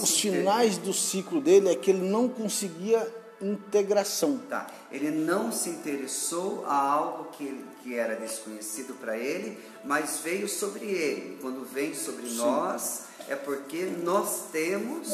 [0.02, 3.06] os finais do ciclo dele é que ele não conseguia
[3.40, 4.38] integração.
[4.48, 4.66] Tá.
[4.90, 10.86] Ele não se interessou a algo que, que era desconhecido para ele, mas veio sobre
[10.86, 11.38] ele.
[11.40, 12.36] Quando vem sobre Sim.
[12.36, 15.08] nós, é porque nós temos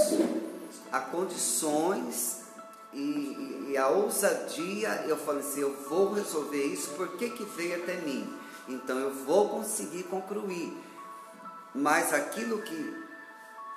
[0.93, 2.44] a condições
[2.95, 7.83] e, e, a ousadia, eu falei assim, eu vou resolver isso, por que, que veio
[7.83, 8.33] até mim?
[8.69, 10.77] Então eu vou conseguir concluir.
[11.75, 13.05] Mas aquilo que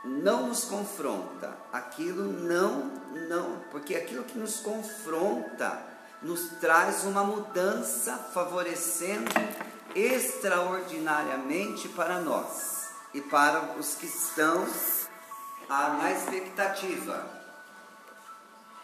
[0.06, 2.92] não nos confronta, aquilo não,
[3.28, 5.84] não, porque aquilo que nos confronta
[6.22, 9.32] nos traz uma mudança favorecendo
[9.96, 14.66] extraordinariamente para nós e para os que estão
[15.70, 17.37] na expectativa.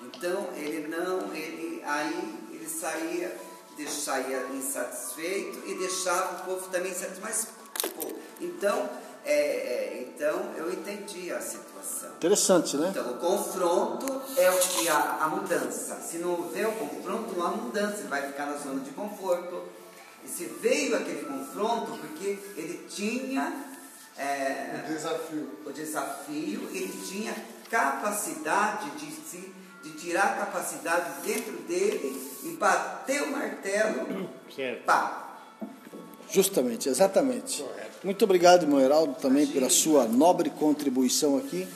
[0.05, 3.37] Então ele não, ele aí ele saía,
[3.87, 7.21] saía insatisfeito e deixava o povo também insatisfeito.
[7.21, 7.47] Mas,
[7.93, 8.89] pô, então,
[9.25, 12.09] é, é, então eu entendi a situação.
[12.15, 12.89] Interessante, né?
[12.89, 15.95] Então o confronto é o que a, a mudança.
[15.95, 19.63] Se não houver o confronto, não há mudança, ele vai ficar na zona de conforto.
[20.23, 23.65] E se veio aquele confronto, porque ele tinha
[24.17, 25.49] é, o desafio.
[25.65, 27.35] O desafio, ele tinha
[27.69, 29.52] capacidade de se
[29.83, 34.29] de tirar a capacidade dentro dele e bater o martelo.
[34.55, 34.85] Certo.
[34.85, 35.19] Pá.
[36.29, 37.63] Justamente, exatamente.
[38.01, 41.67] Muito obrigado, irmão Heraldo, também pela sua nobre contribuição aqui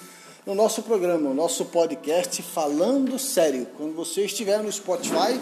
[0.45, 3.67] no nosso programa, o nosso podcast Falando Sério.
[3.75, 5.39] Quando você estiver no Spotify,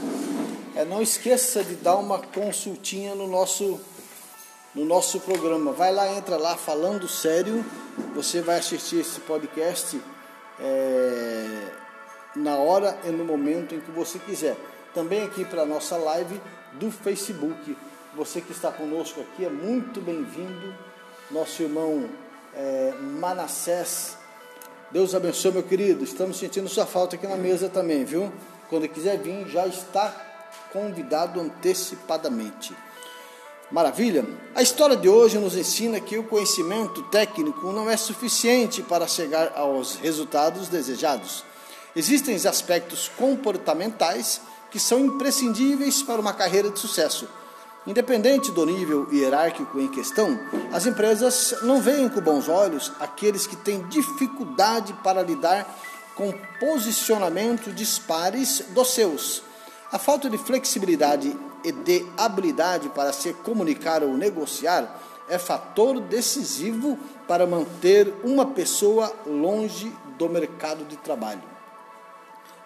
[0.75, 3.79] é, não esqueça de dar uma consultinha no nosso,
[4.73, 5.71] no nosso programa.
[5.71, 7.63] Vai lá, entra lá, Falando Sério.
[8.15, 10.01] Você vai assistir esse podcast.
[10.59, 11.64] É
[12.35, 14.57] na hora e no momento em que você quiser.
[14.93, 16.39] Também aqui para a nossa live
[16.73, 17.77] do Facebook.
[18.15, 20.73] Você que está conosco aqui é muito bem-vindo.
[21.31, 22.09] Nosso irmão
[22.53, 24.17] é, Manassés.
[24.91, 26.03] Deus abençoe, meu querido.
[26.03, 28.31] Estamos sentindo sua falta aqui na mesa também, viu?
[28.69, 30.13] Quando quiser vir, já está
[30.71, 32.75] convidado antecipadamente.
[33.71, 34.23] Maravilha?
[34.53, 39.53] A história de hoje nos ensina que o conhecimento técnico não é suficiente para chegar
[39.55, 41.43] aos resultados desejados.
[41.95, 47.29] Existem aspectos comportamentais que são imprescindíveis para uma carreira de sucesso.
[47.87, 50.37] Independente do nível hierárquico em questão,
[50.73, 55.65] as empresas não veem com bons olhos aqueles que têm dificuldade para lidar
[56.15, 59.41] com posicionamentos dispares dos seus.
[59.89, 64.99] A falta de flexibilidade e de habilidade para se comunicar ou negociar
[65.29, 71.54] é fator decisivo para manter uma pessoa longe do mercado de trabalho.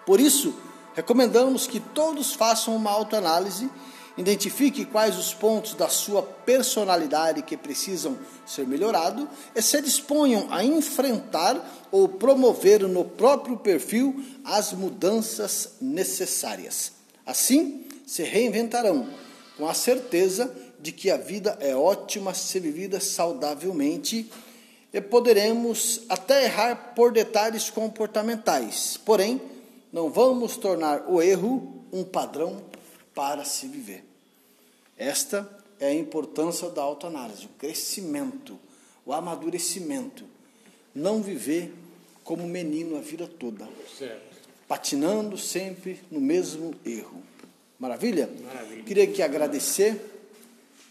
[0.06, 0.54] Por isso,
[0.94, 3.70] recomendamos que todos façam uma autoanálise
[4.20, 10.62] Identifique quais os pontos da sua personalidade que precisam ser melhorados e se disponham a
[10.62, 16.92] enfrentar ou promover no próprio perfil as mudanças necessárias.
[17.24, 19.08] Assim, se reinventarão
[19.56, 24.30] com a certeza de que a vida é ótima se vivida saudavelmente
[24.92, 28.98] e poderemos até errar por detalhes comportamentais.
[29.02, 29.40] Porém,
[29.92, 32.62] não vamos tornar o erro um padrão
[33.14, 34.04] para se viver.
[34.96, 35.48] Esta
[35.78, 38.58] é a importância da autoanálise, o crescimento,
[39.04, 40.24] o amadurecimento.
[40.94, 41.72] Não viver
[42.22, 43.68] como menino a vida toda,
[43.98, 44.36] certo.
[44.68, 47.22] patinando sempre no mesmo erro.
[47.78, 48.28] Maravilha?
[48.44, 48.82] Maravilha.
[48.82, 50.00] Queria aqui agradecer.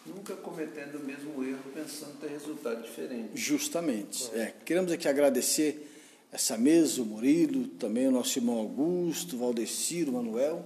[0.06, 3.30] Nunca cometendo o mesmo erro, pensando ter resultado diferente.
[3.36, 4.30] Justamente.
[4.34, 4.54] É.
[4.66, 5.89] Queremos aqui agradecer
[6.32, 10.64] essa mesa, o Murilo, também o nosso irmão Augusto, Valdeciro, Manuel,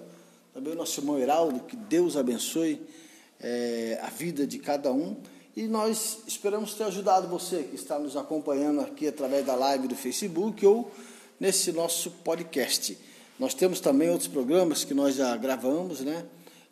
[0.53, 2.81] também o nosso irmão Heraldo, que Deus abençoe
[3.39, 5.15] é, a vida de cada um.
[5.55, 9.95] E nós esperamos ter ajudado você que está nos acompanhando aqui através da live do
[9.95, 10.91] Facebook ou
[11.39, 12.97] nesse nosso podcast.
[13.39, 16.25] Nós temos também outros programas que nós já gravamos, né?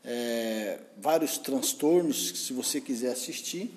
[0.03, 3.71] É, vários transtornos, se você quiser assistir.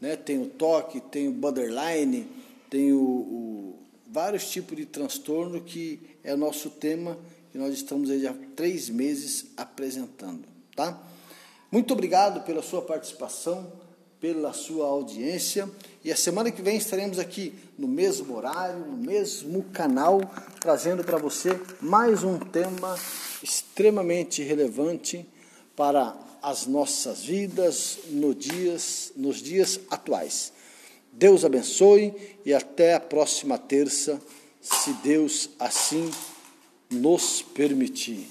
[0.00, 0.16] Né?
[0.16, 2.26] Tem o toque, tem o borderline,
[2.68, 3.78] tem o, o,
[4.12, 7.18] vários tipos de transtorno que é o nosso tema
[7.52, 10.44] que nós estamos aí há três meses apresentando.
[10.74, 11.00] Tá?
[11.70, 13.72] Muito obrigado pela sua participação,
[14.20, 15.68] pela sua audiência.
[16.04, 20.20] E a semana que vem estaremos aqui no mesmo horário, no mesmo canal,
[20.60, 22.96] trazendo para você mais um tema
[23.42, 25.26] extremamente relevante
[25.74, 30.52] para as nossas vidas no dias, nos dias atuais.
[31.20, 32.14] Deus abençoe
[32.46, 34.18] e até a próxima terça,
[34.58, 36.10] se Deus assim
[36.90, 38.26] nos permitir.